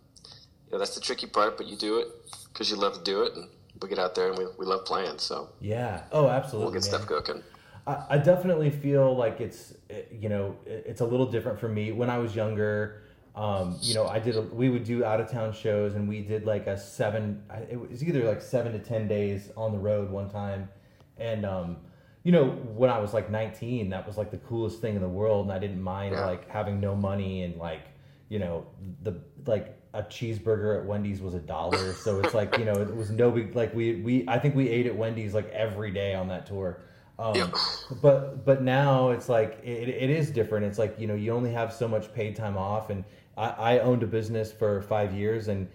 you 0.68 0.74
know, 0.74 0.78
that's 0.78 0.94
the 0.94 1.02
tricky 1.02 1.26
part, 1.26 1.58
but 1.58 1.66
you 1.66 1.76
do 1.78 1.98
it 1.98 2.10
because 2.54 2.70
you 2.70 2.76
love 2.76 2.94
to 2.94 3.04
do 3.04 3.24
it, 3.24 3.34
and 3.34 3.50
we 3.82 3.88
get 3.90 4.00
out 4.00 4.16
there 4.16 4.30
and 4.30 4.38
we, 4.38 4.46
we 4.58 4.66
love 4.66 4.86
playing. 4.86 5.18
So 5.20 5.50
yeah. 5.62 6.04
Oh, 6.12 6.28
absolutely. 6.28 6.66
we'll 6.66 6.74
get 6.74 6.92
man. 6.92 7.00
stuff 7.02 7.08
cooking. 7.08 7.44
I, 7.86 8.06
I 8.12 8.18
definitely 8.18 8.70
feel 8.70 9.16
like 9.16 9.40
it's 9.42 9.74
you 10.12 10.30
know 10.30 10.56
it's 10.66 11.02
a 11.02 11.06
little 11.06 11.26
different 11.26 11.60
for 11.60 11.70
me 11.70 11.92
when 11.92 12.10
I 12.10 12.18
was 12.18 12.36
younger. 12.36 13.04
Um, 13.36 13.78
you 13.82 13.94
know, 13.94 14.08
I 14.08 14.18
did 14.18 14.36
a, 14.36 14.42
we 14.42 14.70
would 14.70 14.84
do 14.84 15.06
out 15.06 15.22
of 15.22 15.30
town 15.30 15.54
shows 15.54 15.94
and 15.94 16.10
we 16.10 16.22
did 16.22 16.46
like 16.46 16.66
a 16.66 16.76
seven. 16.78 17.44
It 17.70 17.80
was 17.80 18.04
either 18.04 18.24
like 18.24 18.42
seven 18.42 18.72
to 18.74 18.80
ten 18.80 19.08
days 19.08 19.52
on 19.56 19.72
the 19.72 19.78
road 19.78 20.10
one 20.10 20.28
time, 20.30 20.70
and 21.18 21.46
um, 21.46 21.78
you 22.24 22.32
know 22.32 22.46
when 22.50 22.90
I 22.90 22.98
was 22.98 23.14
like 23.14 23.30
nineteen, 23.30 23.90
that 23.92 24.08
was 24.08 24.18
like 24.18 24.32
the 24.32 24.38
coolest 24.38 24.82
thing 24.82 24.96
in 24.96 25.02
the 25.02 25.08
world, 25.08 25.46
and 25.46 25.54
I 25.54 25.60
didn't 25.60 25.82
mind 25.82 26.16
Yeah. 26.16 26.26
like 26.26 26.50
having 26.50 26.80
no 26.80 26.96
money 26.96 27.44
and 27.44 27.56
like 27.58 27.84
you 28.28 28.40
know 28.40 28.66
the 29.04 29.22
like 29.46 29.78
a 29.98 30.04
cheeseburger 30.04 30.80
at 30.80 30.86
Wendy's 30.86 31.22
was 31.22 31.34
a 31.34 31.40
dollar, 31.40 31.94
so 31.94 32.20
it's 32.20 32.34
like 32.34 32.58
you 32.58 32.66
know 32.66 32.74
it 32.82 32.96
was 32.96 33.10
no 33.12 33.32
big 33.32 33.56
like 33.56 33.74
we 33.74 33.96
we 34.02 34.26
I 34.28 34.40
think 34.40 34.56
we 34.56 34.70
ate 34.70 34.86
at 34.88 34.96
Wendy's 34.96 35.34
like 35.34 35.50
every 35.52 35.92
day 35.92 36.14
on 36.14 36.28
that 36.30 36.46
tour. 36.46 36.82
Um, 37.20 37.36
Yep. 37.36 37.56
but 38.02 38.46
but 38.46 38.62
now 38.62 39.10
it's 39.10 39.28
like 39.30 39.60
it, 39.64 39.90
it 39.90 40.10
is 40.10 40.30
different. 40.32 40.66
It's 40.66 40.78
like 40.80 41.00
you 41.00 41.08
know 41.08 41.16
you 41.16 41.32
only 41.34 41.52
have 41.52 41.74
so 41.74 41.88
much 41.88 42.14
paid 42.14 42.36
time 42.36 42.58
off. 42.58 42.90
And 42.92 43.04
I, 43.38 43.50
I 43.50 43.80
owned 43.80 44.04
a 44.04 44.08
business 44.08 44.52
for 44.52 44.82
five 44.84 45.14
years. 45.14 45.48
And 45.48 45.68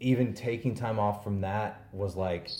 even 0.00 0.34
taking 0.34 0.74
time 0.74 0.98
off 0.98 1.24
from 1.24 1.40
that 1.40 1.86
was 1.92 2.16
like 2.16 2.52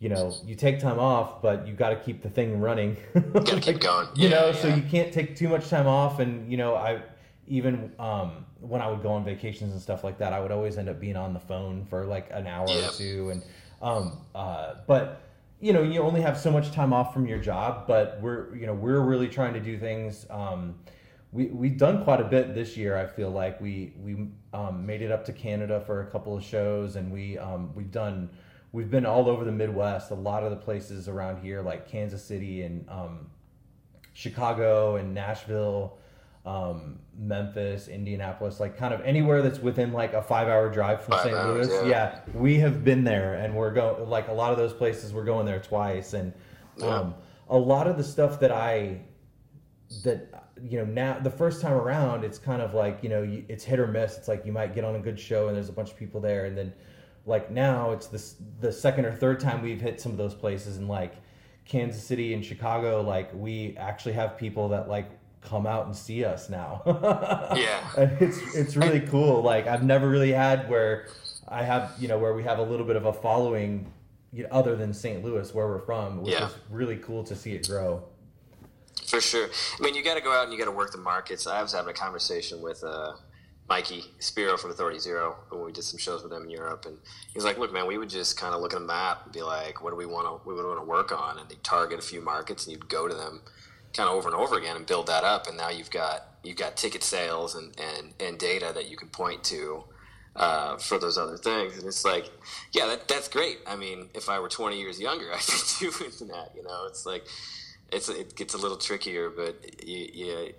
you 0.00 0.08
know 0.08 0.34
you 0.44 0.54
take 0.54 0.78
time 0.80 0.98
off 0.98 1.40
but 1.42 1.66
you 1.66 1.72
got 1.74 1.90
to 1.90 1.96
keep 1.96 2.22
the 2.22 2.30
thing 2.30 2.60
running. 2.60 2.96
Gotta 3.44 3.60
keep 3.60 3.80
going. 3.80 4.08
you 4.14 4.28
Yeah, 4.28 4.30
know 4.30 4.52
so 4.52 4.68
you 4.68 4.82
can't 4.82 5.12
take 5.12 5.36
too 5.36 5.48
much 5.48 5.68
time 5.68 5.86
off. 5.86 6.20
And 6.20 6.50
you 6.50 6.56
know 6.56 6.74
i 6.74 7.02
even 7.46 7.92
um, 7.98 8.46
when 8.68 8.80
i 8.80 8.88
would 8.90 9.02
go 9.02 9.10
on 9.12 9.24
vacations 9.24 9.72
and 9.72 9.80
stuff 9.80 10.02
like 10.04 10.18
that 10.18 10.32
i 10.32 10.40
would 10.40 10.50
always 10.52 10.78
end 10.78 10.88
up 10.88 10.98
being 11.00 11.16
on 11.16 11.32
the 11.34 11.40
phone 11.40 11.84
for 11.84 12.04
like 12.06 12.28
an 12.32 12.46
hour 12.46 12.66
Yeah. 12.68 12.88
or 12.88 12.92
two 12.92 13.30
and 13.30 13.42
um, 13.82 14.18
uh, 14.34 14.74
but 14.86 15.20
you 15.60 15.72
know 15.72 15.82
you 15.82 16.00
only 16.00 16.20
have 16.22 16.38
so 16.38 16.50
much 16.50 16.70
time 16.72 16.92
off 16.92 17.12
from 17.12 17.26
your 17.26 17.38
job 17.38 17.86
but 17.86 18.18
we're 18.22 18.54
you 18.56 18.66
know 18.66 18.74
we're 18.74 19.00
really 19.00 19.28
trying 19.28 19.54
to 19.54 19.60
do 19.60 19.78
things 19.78 20.26
um, 20.30 20.74
we, 21.32 21.46
we've 21.46 21.76
done 21.76 22.04
quite 22.04 22.20
a 22.20 22.24
bit 22.24 22.54
this 22.54 22.76
year 22.76 22.96
i 22.96 23.06
feel 23.06 23.30
like 23.30 23.60
we 23.60 23.92
we 24.02 24.28
um, 24.52 24.84
made 24.86 25.02
it 25.02 25.10
up 25.12 25.24
to 25.24 25.32
canada 25.32 25.82
for 25.86 26.02
a 26.02 26.06
couple 26.06 26.36
of 26.36 26.42
shows 26.42 26.96
and 26.96 27.12
we 27.12 27.36
um, 27.38 27.70
we've 27.74 27.90
done 27.92 28.30
we've 28.72 28.90
been 28.90 29.04
all 29.06 29.28
over 29.28 29.44
the 29.44 29.52
midwest 29.52 30.10
a 30.10 30.14
lot 30.14 30.42
of 30.42 30.50
the 30.50 30.56
places 30.56 31.08
around 31.08 31.42
here 31.42 31.60
like 31.60 31.88
kansas 31.88 32.24
city 32.24 32.62
and 32.62 32.88
um, 32.88 33.26
chicago 34.12 34.96
and 34.96 35.12
nashville 35.14 35.98
um, 36.44 36.98
memphis 37.16 37.88
indianapolis 37.88 38.60
like 38.60 38.76
kind 38.76 38.92
of 38.92 39.00
anywhere 39.00 39.40
that's 39.40 39.60
within 39.60 39.92
like 39.92 40.12
a 40.12 40.22
five 40.22 40.46
hour 40.48 40.68
drive 40.68 41.02
from 41.02 41.18
st 41.22 41.32
louis. 41.32 41.68
yeah. 41.68 41.86
yeah 41.86 42.18
we 42.34 42.58
have 42.58 42.84
been 42.84 43.02
there 43.02 43.34
and 43.34 43.54
we're 43.54 43.72
going 43.72 44.08
like 44.10 44.28
a 44.28 44.32
lot 44.32 44.52
of 44.52 44.58
those 44.58 44.72
places 44.72 45.12
we're 45.12 45.24
going 45.24 45.46
there 45.46 45.60
twice 45.60 46.12
and 46.12 46.32
um, 46.82 47.14
a 47.48 47.56
lot 47.56 47.86
of 47.86 47.96
the 47.96 48.04
stuff 48.04 48.40
that 48.40 48.52
i 48.52 49.00
that 50.02 50.44
you 50.62 50.78
know 50.78 50.84
now 50.84 51.18
the 51.18 51.30
first 51.30 51.60
time 51.60 51.72
around 51.72 52.24
it's 52.24 52.38
kind 52.38 52.62
of 52.62 52.74
like 52.74 52.98
you 53.02 53.08
know 53.08 53.22
you, 53.22 53.44
it's 53.48 53.64
hit 53.64 53.78
or 53.78 53.86
miss. 53.86 54.16
It's 54.16 54.28
like 54.28 54.46
you 54.46 54.52
might 54.52 54.74
get 54.74 54.84
on 54.84 54.96
a 54.96 55.00
good 55.00 55.18
show 55.18 55.48
and 55.48 55.56
there's 55.56 55.68
a 55.68 55.72
bunch 55.72 55.90
of 55.90 55.96
people 55.96 56.20
there 56.20 56.46
and 56.46 56.56
then 56.56 56.72
like 57.26 57.50
now 57.50 57.92
it's 57.92 58.06
this 58.06 58.36
the 58.60 58.72
second 58.72 59.04
or 59.04 59.12
third 59.12 59.40
time 59.40 59.62
we've 59.62 59.80
hit 59.80 60.00
some 60.00 60.12
of 60.12 60.18
those 60.18 60.34
places 60.34 60.76
and 60.76 60.88
like 60.88 61.14
kansas 61.64 62.04
city 62.04 62.34
and 62.34 62.44
chicago 62.44 63.00
like 63.00 63.30
we 63.34 63.74
actually 63.78 64.12
have 64.12 64.36
people 64.36 64.68
that 64.68 64.88
like 64.88 65.10
come 65.44 65.66
out 65.66 65.86
and 65.86 65.94
see 65.94 66.24
us 66.24 66.48
now 66.48 66.82
Yeah. 67.56 67.86
and 67.96 68.20
it's 68.20 68.38
it's 68.54 68.76
really 68.76 69.00
cool 69.00 69.42
like 69.42 69.66
i've 69.66 69.82
never 69.84 70.08
really 70.08 70.32
had 70.32 70.68
where 70.68 71.08
i 71.48 71.62
have 71.62 71.92
you 71.98 72.08
know 72.08 72.18
where 72.18 72.34
we 72.34 72.42
have 72.44 72.58
a 72.58 72.62
little 72.62 72.86
bit 72.86 72.96
of 72.96 73.04
a 73.06 73.12
following 73.12 73.92
you 74.32 74.42
know, 74.42 74.48
other 74.50 74.74
than 74.74 74.92
St. 74.92 75.24
Louis, 75.24 75.54
where 75.54 75.68
we're 75.68 75.78
from, 75.78 76.20
which 76.22 76.32
Yeah. 76.32 76.48
is 76.48 76.54
really 76.68 76.96
cool 76.96 77.22
to 77.22 77.36
see 77.36 77.52
it 77.52 77.68
grow. 77.68 78.02
For 79.06 79.20
sure. 79.20 79.46
I 79.78 79.80
mean, 79.80 79.94
you 79.94 80.02
got 80.02 80.14
to 80.16 80.20
go 80.20 80.32
out 80.32 80.42
and 80.42 80.52
you 80.52 80.58
got 80.58 80.64
to 80.64 80.72
work 80.72 80.90
the 80.90 80.98
markets. 80.98 81.46
I 81.46 81.62
was 81.62 81.72
having 81.72 81.88
a 81.90 81.94
conversation 81.96 82.60
with 82.60 82.82
uh, 82.82 83.12
Mikey 83.68 84.02
Spiro 84.18 84.56
from 84.56 84.72
Authority 84.72 84.98
Zero 84.98 85.36
when 85.50 85.64
we 85.64 85.70
did 85.70 85.84
some 85.84 85.98
shows 86.00 86.22
with 86.22 86.32
them 86.32 86.42
in 86.42 86.50
Europe, 86.50 86.84
and 86.84 86.98
he's 87.32 87.44
like, 87.44 87.58
"Look, 87.58 87.72
man, 87.72 87.86
we 87.86 87.96
would 87.96 88.10
just 88.10 88.36
kind 88.36 88.56
of 88.56 88.60
look 88.60 88.72
at 88.72 88.78
a 88.78 88.84
map 88.84 89.20
and 89.24 89.32
be 89.32 89.42
like, 89.42 89.80
what 89.84 89.90
do 89.90 89.96
we 89.96 90.04
want 90.06 90.26
to 90.26 90.48
we 90.48 90.52
would 90.56 90.66
want 90.66 90.80
to 90.80 90.84
work 90.84 91.12
on?" 91.12 91.38
And 91.38 91.48
they 91.48 91.54
target 91.62 92.00
a 92.00 92.02
few 92.02 92.20
markets, 92.20 92.66
and 92.66 92.72
you'd 92.72 92.88
go 92.88 93.06
to 93.06 93.14
them 93.14 93.42
kind 93.94 94.08
of 94.08 94.14
over 94.16 94.28
and 94.28 94.36
over 94.36 94.58
again 94.58 94.76
and 94.76 94.86
build 94.86 95.06
that 95.06 95.24
up, 95.24 95.46
and 95.46 95.56
now 95.56 95.70
you've 95.70 95.90
got 95.90 96.26
you've 96.42 96.56
got 96.56 96.76
ticket 96.76 97.02
sales 97.02 97.54
and 97.54 97.74
and, 97.80 98.12
and 98.20 98.38
data 98.38 98.72
that 98.74 98.90
you 98.90 98.96
can 98.96 99.08
point 99.08 99.42
to. 99.44 99.84
Uh, 100.36 100.76
for 100.78 100.98
those 100.98 101.16
other 101.16 101.36
things, 101.36 101.78
and 101.78 101.86
it's 101.86 102.04
like, 102.04 102.28
yeah, 102.72 102.86
that, 102.86 103.06
that's 103.06 103.28
great. 103.28 103.58
I 103.68 103.76
mean, 103.76 104.08
if 104.14 104.28
I 104.28 104.40
were 104.40 104.48
20 104.48 104.76
years 104.80 104.98
younger, 104.98 105.26
I'd 105.32 105.38
be 105.78 105.86
doing 105.86 106.10
that. 106.32 106.50
You 106.56 106.64
know, 106.64 106.86
it's 106.88 107.06
like, 107.06 107.24
it's 107.92 108.08
it 108.08 108.34
gets 108.34 108.52
a 108.52 108.58
little 108.58 108.76
trickier, 108.76 109.30
but 109.30 109.54
you, 109.86 110.08
you, 110.12 110.54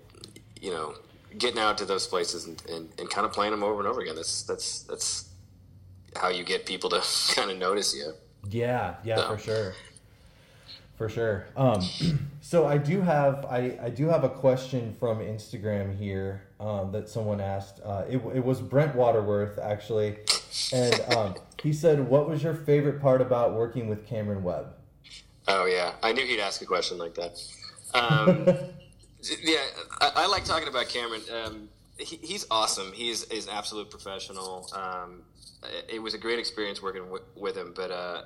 you 0.62 0.72
know, 0.72 0.96
getting 1.38 1.60
out 1.60 1.78
to 1.80 1.86
those 1.86 2.08
places 2.08 2.46
and, 2.48 2.64
and, 2.70 2.88
and 2.98 3.10
kind 3.10 3.26
of 3.26 3.34
playing 3.34 3.52
them 3.52 3.66
over 3.66 3.80
and 3.82 3.88
over 3.90 4.00
again. 4.00 4.16
That's 4.16 4.44
that's 4.44 4.84
that's 4.84 5.28
how 6.16 6.30
you 6.30 6.46
get 6.46 6.66
people 6.66 6.90
to 6.92 7.04
kind 7.36 7.52
of 7.52 7.58
notice 7.58 7.94
you. 7.94 8.14
Yeah, 8.50 8.96
yeah, 9.04 9.16
No. 9.16 9.36
for 9.36 9.38
sure, 9.40 9.74
for 10.98 11.10
sure. 11.10 11.46
Um, 11.56 11.82
so 12.42 12.66
I 12.66 12.78
do 12.78 13.02
have 13.02 13.46
I, 13.46 13.78
I 13.82 13.90
do 13.90 14.08
have 14.08 14.24
a 14.24 14.30
question 14.30 14.96
from 15.00 15.20
Instagram 15.20 15.98
here 15.98 16.44
um, 16.60 16.92
that 16.92 17.10
someone 17.10 17.42
asked. 17.42 17.82
Uh, 17.84 18.04
it, 18.08 18.18
it 18.34 18.44
was 18.44 18.62
Brent 18.62 18.96
Waterworth 18.96 19.60
actually, 19.60 20.18
and 20.74 21.00
um, 21.16 21.36
he 21.62 21.74
said, 21.74 22.08
"What 22.08 22.30
was 22.30 22.44
your 22.44 22.54
favorite 22.54 23.02
part 23.02 23.22
about 23.22 23.54
working 23.54 23.88
with 23.88 24.08
Cameron 24.08 24.44
Webb?" 24.44 24.74
Oh 25.48 25.66
yeah, 25.66 25.94
I 26.02 26.14
knew 26.14 26.26
he'd 26.26 26.40
ask 26.40 26.62
a 26.62 26.66
question 26.66 26.98
like 26.98 27.16
that. 27.16 27.40
Um, 27.94 28.46
yeah, 29.44 29.58
I, 30.02 30.12
I 30.16 30.28
like 30.28 30.46
talking 30.46 30.68
about 30.68 30.90
Cameron. 30.90 31.22
Um, 31.34 31.70
he, 31.98 32.18
he's 32.18 32.46
awesome. 32.52 32.92
He's 32.94 33.24
is 33.26 33.48
an 33.48 33.54
absolute 33.54 33.90
professional. 33.90 34.70
Um, 34.74 35.24
it, 35.64 35.96
it 35.96 36.00
was 36.00 36.14
a 36.14 36.18
great 36.18 36.40
experience 36.40 36.82
working 36.82 37.04
w- 37.04 37.24
with 37.36 37.56
him, 37.56 37.74
but 37.76 37.92
uh, 37.92 38.22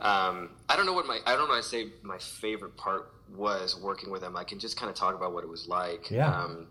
um, 0.00 0.50
I 0.68 0.76
don't 0.76 0.86
know 0.86 0.92
what 0.92 1.06
my 1.06 1.20
I 1.26 1.36
don't 1.36 1.48
know. 1.48 1.54
I 1.54 1.60
say 1.60 1.88
my 2.02 2.18
favorite 2.18 2.76
part 2.76 3.12
was 3.34 3.78
working 3.80 4.10
with 4.10 4.22
him. 4.22 4.36
I 4.36 4.44
can 4.44 4.58
just 4.58 4.76
kind 4.76 4.90
of 4.90 4.96
talk 4.96 5.14
about 5.14 5.32
what 5.32 5.44
it 5.44 5.50
was 5.50 5.68
like. 5.68 6.10
Yeah. 6.10 6.28
Um, 6.28 6.68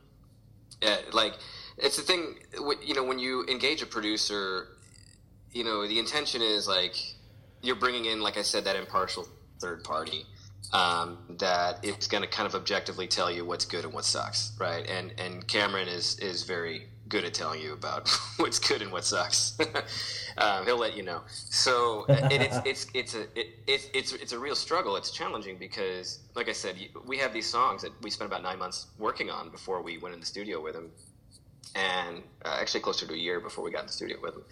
yeah, 0.82 0.97
like 1.11 1.34
it's 1.78 1.97
the 1.97 2.03
thing. 2.03 2.39
You 2.86 2.93
know, 2.93 3.03
when 3.03 3.20
you 3.20 3.45
engage 3.49 3.82
a 3.82 3.86
producer, 3.86 4.68
you 5.51 5.64
know 5.64 5.88
the 5.88 5.99
intention 5.99 6.41
is 6.41 6.68
like 6.68 6.95
you're 7.61 7.76
bringing 7.76 8.05
in, 8.05 8.22
like 8.22 8.38
I 8.38 8.41
said, 8.41 8.66
that 8.66 8.76
impartial 8.76 9.28
third 9.59 9.84
party 9.84 10.26
um, 10.74 11.18
that 11.39 11.84
is 11.84 12.07
going 12.07 12.24
to 12.24 12.30
kind 12.30 12.47
of 12.47 12.55
objectively 12.55 13.07
tell 13.07 13.32
you 13.32 13.45
what's 13.45 13.66
good 13.66 13.86
and 13.86 13.93
what 13.93 14.05
sucks, 14.05 14.51
right? 14.59 14.88
And 14.88 15.14
and 15.18 15.47
Cameron 15.47 15.88
is 15.88 16.20
is 16.20 16.43
very 16.43 16.88
good 17.14 17.26
at 17.26 17.34
telling 17.34 17.61
you 17.61 17.74
about 17.74 18.09
what's 18.38 18.57
good 18.57 18.82
and 18.82 18.91
what 18.91 19.05
sucks. 19.05 19.55
um, 20.39 20.66
he'll 20.66 20.80
let 20.80 20.97
you 20.97 21.03
know. 21.03 21.22
So 21.28 22.05
and 22.09 22.41
it's 22.41 22.57
it's 22.66 22.88
it's 22.95 23.14
a 23.14 23.22
it, 23.39 23.47
it's 23.68 23.88
it's 23.93 24.14
it's 24.14 24.32
a 24.34 24.39
real 24.39 24.55
struggle. 24.55 24.95
It's 24.95 25.11
challenging 25.11 25.57
because, 25.59 26.20
like 26.34 26.49
I 26.49 26.53
said, 26.53 26.76
we 27.05 27.20
have 27.20 27.32
these 27.32 27.45
songs 27.45 27.84
that 27.84 27.91
we 28.01 28.09
spent 28.09 28.32
about 28.32 28.41
nine 28.41 28.57
months 28.57 28.88
working 28.97 29.30
on 29.30 29.51
before 29.51 29.84
we 29.84 29.99
went 29.99 30.16
in 30.16 30.20
the 30.20 30.26
studio 30.26 30.59
with 30.59 30.76
him, 30.76 30.89
and 31.76 32.24
uh, 32.43 32.57
actually 32.59 32.80
closer 32.80 33.05
to 33.05 33.14
a 33.14 33.18
year 33.18 33.39
before 33.39 33.64
we 33.64 33.70
got 33.70 33.82
in 33.82 33.88
the 33.88 33.93
studio 33.93 34.18
with 34.20 34.34
him. 34.34 34.43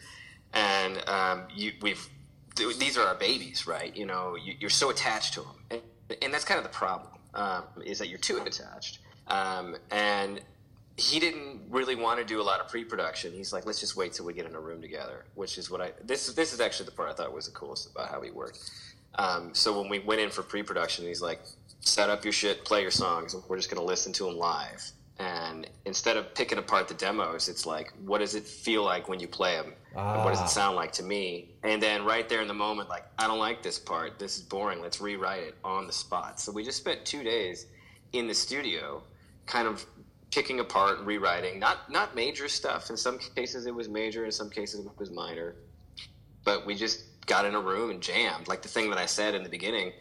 And 0.53 1.09
um, 1.09 1.47
you, 1.55 1.72
we've 1.82 2.07
these 2.55 2.95
are 2.95 3.07
our 3.07 3.16
babies, 3.16 3.66
right? 3.66 3.95
You 3.97 4.05
know, 4.05 4.36
you, 4.36 4.53
you're 4.59 4.70
so 4.70 4.91
attached 4.91 5.34
to 5.34 5.39
them, 5.39 5.55
and, 5.72 5.82
and 6.22 6.32
that's 6.32 6.45
kind 6.45 6.59
of 6.59 6.64
the 6.64 6.78
problem 6.78 7.09
um, 7.34 7.64
is 7.84 7.97
that 7.97 8.07
you're 8.07 8.20
too 8.20 8.38
attached. 8.45 8.99
Um, 9.28 9.78
and 9.89 10.41
he 10.97 11.19
didn't 11.19 11.61
really 11.69 11.95
want 11.95 12.19
to 12.19 12.25
do 12.25 12.41
a 12.41 12.43
lot 12.43 12.59
of 12.59 12.67
pre-production. 12.67 13.31
He's 13.33 13.51
like, 13.53 13.65
let's 13.65 13.79
just 13.79 13.95
wait 13.95 14.13
till 14.13 14.25
we 14.25 14.33
get 14.33 14.45
in 14.45 14.55
a 14.55 14.59
room 14.59 14.81
together, 14.81 15.25
which 15.35 15.57
is 15.57 15.69
what 15.71 15.81
I 15.81 15.91
this 16.03 16.31
this 16.33 16.53
is 16.53 16.59
actually 16.59 16.85
the 16.87 16.91
part 16.91 17.09
I 17.09 17.13
thought 17.13 17.33
was 17.33 17.45
the 17.47 17.51
coolest 17.53 17.89
about 17.91 18.09
how 18.09 18.21
he 18.21 18.29
worked. 18.31 18.59
Um, 19.15 19.53
so 19.53 19.79
when 19.79 19.89
we 19.89 19.99
went 19.99 20.21
in 20.21 20.29
for 20.29 20.41
pre-production, 20.43 21.05
he's 21.05 21.21
like, 21.21 21.41
set 21.81 22.09
up 22.09 22.23
your 22.23 22.31
shit, 22.33 22.63
play 22.63 22.81
your 22.81 22.91
songs, 22.91 23.35
we're 23.47 23.57
just 23.57 23.69
gonna 23.69 23.85
listen 23.85 24.13
to 24.13 24.25
them 24.25 24.37
live. 24.37 24.83
And 25.19 25.67
instead 25.85 26.17
of 26.17 26.33
picking 26.33 26.57
apart 26.57 26.87
the 26.87 26.93
demos, 26.95 27.47
it's 27.49 27.65
like, 27.65 27.91
what 28.05 28.19
does 28.19 28.33
it 28.35 28.43
feel 28.47 28.83
like 28.83 29.07
when 29.09 29.19
you 29.19 29.27
play 29.27 29.55
them? 29.55 29.73
And 29.95 30.23
what 30.23 30.29
does 30.31 30.39
Ah. 30.39 30.45
it 30.45 30.49
sound 30.49 30.75
like 30.77 30.91
to 30.93 31.03
me? 31.03 31.49
And 31.63 31.83
then 31.83 32.05
right 32.05 32.27
there 32.27 32.41
in 32.41 32.47
the 32.47 32.53
moment, 32.55 32.89
like, 32.89 33.05
I 33.19 33.27
don't 33.27 33.37
like 33.37 33.61
this 33.61 33.77
part. 33.77 34.17
This 34.17 34.37
is 34.37 34.41
boring. 34.43 34.81
Let's 34.81 34.99
rewrite 35.01 35.43
it 35.43 35.55
on 35.63 35.85
the 35.85 35.93
spot. 35.93 36.39
So 36.39 36.51
we 36.51 36.63
just 36.63 36.77
spent 36.77 37.05
two 37.05 37.21
days 37.23 37.67
in 38.13 38.27
the 38.27 38.33
studio, 38.33 39.03
kind 39.45 39.67
of 39.67 39.85
picking 40.32 40.59
apart 40.59 40.99
and 40.99 41.07
rewriting. 41.07 41.59
Not 41.59 41.89
not 41.91 42.15
major 42.15 42.47
stuff. 42.47 42.89
In 42.89 42.97
some 42.97 43.19
cases, 43.19 43.65
it 43.65 43.75
was 43.75 43.89
major. 43.89 44.25
In 44.25 44.32
some 44.32 44.49
cases, 44.49 44.86
it 44.86 44.91
was 44.97 45.11
minor. 45.11 45.55
But 46.43 46.65
we 46.65 46.75
just 46.75 47.03
got 47.27 47.45
in 47.45 47.53
a 47.53 47.59
room 47.59 47.91
and 47.91 48.01
jammed. 48.01 48.47
Like 48.47 48.61
the 48.61 48.67
thing 48.67 48.89
that 48.89 48.97
I 48.97 49.05
said 49.05 49.36
in 49.36 49.43
the 49.43 49.49
beginning 49.49 49.91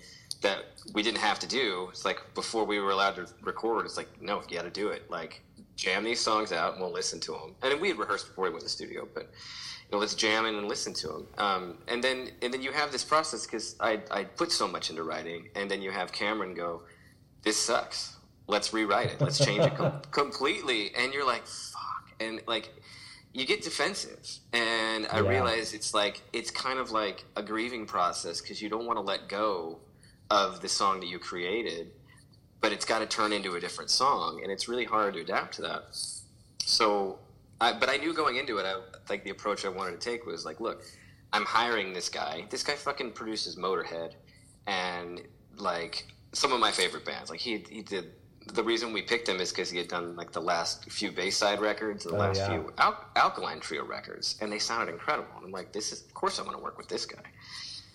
that 0.41 0.65
we 0.95 1.03
didn't 1.03 1.19
have 1.19 1.39
to 1.41 1.47
do. 1.47 1.89
It's 1.91 2.05
like 2.05 2.35
before 2.35 2.65
we 2.65 2.79
were 2.81 2.91
allowed 2.91 3.17
to 3.17 3.27
record. 3.43 3.85
It's 3.85 3.97
like 3.97 4.09
no, 4.23 4.43
you 4.49 4.57
got 4.57 4.65
to 4.65 4.71
do 4.71 4.89
it. 4.89 5.11
Like 5.11 5.43
jam 5.77 6.05
these 6.05 6.21
songs 6.21 6.53
out 6.53 6.75
and 6.75 6.83
we'll 6.83 6.93
listen 6.93 7.21
to 7.21 7.33
them. 7.33 7.55
And 7.63 7.81
we 7.81 7.89
had 7.89 7.99
rehearsed 7.99 8.29
before 8.29 8.45
we 8.45 8.51
went 8.51 8.61
to 8.61 8.67
the 8.67 8.71
studio, 8.71 9.09
but 9.15 9.25
you 9.25 9.97
know, 9.97 9.99
let's 9.99 10.15
jam 10.15 10.47
in 10.47 10.55
and 10.55 10.69
listen 10.69 10.95
to 10.95 11.09
them. 11.09 11.27
Um, 11.39 11.79
and 11.89 12.03
then 12.03 12.31
and 12.43 12.53
then 12.53 12.63
you 12.63 12.73
have 12.73 12.93
this 12.93 13.05
process 13.05 13.47
because 13.47 13.77
I 13.81 14.01
I 14.11 14.25
put 14.25 14.53
so 14.53 14.69
much 14.69 14.91
into 14.91 15.03
writing, 15.03 15.49
and 15.57 15.71
then 15.71 15.83
you 15.83 15.91
have 15.91 16.13
Cameron 16.13 16.55
go, 16.55 16.83
"This 17.43 17.57
sucks. 17.57 18.17
Let's 18.51 18.73
rewrite 18.73 19.11
it. 19.13 19.21
Let's 19.21 19.39
change 19.45 19.65
it 19.65 19.75
com- 19.77 20.03
completely." 20.11 20.95
And 20.95 21.13
you're 21.15 21.27
like, 21.27 21.47
"Fuck!" 21.47 22.13
And 22.21 22.41
like. 22.47 22.69
You 23.33 23.47
get 23.47 23.63
defensive, 23.63 24.29
and 24.53 25.07
I 25.07 25.21
Yeah. 25.21 25.29
realize 25.29 25.73
it's 25.73 25.95
like 25.95 26.21
it's 26.33 26.51
kind 26.51 26.81
of 26.81 26.91
like 26.91 27.25
a 27.37 27.43
grieving 27.45 27.87
process 27.87 28.41
because 28.41 28.61
you 28.61 28.69
don't 28.69 28.87
want 28.87 28.97
to 28.97 29.03
let 29.03 29.29
go 29.29 29.79
of 30.31 30.61
the 30.63 30.69
song 30.69 30.99
that 30.99 31.07
you 31.07 31.21
created, 31.21 31.93
but 32.61 32.73
it's 32.73 32.85
got 32.85 32.99
to 32.99 33.07
turn 33.07 33.33
into 33.33 33.55
a 33.55 33.61
different 33.61 33.89
song, 33.89 34.41
and 34.43 34.51
it's 34.51 34.67
really 34.67 34.85
hard 34.85 35.15
to 35.15 35.21
adapt 35.21 35.55
to 35.55 35.63
that. 35.63 35.83
So, 36.65 37.21
I, 37.61 37.73
but 37.73 37.89
I 37.89 37.99
knew 37.99 38.13
going 38.13 38.35
into 38.35 38.59
it, 38.59 38.67
I, 38.67 38.81
like 39.09 39.23
the 39.23 39.31
approach 39.31 39.65
I 39.65 39.69
wanted 39.69 40.01
to 40.01 40.11
take 40.11 40.27
was 40.27 40.45
like, 40.45 40.59
look, 40.59 40.83
I'm 41.33 41.45
hiring 41.45 41.93
this 41.93 42.09
guy. 42.09 42.47
This 42.51 42.65
guy 42.65 42.75
fucking 42.75 43.13
produces 43.13 43.55
Motorhead, 43.55 44.15
and 44.67 45.23
like 45.57 46.05
some 46.33 46.53
of 46.53 46.59
my 46.59 46.73
favorite 46.73 47.05
bands. 47.05 47.31
Like 47.31 47.39
he 47.39 47.65
he 47.71 47.83
did. 47.83 48.11
The 48.53 48.65
reason 48.65 48.93
we 48.93 49.03
picked 49.03 49.29
him 49.29 49.41
is 49.41 49.51
because 49.51 49.71
he 49.71 49.79
had 49.79 49.89
done 49.89 50.17
like 50.17 50.33
the 50.33 50.41
last 50.41 50.91
few 50.91 51.13
Bayside 51.13 51.61
records, 51.61 52.05
the 52.05 52.11
Oh, 52.15 52.19
last 52.19 52.39
yeah. 52.39 52.49
few 52.49 52.73
Al- 52.79 53.05
Alkaline 53.17 53.61
Trio 53.61 53.85
records, 53.85 54.37
and 54.41 54.51
they 54.53 54.59
sounded 54.59 54.93
incredible. 54.93 55.29
And 55.37 55.47
I'm 55.47 55.53
like, 55.53 55.73
this 55.73 55.93
is 55.93 56.03
of 56.03 56.15
course 56.15 56.39
I 56.39 56.43
want 56.43 56.57
to 56.57 56.63
work 56.63 56.77
with 56.79 56.89
this 56.89 57.07
guy. 57.07 57.23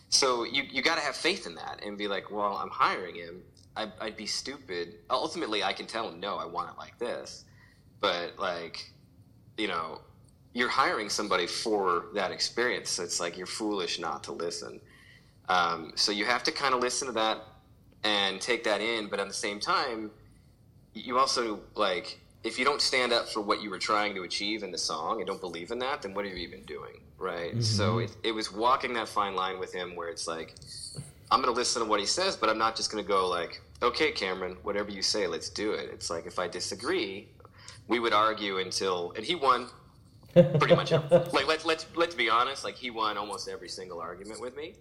So 0.09 0.43
you 0.43 0.63
you 0.63 0.81
got 0.81 0.95
to 0.95 1.01
have 1.01 1.15
faith 1.15 1.45
in 1.45 1.55
that 1.55 1.81
and 1.85 1.97
be 1.97 2.07
like, 2.07 2.31
well, 2.31 2.55
I'm 2.57 2.69
hiring 2.69 3.15
him. 3.15 3.41
I, 3.75 3.91
I'd 3.99 4.15
be 4.15 4.25
stupid. 4.25 4.95
Ultimately, 5.09 5.61
I 5.63 5.73
can 5.73 5.85
tell 5.87 6.07
him 6.09 6.19
no, 6.21 6.37
I 6.37 6.45
want 6.45 6.69
it 6.71 6.77
like 6.77 6.97
this. 6.97 7.43
But 7.99 8.39
like, 8.39 8.91
you 9.57 9.67
know, 9.67 9.99
you're 10.53 10.69
hiring 10.69 11.09
somebody 11.09 11.47
for 11.47 12.05
that 12.13 12.31
experience. 12.31 12.89
So 12.91 13.03
it's 13.03 13.19
like 13.19 13.35
you're 13.37 13.47
foolish 13.47 13.99
not 13.99 14.23
to 14.25 14.31
listen. 14.31 14.79
Um, 15.49 15.91
so 15.95 16.13
you 16.13 16.23
have 16.25 16.43
to 16.43 16.51
kind 16.51 16.73
of 16.73 16.79
listen 16.79 17.07
to 17.07 17.13
that 17.13 17.39
and 18.05 18.39
take 18.39 18.63
that 18.63 18.79
in. 18.79 19.07
But 19.07 19.19
at 19.19 19.27
the 19.27 19.33
same 19.33 19.59
time, 19.59 20.11
you 20.95 21.19
also 21.19 21.59
like 21.75 22.19
if 22.43 22.57
you 22.59 22.65
don't 22.65 22.81
stand 22.81 23.11
up 23.11 23.27
for 23.27 23.41
what 23.41 23.61
you 23.61 23.69
were 23.69 23.79
trying 23.79 24.13
to 24.15 24.23
achieve 24.23 24.63
in 24.63 24.71
the 24.71 24.77
song 24.77 25.19
and 25.19 25.27
don't 25.27 25.41
believe 25.41 25.71
in 25.71 25.79
that, 25.79 26.03
then 26.03 26.13
what 26.13 26.25
are 26.25 26.27
you 26.27 26.35
even 26.35 26.61
doing, 26.63 27.01
right? 27.17 27.51
Mm-hmm. 27.51 27.61
So 27.61 27.99
it, 27.99 28.15
it 28.23 28.31
was 28.31 28.51
walking 28.51 28.93
that 28.93 29.09
fine 29.09 29.35
line 29.35 29.59
with 29.59 29.73
him 29.73 29.95
where 29.95 30.09
it's 30.09 30.27
like 30.27 30.55
I'm 31.31 31.41
going 31.41 31.51
to 31.51 31.57
listen 31.57 31.81
to 31.81 31.87
what 31.87 31.99
he 31.99 32.05
says, 32.05 32.35
but 32.35 32.49
I'm 32.49 32.57
not 32.59 32.75
just 32.75 32.91
going 32.91 33.03
to 33.03 33.07
go 33.07 33.27
like, 33.27 33.61
okay, 33.81 34.11
Cameron, 34.11 34.57
whatever 34.61 34.91
you 34.91 35.01
say, 35.01 35.25
let's 35.25 35.49
do 35.49 35.71
it. 35.71 35.89
It's 35.91 36.09
like 36.09 36.27
if 36.27 36.37
I 36.37 36.47
disagree, 36.47 37.27
we 37.87 37.99
would 37.99 38.13
argue 38.13 38.59
until, 38.59 39.11
and 39.15 39.25
he 39.25 39.33
won 39.35 39.67
pretty 40.33 40.75
much. 40.75 40.91
like 41.11 41.47
let's 41.47 41.65
let's 41.65 41.85
let's 41.95 42.15
be 42.15 42.29
honest, 42.29 42.63
like 42.63 42.75
he 42.75 42.89
won 42.89 43.17
almost 43.17 43.47
every 43.47 43.69
single 43.69 43.99
argument 43.99 44.39
with 44.39 44.55
me, 44.55 44.73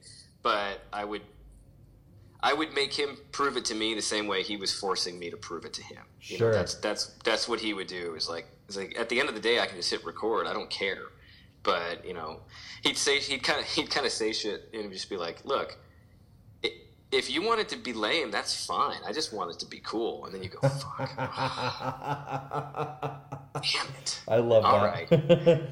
but 0.42 0.82
I 0.92 1.04
would. 1.04 1.22
I 2.44 2.52
would 2.52 2.74
make 2.74 2.92
him 2.92 3.16
prove 3.32 3.56
it 3.56 3.64
to 3.66 3.74
me 3.74 3.94
the 3.94 4.02
same 4.02 4.26
way 4.26 4.42
he 4.42 4.56
was 4.58 4.78
forcing 4.78 5.18
me 5.18 5.30
to 5.30 5.36
prove 5.38 5.64
it 5.64 5.72
to 5.74 5.82
him. 5.82 6.02
You 6.20 6.36
Sure. 6.36 6.50
know, 6.52 6.58
that's 6.58 6.74
that's 6.74 7.06
that's 7.24 7.48
what 7.48 7.58
he 7.58 7.72
would 7.72 7.86
do. 7.86 8.14
Is 8.14 8.28
like, 8.28 8.46
it's 8.68 8.76
like 8.76 8.94
at 8.98 9.08
the 9.08 9.18
end 9.18 9.30
of 9.30 9.34
the 9.34 9.40
day, 9.40 9.60
I 9.60 9.66
can 9.66 9.76
just 9.76 9.90
hit 9.90 10.04
record. 10.04 10.46
I 10.46 10.52
don't 10.52 10.68
care. 10.70 11.04
But 11.62 12.04
you 12.04 12.12
know, 12.12 12.40
he'd 12.82 12.98
say 12.98 13.18
he'd 13.18 13.42
kind 13.42 13.60
of 13.60 13.66
he'd 13.66 13.88
kind 13.90 14.04
of 14.04 14.12
say 14.12 14.34
shit 14.34 14.68
and 14.74 14.92
just 14.92 15.08
be 15.08 15.16
like, 15.16 15.42
"Look, 15.46 15.78
i- 16.62 16.72
if 17.10 17.30
you 17.30 17.40
want 17.40 17.60
it 17.60 17.70
to 17.70 17.76
be 17.76 17.94
lame, 17.94 18.30
that's 18.30 18.66
fine. 18.66 19.00
I 19.06 19.12
just 19.14 19.32
want 19.32 19.50
it 19.50 19.58
to 19.60 19.66
be 19.66 19.80
cool." 19.80 20.26
And 20.26 20.34
then 20.34 20.42
you 20.42 20.50
go, 20.50 20.60
"Fuck, 20.60 21.16
damn 23.54 23.88
it." 24.02 24.20
I 24.28 24.36
love 24.36 24.66
All 24.66 24.80
that. 24.82 25.68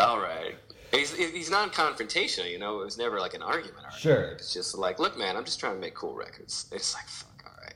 All 0.00 0.18
right. 0.18 0.56
he's 0.96 1.14
he's 1.14 1.50
non-confrontational. 1.50 2.50
You 2.50 2.58
know, 2.58 2.80
it 2.80 2.84
was 2.84 2.98
never 2.98 3.20
like 3.20 3.34
an 3.34 3.42
argument. 3.42 3.76
argument. 3.76 4.00
Sure. 4.00 4.22
It's 4.32 4.52
just 4.52 4.76
like, 4.76 4.98
look, 4.98 5.18
man, 5.18 5.36
I'm 5.36 5.44
just 5.44 5.60
trying 5.60 5.74
to 5.74 5.80
make 5.80 5.94
cool 5.94 6.14
records. 6.14 6.66
It's 6.72 6.94
like, 6.94 7.06
fuck, 7.06 7.44
all 7.44 7.62
right, 7.62 7.74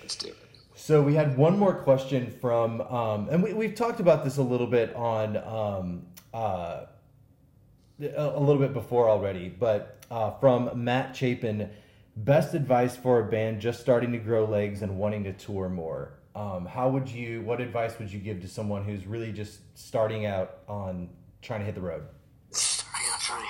let's 0.00 0.16
do 0.16 0.28
it. 0.28 0.36
So 0.74 1.02
we 1.02 1.14
had 1.14 1.36
one 1.36 1.58
more 1.58 1.74
question 1.74 2.30
from, 2.40 2.80
um, 2.80 3.28
and 3.30 3.42
we, 3.42 3.52
we've 3.52 3.74
talked 3.74 4.00
about 4.00 4.24
this 4.24 4.38
a 4.38 4.42
little 4.42 4.66
bit 4.66 4.94
on 4.94 5.36
um, 5.36 6.06
uh, 6.32 6.86
a 8.00 8.06
a 8.16 8.40
little 8.40 8.60
bit 8.60 8.72
before 8.72 9.08
already, 9.08 9.48
but 9.48 10.04
uh, 10.10 10.30
from 10.38 10.70
Matt 10.82 11.14
Chapin, 11.14 11.68
best 12.16 12.54
advice 12.54 12.96
for 12.96 13.20
a 13.20 13.24
band 13.24 13.60
just 13.60 13.80
starting 13.80 14.12
to 14.12 14.18
grow 14.18 14.44
legs 14.44 14.82
and 14.82 14.96
wanting 14.96 15.24
to 15.24 15.32
tour 15.32 15.68
more. 15.68 16.14
Um, 16.34 16.66
how 16.66 16.88
would 16.88 17.08
you? 17.08 17.42
What 17.42 17.60
advice 17.60 17.98
would 17.98 18.12
you 18.12 18.20
give 18.20 18.40
to 18.42 18.48
someone 18.48 18.84
who's 18.84 19.06
really 19.06 19.32
just 19.32 19.60
starting 19.76 20.26
out 20.26 20.58
on 20.68 21.10
trying 21.42 21.60
to 21.60 21.66
hit 21.66 21.74
the 21.74 21.80
road? 21.80 22.04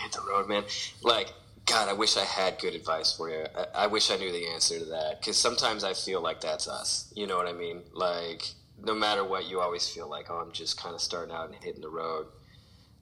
Hit 0.09 0.21
the 0.23 0.27
road, 0.27 0.49
man. 0.49 0.65
Like, 1.03 1.33
God, 1.67 1.89
I 1.89 1.93
wish 1.93 2.17
I 2.17 2.25
had 2.25 2.59
good 2.59 2.75
advice 2.75 3.13
for 3.13 3.29
you. 3.29 3.45
I, 3.55 3.85
I 3.85 3.87
wish 3.89 4.11
I 4.11 4.17
knew 4.17 4.33
the 4.33 4.49
answer 4.49 4.79
to 4.79 4.85
that. 4.87 5.21
Because 5.21 5.37
sometimes 5.37 5.85
I 5.85 5.93
feel 5.93 6.23
like 6.23 6.41
that's 6.41 6.67
us. 6.67 7.13
You 7.15 7.27
know 7.27 7.37
what 7.37 7.47
I 7.47 7.53
mean? 7.53 7.83
Like, 7.93 8.43
no 8.83 8.95
matter 8.95 9.23
what, 9.23 9.49
you 9.51 9.61
always 9.61 9.87
feel 9.87 10.09
like, 10.09 10.31
oh, 10.31 10.37
I'm 10.39 10.53
just 10.53 10.81
kind 10.81 10.95
of 10.95 11.01
starting 11.03 11.35
out 11.35 11.47
and 11.47 11.55
hitting 11.63 11.83
the 11.83 11.91
road. 11.91 12.27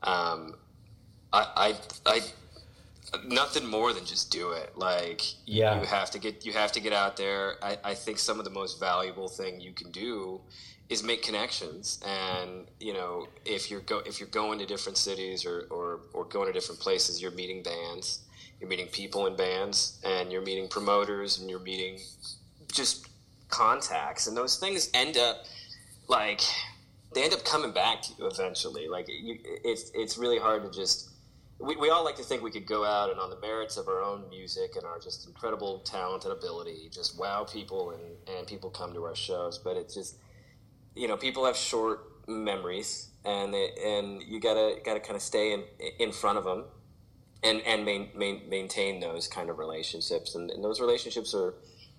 Um, 0.02 0.54
I, 1.32 1.74
I, 2.06 2.10
I, 2.10 2.20
nothing 3.26 3.66
more 3.66 3.92
than 3.92 4.04
just 4.04 4.30
do 4.30 4.52
it. 4.52 4.76
Like, 4.76 5.22
you, 5.46 5.62
Yeah. 5.62 5.80
you 5.80 5.86
have 5.86 6.10
to 6.12 6.18
get, 6.18 6.44
you 6.44 6.52
have 6.52 6.72
to 6.72 6.80
get 6.80 6.92
out 6.92 7.16
there. 7.16 7.56
I, 7.62 7.78
I 7.84 7.94
think 7.94 8.18
some 8.18 8.38
of 8.38 8.44
the 8.44 8.50
most 8.50 8.80
valuable 8.80 9.28
thing 9.28 9.60
you 9.60 9.72
can 9.72 9.90
do 9.90 10.40
is 10.88 11.02
make 11.02 11.20
connections 11.22 11.98
and 12.06 12.64
you 12.78 12.92
know 12.92 13.26
if 13.44 13.72
you're 13.72 13.80
go 13.80 13.98
if 14.06 14.20
you're 14.20 14.28
going 14.28 14.56
to 14.56 14.66
different 14.66 14.96
cities 14.96 15.44
or, 15.44 15.66
or 15.70 16.00
or 16.14 16.24
going 16.24 16.46
to 16.46 16.52
different 16.52 16.80
places 16.80 17.20
you're 17.20 17.32
meeting 17.32 17.60
bands 17.60 18.20
you're 18.60 18.68
meeting 18.70 18.86
people 18.86 19.26
in 19.26 19.34
bands 19.34 20.00
and 20.04 20.30
you're 20.30 20.42
meeting 20.42 20.68
promoters 20.68 21.40
and 21.40 21.50
you're 21.50 21.58
meeting 21.58 21.98
just 22.72 23.08
contacts 23.48 24.28
and 24.28 24.36
those 24.36 24.58
things 24.60 24.88
end 24.94 25.16
up 25.16 25.44
like 26.06 26.40
they 27.14 27.24
end 27.24 27.32
up 27.32 27.44
coming 27.44 27.72
back 27.72 28.00
to 28.02 28.12
you 28.16 28.26
eventually 28.28 28.86
like 28.86 29.08
you, 29.08 29.38
it's 29.64 29.90
it's 29.92 30.16
really 30.16 30.38
hard 30.38 30.62
to 30.62 30.70
just 30.70 31.10
we, 31.58 31.76
we 31.76 31.90
all 31.90 32.04
like 32.04 32.16
to 32.16 32.22
think 32.22 32.42
we 32.42 32.50
could 32.50 32.66
go 32.66 32.84
out 32.84 33.10
and 33.10 33.18
on 33.18 33.30
the 33.30 33.40
merits 33.40 33.76
of 33.76 33.88
our 33.88 34.02
own 34.02 34.28
music 34.28 34.76
and 34.76 34.84
our 34.84 34.98
just 34.98 35.26
incredible 35.26 35.78
talent 35.80 36.24
and 36.24 36.32
ability 36.32 36.88
just 36.92 37.18
wow 37.18 37.44
people 37.44 37.90
and 37.90 38.36
and 38.36 38.46
people 38.46 38.70
come 38.70 38.92
to 38.92 39.04
our 39.04 39.14
shows 39.14 39.58
but 39.58 39.76
it's 39.76 39.94
just 39.94 40.16
you 40.96 41.06
know, 41.06 41.16
people 41.16 41.44
have 41.44 41.56
short 41.56 42.26
memories, 42.26 43.10
and 43.24 43.52
they, 43.54 43.70
and 43.84 44.22
you 44.22 44.40
gotta 44.40 44.80
gotta 44.84 44.98
kind 44.98 45.14
of 45.14 45.22
stay 45.22 45.52
in 45.52 45.62
in 46.00 46.10
front 46.10 46.38
of 46.38 46.44
them, 46.44 46.64
and 47.42 47.60
and 47.60 47.84
main, 47.84 48.08
main, 48.16 48.48
maintain 48.48 48.98
those 48.98 49.28
kind 49.28 49.50
of 49.50 49.58
relationships, 49.58 50.34
and, 50.34 50.50
and 50.50 50.64
those 50.64 50.80
relationships 50.80 51.34
are 51.34 51.54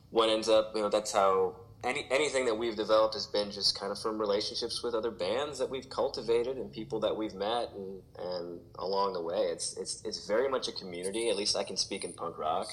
what 0.10 0.30
ends 0.30 0.50
up. 0.50 0.72
You 0.76 0.82
know, 0.82 0.90
that's 0.90 1.14
how 1.14 1.56
any 1.88 2.06
anything 2.12 2.46
that 2.46 2.56
we've 2.56 2.76
developed 2.76 3.14
has 3.14 3.26
been 3.26 3.52
just 3.52 3.80
kind 3.80 3.92
of 3.92 4.00
from 4.00 4.20
relationships 4.20 4.84
with 4.84 4.94
other 4.94 5.12
bands 5.12 5.58
that 5.60 5.70
we've 5.70 5.90
cultivated 5.90 6.58
and 6.58 6.72
people 6.72 7.00
that 7.00 7.16
we've 7.16 7.34
met, 7.34 7.70
and 7.76 8.02
and 8.20 8.60
along 8.78 9.14
the 9.14 9.22
way, 9.22 9.38
it's 9.38 9.76
it's 9.78 10.04
it's 10.04 10.28
very 10.28 10.50
much 10.50 10.68
a 10.68 10.72
community. 10.72 11.30
At 11.30 11.38
least 11.38 11.56
I 11.56 11.64
can 11.64 11.78
speak 11.78 12.04
in 12.04 12.14
punk 12.14 12.38
rock. 12.38 12.68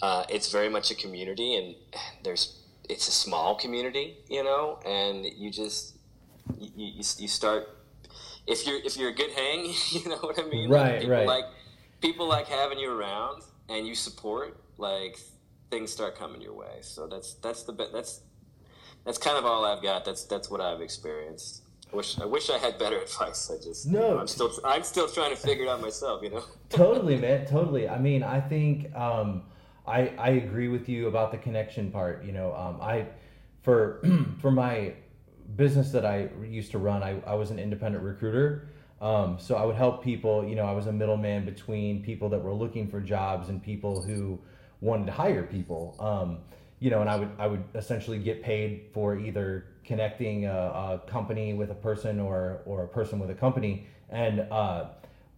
Uh, 0.00 0.24
it's 0.28 0.50
very 0.50 0.68
much 0.68 0.90
a 0.90 0.94
community, 0.94 1.56
and 1.56 1.74
there's 2.24 2.62
it's 2.88 3.06
a 3.08 3.12
small 3.12 3.54
community, 3.54 4.16
you 4.28 4.42
know, 4.42 4.80
and 4.86 5.26
you 5.26 5.50
just 5.50 5.96
you, 6.58 6.70
you, 6.74 7.04
you 7.18 7.28
start 7.28 7.68
if 8.46 8.66
you're 8.66 8.78
if 8.84 8.96
you're 8.96 9.10
a 9.10 9.14
good 9.14 9.30
hang, 9.32 9.72
you 9.90 10.08
know 10.08 10.16
what 10.16 10.38
I 10.38 10.44
mean? 10.48 10.70
Right, 10.70 10.92
like, 10.92 11.00
people 11.00 11.16
right. 11.16 11.26
Like 11.26 11.44
people 12.00 12.28
like 12.28 12.48
having 12.48 12.78
you 12.78 12.90
around 12.90 13.42
and 13.68 13.86
you 13.86 13.94
support, 13.94 14.58
like 14.78 15.18
things 15.70 15.92
start 15.92 16.16
coming 16.16 16.40
your 16.40 16.54
way. 16.54 16.78
So 16.80 17.06
that's 17.06 17.34
that's 17.34 17.64
the 17.64 17.72
that's 17.92 18.22
that's 19.04 19.18
kind 19.18 19.36
of 19.38 19.44
all 19.44 19.64
I've 19.64 19.82
got. 19.82 20.04
That's 20.04 20.24
that's 20.24 20.50
what 20.50 20.60
I've 20.60 20.80
experienced. 20.80 21.62
I 21.92 21.96
wish 21.96 22.18
I 22.18 22.24
wish 22.26 22.50
I 22.50 22.58
had 22.58 22.78
better 22.78 22.98
advice. 23.02 23.50
I 23.50 23.62
just 23.62 23.86
No. 23.86 24.18
I'm 24.18 24.26
still 24.26 24.52
I'm 24.64 24.82
still 24.82 25.08
trying 25.08 25.30
to 25.30 25.36
figure 25.36 25.64
it 25.64 25.68
out 25.68 25.80
myself. 25.80 26.22
You 26.22 26.30
know. 26.30 26.44
totally, 26.68 27.16
man. 27.16 27.46
Totally. 27.46 27.88
I 27.88 27.98
mean, 27.98 28.22
I 28.22 28.40
think 28.40 28.94
um, 28.94 29.42
I 29.86 30.12
I 30.18 30.30
agree 30.30 30.68
with 30.68 30.88
you 30.88 31.08
about 31.08 31.32
the 31.32 31.38
connection 31.38 31.90
part. 31.90 32.24
You 32.24 32.32
know, 32.32 32.54
um, 32.54 32.80
I 32.80 33.06
for 33.62 34.02
for 34.40 34.50
my 34.50 34.94
business 35.56 35.90
that 35.92 36.04
I 36.04 36.28
used 36.44 36.70
to 36.72 36.78
run, 36.78 37.02
I, 37.02 37.20
I 37.26 37.34
was 37.34 37.50
an 37.50 37.58
independent 37.58 38.04
recruiter. 38.04 38.68
Um, 39.00 39.38
so 39.38 39.54
I 39.54 39.64
would 39.64 39.76
help 39.76 40.02
people. 40.02 40.46
You 40.46 40.56
know, 40.56 40.64
I 40.64 40.72
was 40.72 40.86
a 40.86 40.92
middleman 40.92 41.44
between 41.44 42.02
people 42.02 42.28
that 42.30 42.42
were 42.42 42.52
looking 42.52 42.88
for 42.88 43.00
jobs 43.00 43.48
and 43.48 43.62
people 43.62 44.02
who 44.02 44.38
wanted 44.80 45.06
to 45.06 45.12
hire 45.12 45.44
people. 45.44 45.96
Um, 45.98 46.38
you 46.80 46.90
know, 46.90 47.00
and 47.00 47.10
I 47.10 47.16
would 47.16 47.30
I 47.38 47.46
would 47.46 47.64
essentially 47.74 48.18
get 48.18 48.42
paid 48.42 48.86
for 48.92 49.18
either 49.18 49.66
connecting 49.84 50.46
a, 50.46 50.52
a 50.52 51.02
company 51.06 51.54
with 51.54 51.70
a 51.70 51.74
person 51.74 52.20
or 52.20 52.62
or 52.66 52.84
a 52.84 52.88
person 52.88 53.18
with 53.18 53.30
a 53.30 53.34
company, 53.34 53.86
and 54.10 54.40
uh, 54.50 54.86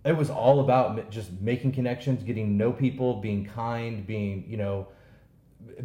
it 0.05 0.17
was 0.17 0.31
all 0.31 0.61
about 0.61 1.11
just 1.11 1.33
making 1.41 1.73
connections, 1.73 2.23
getting 2.23 2.47
to 2.47 2.53
know 2.53 2.73
people, 2.73 3.21
being 3.21 3.45
kind, 3.45 4.07
being 4.07 4.45
you 4.49 4.57
know, 4.57 4.89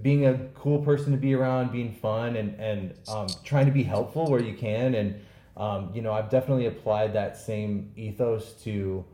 being 0.02 0.26
a 0.26 0.38
cool 0.56 0.80
person 0.80 1.12
to 1.12 1.18
be 1.18 1.34
around, 1.34 1.72
being 1.72 1.94
fun, 1.94 2.36
and 2.36 2.60
and 2.60 2.94
um, 3.08 3.28
trying 3.44 3.66
to 3.66 3.72
be 3.72 3.84
helpful 3.84 4.30
where 4.30 4.42
you 4.42 4.56
can. 4.56 4.96
And 4.96 5.22
um, 5.56 5.92
you 5.94 6.02
know, 6.02 6.12
I've 6.12 6.30
definitely 6.30 6.66
applied 6.66 7.14
that 7.14 7.38
same 7.38 7.92
ethos 7.96 8.54
to 8.64 9.06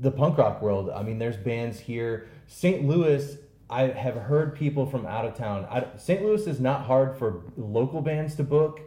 the 0.00 0.10
punk 0.10 0.38
rock 0.38 0.62
world. 0.62 0.90
I 0.90 1.02
mean, 1.02 1.18
there's 1.18 1.36
bands 1.36 1.78
here. 1.78 2.28
St. 2.46 2.84
Louis, 2.84 3.36
I 3.70 3.82
have 3.88 4.16
heard 4.16 4.54
people 4.56 4.84
from 4.84 5.06
out 5.06 5.24
of 5.24 5.36
town. 5.36 5.64
I, 5.70 5.86
St. 5.96 6.22
Louis 6.22 6.46
is 6.46 6.58
not 6.60 6.82
hard 6.82 7.16
for 7.16 7.42
local 7.56 8.02
bands 8.02 8.34
to 8.36 8.42
book, 8.42 8.80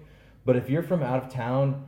but 0.45 0.57
if 0.57 0.69
you're 0.69 0.83
from 0.83 1.01
out 1.01 1.23
of 1.23 1.31
town, 1.31 1.85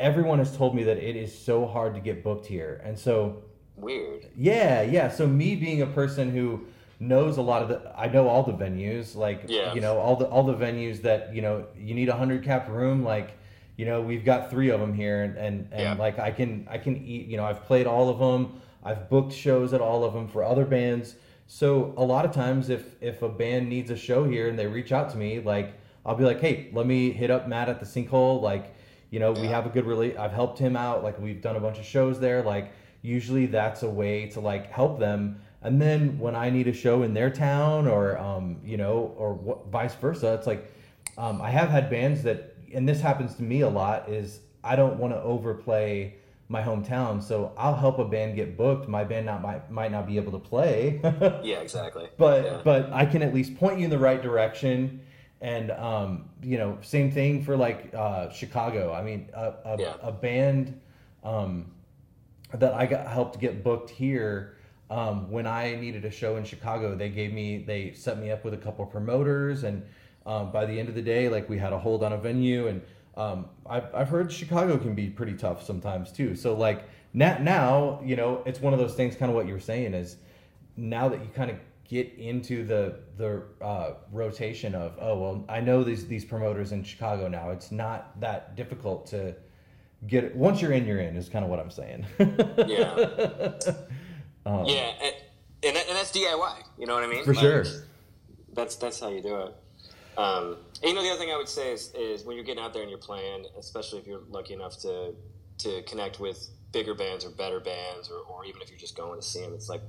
everyone 0.00 0.38
has 0.38 0.56
told 0.56 0.74
me 0.74 0.82
that 0.84 0.96
it 0.96 1.16
is 1.16 1.36
so 1.38 1.66
hard 1.66 1.94
to 1.94 2.00
get 2.00 2.24
booked 2.24 2.46
here. 2.46 2.80
And 2.82 2.98
so, 2.98 3.42
Weird. 3.76 4.26
yeah, 4.34 4.80
yeah. 4.80 5.10
So 5.10 5.26
me 5.26 5.54
being 5.54 5.82
a 5.82 5.86
person 5.86 6.30
who 6.30 6.64
knows 6.98 7.36
a 7.36 7.42
lot 7.42 7.60
of 7.62 7.68
the, 7.68 7.92
I 7.98 8.08
know 8.08 8.26
all 8.26 8.42
the 8.42 8.52
venues, 8.54 9.14
like 9.14 9.44
Yeah. 9.46 9.74
you 9.74 9.82
know 9.82 9.98
all 9.98 10.16
the 10.16 10.26
all 10.26 10.42
the 10.42 10.54
venues 10.54 11.02
that 11.02 11.34
you 11.34 11.42
know 11.42 11.66
you 11.76 11.94
need 11.94 12.08
a 12.08 12.16
hundred 12.16 12.42
cap 12.44 12.68
room, 12.70 13.04
like 13.04 13.36
you 13.76 13.84
know 13.84 14.00
we've 14.00 14.24
got 14.24 14.50
three 14.50 14.70
of 14.70 14.80
them 14.80 14.94
here, 14.94 15.22
and 15.24 15.36
and, 15.36 15.68
and 15.72 15.80
Yeah. 15.82 15.94
like 15.94 16.18
I 16.18 16.30
can 16.30 16.66
I 16.70 16.78
can 16.78 16.96
eat, 17.04 17.26
you 17.26 17.36
know 17.36 17.44
I've 17.44 17.64
played 17.64 17.86
all 17.86 18.08
of 18.08 18.18
them, 18.18 18.60
I've 18.82 19.08
booked 19.10 19.32
shows 19.34 19.72
at 19.74 19.80
all 19.82 20.04
of 20.04 20.12
them 20.14 20.26
for 20.28 20.42
other 20.42 20.64
bands. 20.64 21.16
So 21.52 21.94
a 21.96 22.04
lot 22.04 22.24
of 22.24 22.30
times, 22.30 22.70
if 22.70 22.94
if 23.00 23.22
a 23.22 23.28
band 23.28 23.68
needs 23.68 23.90
a 23.90 23.96
show 23.96 24.22
here 24.22 24.48
and 24.48 24.56
they 24.56 24.68
reach 24.68 24.92
out 24.92 25.10
to 25.10 25.16
me, 25.16 25.40
like 25.40 25.74
I'll 26.06 26.14
be 26.14 26.22
like, 26.22 26.40
hey, 26.40 26.70
let 26.72 26.86
me 26.86 27.10
hit 27.10 27.28
up 27.28 27.48
Matt 27.48 27.68
at 27.68 27.80
the 27.80 27.86
Sinkhole, 27.86 28.40
like 28.40 28.72
you 29.10 29.18
know 29.18 29.32
we 29.32 29.48
have 29.48 29.66
a 29.66 29.68
good 29.68 29.84
rela- 29.84 30.16
I've 30.16 30.30
helped 30.30 30.60
him 30.60 30.76
out, 30.76 31.02
like 31.02 31.18
we've 31.18 31.42
done 31.42 31.56
a 31.56 31.60
bunch 31.60 31.80
of 31.80 31.84
shows 31.84 32.20
there, 32.20 32.44
like 32.44 32.70
usually 33.02 33.46
that's 33.46 33.82
a 33.82 33.90
way 33.90 34.26
to 34.28 34.38
like 34.38 34.70
help 34.70 35.00
them. 35.00 35.40
And 35.62 35.82
then 35.82 36.20
when 36.20 36.36
i 36.36 36.50
need 36.50 36.68
a 36.68 36.72
show 36.72 37.02
in 37.02 37.14
their 37.14 37.30
town 37.30 37.88
or 37.88 38.16
um, 38.16 38.60
you 38.64 38.76
know 38.76 39.12
or 39.18 39.34
what, 39.34 39.66
vice 39.66 39.94
versa 39.96 40.32
it's 40.34 40.46
like 40.46 40.72
um, 41.18 41.42
i 41.42 41.50
have 41.50 41.68
had 41.68 41.90
bands 41.90 42.22
that 42.22 42.54
and 42.72 42.88
this 42.88 43.00
happens 43.00 43.34
to 43.34 43.42
me 43.42 43.60
a 43.62 43.68
lot 43.68 44.08
is 44.08 44.40
i 44.64 44.74
don't 44.76 44.98
want 44.98 45.12
to 45.12 45.20
overplay 45.20 46.14
my 46.50 46.60
hometown 46.60 47.22
so 47.22 47.52
i'll 47.56 47.76
help 47.76 47.98
a 48.00 48.04
band 48.04 48.34
get 48.34 48.56
booked 48.56 48.88
my 48.88 49.04
band 49.04 49.24
not 49.24 49.40
might, 49.40 49.70
might 49.70 49.92
not 49.92 50.04
be 50.06 50.16
able 50.16 50.32
to 50.32 50.38
play 50.38 51.00
Yeah, 51.44 51.60
exactly. 51.60 52.08
but 52.18 52.44
Yeah. 52.44 52.60
but 52.64 52.92
I 52.92 53.06
can 53.06 53.22
at 53.22 53.32
least 53.32 53.56
point 53.56 53.78
you 53.78 53.84
in 53.84 53.90
the 53.90 53.98
right 53.98 54.20
direction. 54.20 55.00
And 55.42 55.70
um, 55.70 56.28
you 56.42 56.58
know, 56.58 56.76
same 56.82 57.10
thing 57.10 57.42
for 57.42 57.56
like 57.56 57.94
uh, 57.94 58.28
Chicago. 58.30 58.92
I 58.92 59.02
mean, 59.02 59.30
a, 59.32 59.54
a, 59.64 59.76
Yeah. 59.78 59.94
a 60.02 60.12
band 60.12 60.78
um, 61.24 61.70
that 62.52 62.74
I 62.74 62.84
got 62.84 63.06
helped 63.06 63.38
get 63.40 63.64
booked 63.64 63.88
here. 63.88 64.56
Um, 64.90 65.30
when 65.30 65.46
I 65.46 65.76
needed 65.76 66.04
a 66.04 66.10
show 66.10 66.36
in 66.36 66.44
Chicago, 66.44 66.94
they 66.94 67.08
gave 67.08 67.32
me 67.32 67.64
they 67.64 67.92
set 67.94 68.18
me 68.18 68.30
up 68.30 68.44
with 68.44 68.52
a 68.52 68.58
couple 68.58 68.84
promoters, 68.84 69.62
and 69.64 69.82
um, 70.26 70.50
by 70.52 70.66
the 70.66 70.78
end 70.78 70.88
of 70.90 70.94
the 70.94 71.02
day, 71.02 71.28
like 71.30 71.48
we 71.48 71.56
had 71.58 71.72
a 71.72 71.78
hold 71.78 72.02
on 72.04 72.12
a 72.12 72.18
venue, 72.18 72.66
and 72.66 72.82
um, 73.20 73.46
I've 73.68 73.94
I've 73.94 74.08
heard 74.08 74.32
Chicago 74.32 74.78
can 74.78 74.94
be 74.94 75.08
pretty 75.08 75.34
tough 75.34 75.64
sometimes 75.64 76.12
too. 76.12 76.34
So 76.34 76.54
like 76.54 76.84
now, 77.12 77.38
now 77.38 78.00
you 78.04 78.16
know, 78.16 78.42
it's 78.46 78.60
one 78.60 78.72
of 78.72 78.78
those 78.78 78.94
things. 78.94 79.16
Kind 79.16 79.30
of 79.30 79.36
what 79.36 79.46
you 79.46 79.52
were 79.52 79.60
saying 79.60 79.94
is 79.94 80.16
now 80.76 81.08
that 81.08 81.20
you 81.20 81.28
kind 81.34 81.50
of 81.50 81.56
get 81.84 82.12
into 82.14 82.64
the 82.64 83.00
the 83.16 83.42
uh, 83.60 83.94
rotation 84.12 84.74
of 84.74 84.96
oh 85.00 85.18
well 85.18 85.44
I 85.48 85.60
know 85.60 85.82
these 85.82 86.06
these 86.06 86.24
promoters 86.24 86.70
in 86.70 86.84
Chicago 86.84 87.26
now 87.26 87.50
it's 87.50 87.72
not 87.72 88.18
that 88.20 88.54
difficult 88.54 89.06
to 89.08 89.34
get 90.06 90.22
it. 90.22 90.36
once 90.36 90.62
you're 90.62 90.70
in 90.70 90.86
you're 90.86 91.00
in 91.00 91.16
is 91.16 91.28
kind 91.28 91.44
of 91.44 91.50
what 91.50 91.58
I'm 91.58 91.70
saying 91.70 92.06
Yeah. 92.68 93.52
Um, 94.46 94.64
yeah, 94.64 94.90
and, 95.02 95.14
and, 95.62 95.76
and 95.76 95.96
that's 95.96 96.12
DIY. 96.12 96.62
You 96.78 96.86
know 96.86 96.94
what 96.94 97.04
I 97.04 97.08
mean? 97.08 97.24
For 97.24 97.34
sure. 97.34 97.62
That's 98.54 98.74
that's 98.76 98.98
how 98.98 99.10
you 99.10 99.20
do 99.20 99.36
it. 99.42 99.54
Um, 100.16 100.56
and 100.82 100.90
you 100.90 100.94
know, 100.94 101.02
the 101.02 101.10
other 101.10 101.18
thing 101.18 101.30
I 101.32 101.36
would 101.36 101.48
say 101.48 101.72
is, 101.72 101.92
is 101.94 102.24
when 102.24 102.36
you're 102.36 102.44
getting 102.44 102.62
out 102.62 102.72
there 102.72 102.82
and 102.82 102.90
you're 102.90 102.98
playing, 102.98 103.46
especially 103.58 104.00
if 104.00 104.06
you're 104.06 104.22
lucky 104.28 104.54
enough 104.54 104.78
to 104.80 105.14
to 105.58 105.82
connect 105.82 106.20
with 106.20 106.48
bigger 106.72 106.94
bands 106.94 107.24
or 107.24 107.30
better 107.30 107.60
bands, 107.60 108.10
or, 108.10 108.20
or 108.20 108.44
even 108.44 108.62
if 108.62 108.70
you're 108.70 108.78
just 108.78 108.96
going 108.96 109.20
to 109.20 109.26
see 109.26 109.42
them, 109.42 109.52
it's 109.54 109.68
like 109.68 109.82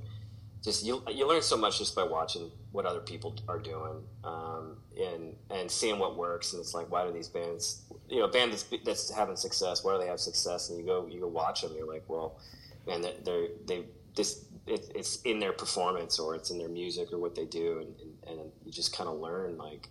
just 0.62 0.84
you 0.84 1.02
you 1.10 1.28
learn 1.28 1.42
so 1.42 1.56
much 1.56 1.78
just 1.78 1.94
by 1.96 2.04
watching 2.04 2.50
what 2.70 2.86
other 2.86 3.00
people 3.00 3.34
are 3.48 3.58
doing 3.58 4.02
um, 4.24 4.76
and 4.98 5.34
and 5.50 5.70
seeing 5.70 5.98
what 5.98 6.16
works. 6.16 6.52
And 6.52 6.60
it's 6.60 6.74
like, 6.74 6.90
why 6.90 7.04
do 7.04 7.12
these 7.12 7.28
bands, 7.28 7.82
you 8.08 8.20
know, 8.20 8.26
a 8.26 8.28
band 8.28 8.52
that's, 8.52 8.64
that's 8.84 9.10
having 9.10 9.36
success, 9.36 9.82
why 9.82 9.94
do 9.94 9.98
they 9.98 10.08
have 10.08 10.20
success? 10.20 10.70
And 10.70 10.78
you 10.78 10.86
go 10.86 11.06
you 11.06 11.20
go 11.20 11.28
watch 11.28 11.62
them, 11.62 11.72
you're 11.76 11.92
like, 11.92 12.04
well, 12.08 12.38
man, 12.86 13.02
they're, 13.02 13.14
they're 13.24 13.46
they 13.66 13.84
this 14.14 14.44
it, 14.66 14.92
it's 14.94 15.20
in 15.22 15.40
their 15.40 15.52
performance 15.52 16.18
or 16.18 16.34
it's 16.34 16.50
in 16.50 16.58
their 16.58 16.68
music 16.68 17.12
or 17.12 17.18
what 17.18 17.34
they 17.34 17.46
do, 17.46 17.80
and, 17.80 18.28
and, 18.28 18.40
and 18.40 18.52
you 18.64 18.70
just 18.70 18.96
kind 18.96 19.08
of 19.08 19.18
learn 19.18 19.58
like, 19.58 19.88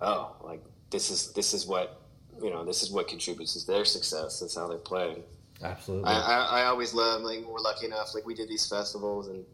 oh, 0.00 0.36
like 0.42 0.62
this 0.90 1.10
is 1.10 1.32
this 1.32 1.54
is 1.54 1.66
what 1.66 2.00
you 2.42 2.50
know, 2.50 2.64
this 2.64 2.82
is 2.82 2.90
what 2.90 3.08
contributes 3.08 3.54
to 3.54 3.66
their 3.66 3.84
success. 3.84 4.40
That's 4.40 4.56
how 4.56 4.68
they 4.68 4.78
play. 4.78 5.22
Absolutely. 5.62 6.08
I, 6.08 6.20
I, 6.20 6.60
I 6.60 6.64
always 6.66 6.94
love 6.94 7.22
like 7.22 7.44
we're 7.46 7.60
lucky 7.60 7.86
enough 7.86 8.14
like 8.14 8.26
we 8.26 8.34
did 8.34 8.48
these 8.48 8.66
festivals 8.66 9.28
in 9.28 9.44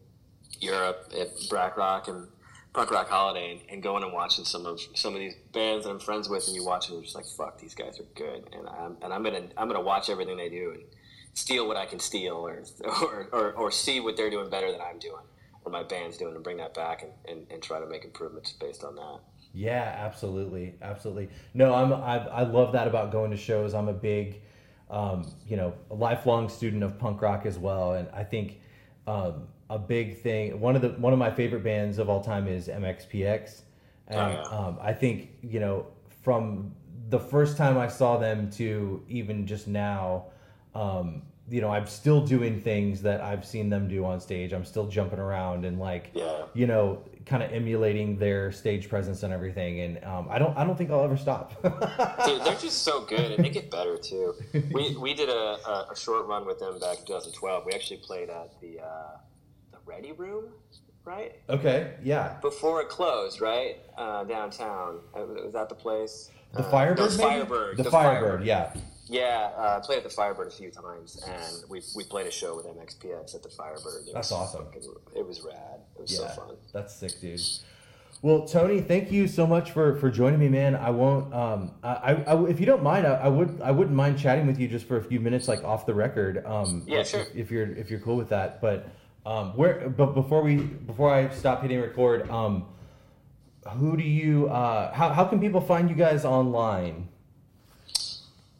Europe 0.59 1.11
at 1.17 1.35
Brakrock 1.49 2.07
and 2.07 2.27
Punk 2.73 2.91
Rock 2.91 3.09
Holiday 3.09 3.51
and, 3.51 3.61
and 3.69 3.83
going 3.83 4.03
and 4.03 4.13
watching 4.13 4.45
some 4.45 4.65
of 4.65 4.79
some 4.95 5.13
of 5.13 5.19
these 5.19 5.35
bands 5.51 5.85
that 5.85 5.91
I'm 5.91 5.99
friends 5.99 6.29
with 6.29 6.47
and 6.47 6.55
you 6.55 6.63
watch 6.63 6.87
them 6.87 6.95
and 6.95 7.03
you're 7.03 7.05
just 7.05 7.15
like 7.15 7.25
fuck 7.25 7.59
these 7.59 7.75
guys 7.75 7.99
are 7.99 8.05
good 8.15 8.47
and 8.53 8.69
I'm 8.69 8.95
and 9.01 9.13
I'm 9.13 9.21
gonna 9.21 9.47
I'm 9.57 9.67
gonna 9.67 9.81
watch 9.81 10.09
everything 10.09 10.37
they 10.37 10.49
do 10.49 10.71
and 10.71 10.83
steal 11.33 11.67
what 11.67 11.75
I 11.75 11.85
can 11.85 11.99
steal 11.99 12.35
or 12.35 12.63
or, 12.85 13.27
or, 13.33 13.51
or 13.53 13.71
see 13.71 13.99
what 13.99 14.15
they're 14.15 14.29
doing 14.29 14.49
better 14.49 14.71
than 14.71 14.79
I'm 14.79 14.99
doing 14.99 15.23
or 15.65 15.71
my 15.71 15.83
band's 15.83 16.17
doing 16.17 16.35
and 16.35 16.43
bring 16.43 16.57
that 16.57 16.73
back 16.73 17.03
and, 17.03 17.11
and, 17.27 17.45
and 17.51 17.61
try 17.61 17.81
to 17.81 17.85
make 17.85 18.05
improvements 18.05 18.53
based 18.53 18.85
on 18.85 18.95
that. 18.95 19.19
Yeah, 19.57 19.95
absolutely, 20.05 20.75
absolutely. 20.83 21.29
No, 21.55 21.73
I'm 21.73 21.91
I, 21.91 22.17
I 22.27 22.43
love 22.43 22.73
that 22.73 22.87
about 22.87 23.11
going 23.11 23.31
to 23.31 23.37
shows. 23.37 23.73
I'm 23.73 23.87
a 23.87 23.93
big, 23.93 24.39
um, 24.91 25.33
you 25.47 25.57
know, 25.57 25.73
lifelong 25.89 26.47
student 26.47 26.83
of 26.83 26.99
punk 26.99 27.23
rock 27.23 27.47
as 27.47 27.57
well, 27.57 27.93
and 27.93 28.07
I 28.13 28.23
think 28.23 28.59
um, 29.07 29.47
a 29.67 29.79
big 29.79 30.21
thing. 30.21 30.59
One 30.59 30.75
of 30.75 30.83
the 30.83 30.89
one 30.89 31.11
of 31.11 31.17
my 31.17 31.31
favorite 31.31 31.63
bands 31.63 31.97
of 31.97 32.07
all 32.07 32.23
time 32.23 32.47
is 32.47 32.67
MXPX, 32.67 33.61
and 34.07 34.19
Oh, 34.19 34.29
yeah. 34.29 34.43
um, 34.55 34.77
I 34.79 34.93
think 34.93 35.29
you 35.41 35.59
know 35.59 35.87
from 36.21 36.75
the 37.09 37.19
first 37.19 37.57
time 37.57 37.79
I 37.79 37.87
saw 37.87 38.17
them 38.17 38.51
to 38.51 39.03
even 39.09 39.47
just 39.47 39.67
now. 39.67 40.25
Um, 40.75 41.23
you 41.49 41.61
know, 41.61 41.69
I'm 41.69 41.87
still 41.87 42.25
doing 42.25 42.59
things 42.61 43.01
that 43.03 43.21
I've 43.21 43.45
seen 43.45 43.69
them 43.69 43.87
do 43.87 44.03
on 44.05 44.19
stage. 44.19 44.51
I'm 44.53 44.65
still 44.65 44.87
jumping 44.87 45.19
around 45.19 45.63
and 45.65 45.79
like, 45.79 46.11
Yeah. 46.13 46.43
you 46.53 46.67
know, 46.67 47.03
kind 47.25 47.41
of 47.43 47.51
emulating 47.51 48.17
their 48.17 48.51
stage 48.51 48.87
presence 48.89 49.23
and 49.23 49.33
everything. 49.33 49.79
And 49.81 50.03
um, 50.03 50.27
I 50.29 50.39
don't, 50.39 50.57
I 50.57 50.63
don't 50.65 50.77
think 50.77 50.91
I'll 50.91 51.03
ever 51.03 51.17
stop. 51.17 51.53
Dude, 52.25 52.41
they're 52.43 52.55
just 52.55 52.83
so 52.83 53.01
good, 53.05 53.31
and 53.31 53.43
they 53.45 53.49
get 53.49 53.69
better 53.71 53.97
too. 53.97 54.33
We 54.73 54.97
we 54.97 55.13
did 55.13 55.29
a, 55.29 55.57
a, 55.67 55.87
a 55.91 55.95
short 55.95 56.25
run 56.27 56.45
with 56.45 56.59
them 56.59 56.79
back 56.79 56.99
in 56.99 57.05
2012. 57.05 57.65
We 57.65 57.71
actually 57.73 57.97
played 57.97 58.29
at 58.29 58.59
the 58.61 58.79
uh, 58.81 59.17
the 59.71 59.77
Ready 59.85 60.11
Room, 60.13 60.45
right 61.05 61.35
okay, 61.49 61.93
yeah. 62.03 62.37
before 62.41 62.81
it 62.81 62.89
closed, 62.89 63.39
right 63.41 63.77
uh, 63.97 64.23
downtown. 64.25 64.99
Uh, 65.15 65.21
Was 65.45 65.53
that 65.53 65.69
the 65.69 65.75
place? 65.75 66.29
The 66.53 66.59
Uh, 66.59 66.71
Firebird, 66.71 66.97
no, 66.99 67.05
it's 67.05 67.17
maybe? 67.17 67.29
Firebird. 67.29 67.77
The, 67.77 67.91
Firebird, 67.91 68.45
yeah. 68.45 68.73
Yeah, 69.09 69.51
uh, 69.57 69.79
I 69.81 69.85
played 69.85 69.97
at 69.97 70.03
the 70.03 70.09
Firebird 70.09 70.47
a 70.47 70.51
few 70.51 70.69
times, 70.69 71.21
and 71.27 71.69
we 71.69 71.81
we 71.95 72.03
played 72.03 72.27
a 72.27 72.31
show 72.31 72.55
with 72.55 72.65
MXPX 72.65 73.35
at 73.35 73.43
the 73.43 73.49
Firebird. 73.49 74.07
It 74.07 74.13
That's 74.13 74.31
was 74.31 74.39
awesome. 74.55 74.65
fucking- 74.65 74.83
It 75.15 75.25
was 75.25 75.41
rad. 75.41 75.79
It 75.95 76.01
was 76.01 76.11
Yeah, 76.11 76.29
so 76.31 76.41
fun. 76.41 76.55
that's 76.73 76.93
sick, 76.95 77.19
dude. 77.21 77.39
Well, 78.23 78.47
Tony, 78.47 78.81
thank 78.81 79.11
you 79.11 79.27
so 79.27 79.45
much 79.45 79.71
for 79.71 79.95
for 79.97 80.09
joining 80.09 80.39
me, 80.39 80.49
man. 80.49 80.75
I 80.75 80.89
won't. 80.89 81.31
Um, 81.33 81.71
I, 81.83 82.15
I, 82.25 82.45
if 82.47 82.59
you 82.59 82.65
don't 82.65 82.81
mind, 82.81 83.05
I, 83.05 83.13
I 83.13 83.27
would 83.27 83.61
I 83.61 83.71
wouldn't 83.71 83.95
mind 83.95 84.17
chatting 84.17 84.47
with 84.47 84.59
you 84.59 84.67
just 84.67 84.87
for 84.87 84.97
a 84.97 85.03
few 85.03 85.19
minutes, 85.19 85.47
like 85.47 85.63
off 85.63 85.85
the 85.85 85.93
record. 85.93 86.43
Um, 86.45 86.83
Yeah, 86.87 86.99
if, 86.99 87.07
sure. 87.09 87.25
If 87.35 87.51
you're 87.51 87.67
if 87.77 87.91
you're 87.91 87.99
cool 87.99 88.17
with 88.17 88.29
that, 88.29 88.59
but 88.59 88.87
um, 89.25 89.55
where 89.55 89.87
but 89.89 90.15
before 90.15 90.41
we 90.41 90.57
before 90.57 91.13
I 91.13 91.29
stop 91.29 91.61
hitting 91.61 91.79
record, 91.79 92.27
um, 92.31 92.65
who 93.77 93.95
do 93.97 94.03
you 94.03 94.47
uh, 94.49 94.91
how 94.93 95.09
how 95.13 95.25
can 95.25 95.39
people 95.39 95.61
find 95.61 95.87
you 95.87 95.95
guys 95.95 96.25
online? 96.25 97.09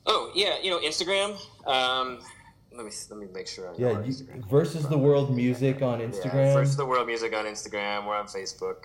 Oh 0.07 0.31
yeah, 0.33 0.55
you 0.61 0.71
know 0.71 0.79
Instagram. 0.79 1.37
Um, 1.67 2.19
let 2.75 2.85
me 2.85 2.91
let 3.09 3.19
me 3.19 3.27
make 3.33 3.47
sure. 3.47 3.69
I 3.69 3.73
Yeah, 3.77 4.03
you, 4.03 4.13
versus 4.49 4.87
the 4.87 4.97
world 4.97 5.35
music 5.35 5.81
on 5.81 5.99
Yeah, 5.99 6.07
Instagram. 6.07 6.53
Versus 6.53 6.77
the 6.77 6.85
World 6.85 7.07
Music 7.07 7.35
on 7.35 7.45
Instagram. 7.45 8.07
We're 8.07 8.15
on 8.15 8.27
Facebook 8.27 8.77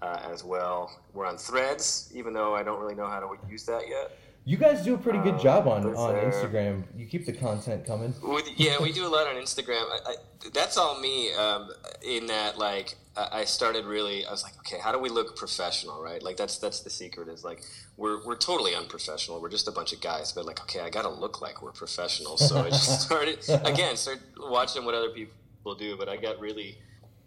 uh, 0.00 0.20
as 0.32 0.44
well. 0.44 0.98
We're 1.12 1.26
on 1.26 1.36
Threads, 1.36 2.10
even 2.14 2.32
though 2.32 2.54
I 2.54 2.62
don't 2.62 2.80
really 2.80 2.94
know 2.94 3.06
how 3.06 3.20
to 3.20 3.36
use 3.50 3.64
that 3.66 3.88
yet. 3.88 4.16
You 4.48 4.56
guys 4.56 4.82
do 4.82 4.94
a 4.94 4.98
pretty 4.98 5.18
good 5.18 5.34
Uh, 5.34 5.42
job 5.42 5.68
on 5.68 5.82
there's, 5.82 5.98
on 5.98 6.14
Instagram. 6.14 6.84
You 6.96 7.04
keep 7.04 7.26
the 7.26 7.34
content 7.34 7.84
coming. 7.84 8.14
With, 8.22 8.48
yeah, 8.56 8.80
we 8.80 8.92
do 8.92 9.06
a 9.06 9.12
lot 9.16 9.26
on 9.26 9.34
Instagram. 9.34 9.84
I, 9.92 10.12
I, 10.12 10.14
that's 10.54 10.78
all 10.78 10.98
me. 10.98 11.34
Um, 11.34 11.68
in 12.02 12.26
that, 12.28 12.56
like, 12.56 12.96
I 13.14 13.40
I 13.40 13.44
started 13.44 13.84
really. 13.84 14.24
I 14.24 14.30
was 14.30 14.42
like, 14.42 14.56
okay, 14.60 14.78
how 14.82 14.90
do 14.90 14.98
we 14.98 15.10
look 15.10 15.36
professional, 15.36 16.02
right? 16.02 16.22
Like, 16.22 16.38
that's 16.38 16.56
that's 16.56 16.80
the 16.80 16.88
secret. 16.88 17.28
Is 17.28 17.44
like 17.44 17.60
we're 17.98 18.24
we're 18.24 18.36
totally 18.38 18.74
unprofessional. 18.74 19.38
We're 19.38 19.50
just 19.50 19.68
a 19.68 19.72
bunch 19.72 19.92
of 19.92 20.00
guys, 20.00 20.32
but 20.32 20.46
like, 20.46 20.62
okay, 20.62 20.80
I 20.80 20.88
got 20.88 21.02
to 21.02 21.10
look 21.10 21.42
like 21.42 21.60
we're 21.60 21.72
professional. 21.72 22.38
So 22.38 22.56
I 22.58 22.70
just 22.70 23.02
started 23.06 23.40
again, 23.66 23.98
started 23.98 24.22
watching 24.38 24.86
what 24.86 24.94
other 24.94 25.10
people 25.10 25.74
do. 25.78 25.98
But 25.98 26.08
I 26.08 26.16
got 26.16 26.40
really 26.40 26.78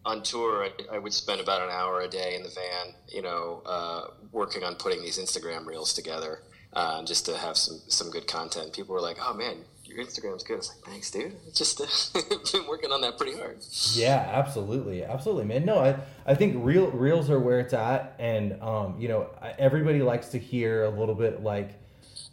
on 0.06 0.24
tour. 0.24 0.66
I, 0.66 0.96
I 0.96 0.98
would 0.98 1.14
spend 1.14 1.40
about 1.40 1.62
an 1.62 1.70
hour 1.70 2.02
a 2.02 2.08
day 2.08 2.34
in 2.36 2.42
the 2.42 2.50
van, 2.50 2.96
you 3.08 3.22
know, 3.22 3.62
uh, 3.66 4.08
working 4.32 4.64
on 4.64 4.74
putting 4.74 5.04
these 5.04 5.20
Instagram 5.20 5.68
reels 5.68 5.94
together. 5.94 6.42
Uh, 6.74 7.04
just 7.04 7.26
to 7.26 7.38
have 7.38 7.58
some 7.58 7.82
some 7.88 8.10
good 8.10 8.28
content. 8.28 8.72
People 8.72 8.96
were 8.96 9.02
like, 9.02 9.18
"Oh 9.22 9.34
man, 9.34 9.58
your 9.84 9.98
Instagram's 9.98 10.44
good." 10.44 10.54
I 10.54 10.58
was 10.58 10.70
like, 10.70 10.86
"Thanks, 10.86 11.12
dude." 11.12 11.36
Just 11.54 11.82
uh, 11.82 11.86
been 12.54 12.66
working 12.66 12.92
on 12.94 13.02
that 13.02 13.18
pretty 13.18 13.38
hard. 13.38 13.58
Yeah, 13.92 14.30
absolutely, 14.34 15.04
absolutely, 15.04 15.46
man. 15.46 15.66
No, 15.66 15.80
I, 15.80 15.98
I 16.26 16.34
think 16.34 16.56
real 16.60 16.90
reels 16.92 17.30
are 17.30 17.40
where 17.40 17.60
it's 17.60 17.74
at, 17.74 18.16
and 18.20 18.62
um, 18.62 18.96
you 18.98 19.10
know, 19.10 19.28
everybody 19.60 20.02
likes 20.02 20.30
to 20.30 20.40
hear 20.40 20.86
a 20.86 20.90
little 20.90 21.16
bit 21.16 21.44
like, 21.44 21.72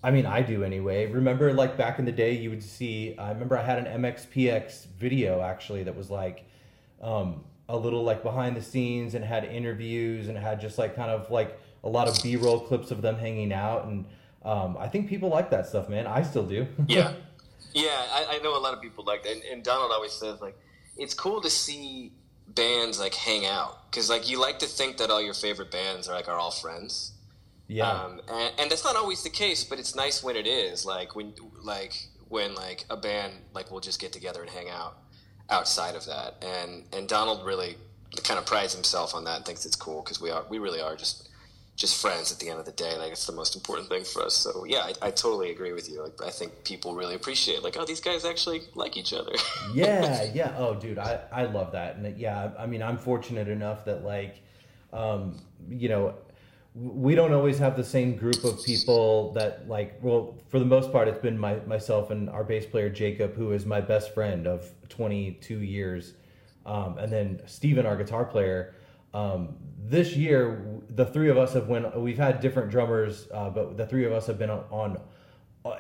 I 0.05 0.13
mean, 0.13 0.25
I 0.25 0.43
do 0.43 0.63
anyway. 0.63 1.07
Remember, 1.11 1.53
like 1.53 1.77
back 1.77 1.99
in 1.99 2.05
the 2.05 2.13
day, 2.13 2.33
you 2.33 2.51
would 2.51 2.63
see. 2.63 3.17
I 3.19 3.31
remember 3.31 3.59
I 3.59 3.63
had 3.63 3.85
an 3.85 4.03
MXPX 4.03 4.87
video 4.99 5.41
actually 5.43 5.83
that 5.83 5.97
was 5.97 6.11
like, 6.11 6.45
um, 7.03 7.43
a 7.69 7.77
little 7.77 8.05
like 8.05 8.23
behind 8.23 8.57
the 8.57 8.63
scenes 8.63 9.15
and 9.15 9.25
had 9.25 9.45
interviews 9.45 10.29
and 10.29 10.39
had 10.39 10.61
just 10.61 10.79
like 10.79 10.95
kind 10.95 11.11
of 11.11 11.31
like 11.31 11.59
a 11.85 11.89
lot 11.89 12.09
of 12.09 12.23
B 12.23 12.37
roll 12.37 12.61
clips 12.61 12.91
of 12.91 13.03
them 13.03 13.17
hanging 13.17 13.53
out, 13.53 13.87
and 13.87 14.05
um, 14.45 14.77
I 14.79 14.89
think 14.89 15.09
people 15.09 15.29
like 15.29 15.51
that 15.51 15.67
stuff, 15.67 15.89
man. 15.89 16.07
I 16.07 16.23
still 16.23 16.47
do. 16.47 16.67
Yeah, 16.87 17.13
yeah. 17.75 18.07
I, 18.13 18.37
I 18.37 18.39
know 18.43 18.57
a 18.57 18.61
lot 18.61 18.75
of 18.75 18.81
people 18.81 19.05
like 19.05 19.23
that, 19.25 19.33
and, 19.33 19.43
and 19.45 19.63
Donald 19.65 19.91
always 19.93 20.13
says 20.13 20.41
like, 20.41 20.57
it's 20.97 21.15
cool 21.15 21.41
to 21.43 21.51
see 21.51 22.13
bands 22.47 22.99
like 22.99 23.15
hang 23.15 23.45
out 23.45 23.91
because 23.91 24.09
like 24.09 24.29
you 24.31 24.41
like 24.41 24.59
to 24.61 24.67
think 24.67 24.97
that 24.97 25.11
all 25.11 25.21
your 25.21 25.35
favorite 25.35 25.71
bands 25.71 26.09
are 26.09 26.15
like 26.15 26.29
are 26.29 26.37
all 26.37 26.51
friends. 26.51 27.13
yeah. 27.67 27.91
Um, 27.91 28.21
and, 28.29 28.53
and 28.59 28.71
that's 28.71 28.85
not 28.85 28.97
always 28.97 29.23
the 29.23 29.31
case, 29.31 29.65
but 29.65 29.79
it's 29.79 29.95
nice 29.95 30.23
when 30.23 30.35
it 30.37 30.47
is. 30.47 30.87
Like 30.87 31.15
when, 31.15 31.35
like 31.63 31.95
when, 32.29 32.55
like 32.55 32.85
a 32.91 32.97
band 32.97 33.35
like 33.55 33.71
will 33.71 33.81
just 33.81 34.01
get 34.01 34.13
together 34.13 34.41
and 34.41 34.51
hang 34.51 34.69
out 34.71 34.97
outside 35.51 35.95
of 35.95 36.07
that. 36.07 36.43
And 36.43 36.85
and 36.93 37.09
Donald 37.09 37.45
really 37.47 37.77
kind 38.25 38.39
of 38.39 38.47
prides 38.47 38.75
himself 38.75 39.15
on 39.15 39.25
that 39.25 39.37
and 39.37 39.45
thinks 39.45 39.67
it's 39.67 39.77
cool 39.77 40.03
because 40.03 40.21
we 40.21 40.31
are 40.31 40.45
we 40.49 40.59
really 40.59 40.81
are 40.81 40.97
just 40.97 41.28
just 41.79 42.03
friends 42.03 42.31
at 42.31 42.39
the 42.39 42.51
end 42.51 42.59
of 42.59 42.67
the 42.67 42.73
day. 42.73 42.99
Like 42.99 43.13
it's 43.13 43.27
the 43.27 43.33
most 43.33 43.57
important 43.57 43.89
thing 43.89 44.05
for 44.05 44.23
us. 44.23 44.35
So 44.35 44.67
yeah, 44.67 44.81
I, 44.81 44.93
I 45.07 45.11
totally 45.11 45.51
agree 45.51 45.73
with 45.73 45.89
you. 45.89 46.03
Like 46.03 46.21
I 46.23 46.31
think 46.31 46.65
people 46.65 46.95
really 46.95 47.15
appreciate 47.15 47.63
like 47.63 47.77
oh 47.79 47.87
these 47.87 48.01
guys 48.01 48.27
actually 48.27 48.63
like 48.75 48.97
each 48.97 49.15
other. 49.15 49.33
yeah 49.75 50.25
yeah 50.35 50.55
oh 50.59 50.75
dude 50.75 50.99
i 50.99 51.21
i 51.33 51.45
love 51.45 51.73
that 51.73 51.97
and 51.97 52.19
yeah 52.19 52.51
i 52.59 52.67
mean 52.67 52.83
i'm 52.83 52.99
fortunate 52.99 53.49
enough 53.49 53.85
that 53.85 54.05
like 54.05 54.43
um 54.93 55.41
you 55.69 55.89
know 55.89 56.15
we 56.75 57.15
don't 57.15 57.33
always 57.33 57.59
have 57.59 57.77
the 57.77 57.85
same 57.85 58.17
group 58.17 58.45
of 58.45 58.63
people 58.65 59.33
that 59.33 59.69
like 59.69 59.99
well 60.03 60.39
for 60.49 60.59
the 60.59 60.65
most 60.65 60.93
part 60.93 61.09
it's 61.09 61.19
been 61.19 61.39
my 61.39 61.57
myself 61.67 62.11
and 62.11 62.31
our 62.31 62.45
bass 62.45 62.67
player 62.67 62.89
jacob 62.89 63.35
who 63.35 63.53
is 63.53 63.67
my 63.67 63.81
best 63.81 64.15
friend 64.15 64.47
of 64.47 64.71
22 64.89 65.61
years 65.61 66.15
um, 66.67 66.99
and 66.99 67.13
then 67.13 67.41
steven 67.47 67.85
our 67.87 67.97
guitar 67.97 68.25
player 68.25 68.75
um, 69.15 69.57
this 69.79 70.15
year 70.15 70.65
the 70.91 71.07
three 71.07 71.31
of 71.31 71.39
us 71.39 71.55
have 71.55 71.69
went 71.69 71.99
we've 71.99 72.19
had 72.19 72.41
different 72.41 72.71
drummers 72.71 73.29
uh, 73.33 73.49
but 73.51 73.77
the 73.77 73.87
three 73.87 74.05
of 74.05 74.13
us 74.13 74.27
have 74.27 74.39
been 74.39 74.51
on, 74.51 74.65
on 74.71 74.99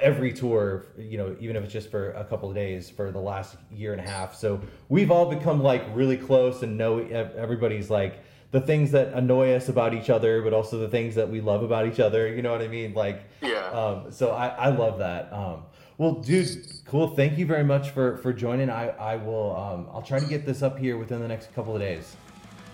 every 0.00 0.32
tour, 0.32 0.86
you 0.96 1.16
know, 1.18 1.36
even 1.40 1.56
if 1.56 1.64
it's 1.64 1.72
just 1.72 1.90
for 1.90 2.10
a 2.12 2.24
couple 2.24 2.48
of 2.48 2.54
days 2.54 2.90
for 2.90 3.10
the 3.10 3.18
last 3.18 3.56
year 3.70 3.92
and 3.92 4.00
a 4.00 4.08
half. 4.08 4.34
So 4.34 4.60
we've 4.88 5.10
all 5.10 5.26
become 5.26 5.62
like 5.62 5.84
really 5.94 6.16
close 6.16 6.62
and 6.62 6.76
know 6.76 6.98
everybody's 6.98 7.90
like 7.90 8.22
the 8.50 8.60
things 8.60 8.90
that 8.92 9.08
annoy 9.08 9.54
us 9.54 9.68
about 9.68 9.94
each 9.94 10.10
other, 10.10 10.42
but 10.42 10.52
also 10.52 10.78
the 10.78 10.88
things 10.88 11.14
that 11.14 11.28
we 11.28 11.40
love 11.40 11.62
about 11.62 11.86
each 11.86 12.00
other. 12.00 12.28
You 12.28 12.42
know 12.42 12.52
what 12.52 12.62
I 12.62 12.68
mean? 12.68 12.94
Like, 12.94 13.24
Yeah. 13.40 13.66
Um, 13.70 14.10
so 14.10 14.30
I, 14.30 14.48
I 14.48 14.68
love 14.68 14.98
that. 14.98 15.32
Um, 15.32 15.64
well, 15.98 16.12
dude, 16.12 16.66
cool. 16.86 17.08
Thank 17.08 17.38
you 17.38 17.46
very 17.46 17.64
much 17.64 17.90
for 17.90 18.16
for 18.18 18.32
joining. 18.32 18.70
I 18.70 18.88
I 18.90 19.16
will 19.16 19.56
um, 19.56 19.88
I'll 19.92 20.02
try 20.02 20.20
to 20.20 20.26
get 20.26 20.46
this 20.46 20.62
up 20.62 20.78
here 20.78 20.96
within 20.96 21.20
the 21.20 21.28
next 21.28 21.52
couple 21.54 21.74
of 21.74 21.80
days. 21.80 22.16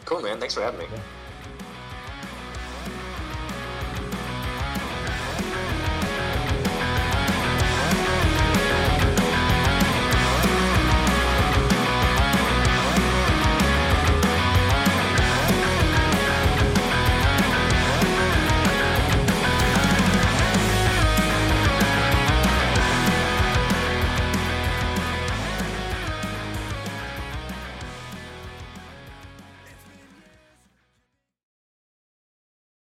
Cool 0.05 0.21
man, 0.21 0.39
thanks 0.39 0.55
for 0.55 0.63
having 0.63 0.81
me. 0.81 0.87
Yeah. 0.93 1.01